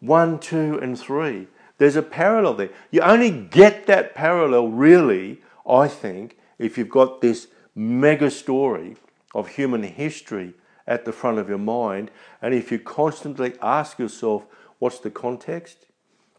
1, 0.00 0.38
2, 0.40 0.78
and 0.82 0.98
3. 0.98 1.46
There's 1.78 1.96
a 1.96 2.02
parallel 2.02 2.54
there. 2.54 2.70
You 2.90 3.00
only 3.00 3.30
get 3.30 3.86
that 3.86 4.14
parallel, 4.14 4.68
really, 4.68 5.40
I 5.68 5.88
think, 5.88 6.38
if 6.58 6.76
you've 6.76 6.88
got 6.88 7.20
this 7.20 7.48
mega 7.74 8.30
story 8.30 8.96
of 9.34 9.48
human 9.48 9.82
history 9.82 10.54
at 10.86 11.04
the 11.04 11.12
front 11.12 11.38
of 11.38 11.48
your 11.48 11.58
mind, 11.58 12.10
and 12.40 12.52
if 12.54 12.70
you 12.70 12.78
constantly 12.78 13.54
ask 13.62 13.98
yourself, 13.98 14.44
what's 14.78 14.98
the 14.98 15.10
context? 15.10 15.86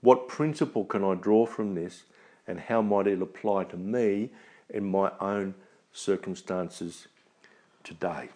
What 0.03 0.27
principle 0.27 0.83
can 0.83 1.01
I 1.01 1.15
draw 1.15 1.45
from 1.45 1.75
this? 1.75 2.03
And 2.45 2.59
how 2.59 2.81
might 2.81 3.07
it 3.07 3.21
apply 3.21 3.63
to 3.65 3.77
me 3.77 4.31
in 4.69 4.83
my 4.91 5.13
own 5.21 5.55
circumstances 5.93 7.07
today? 7.85 8.27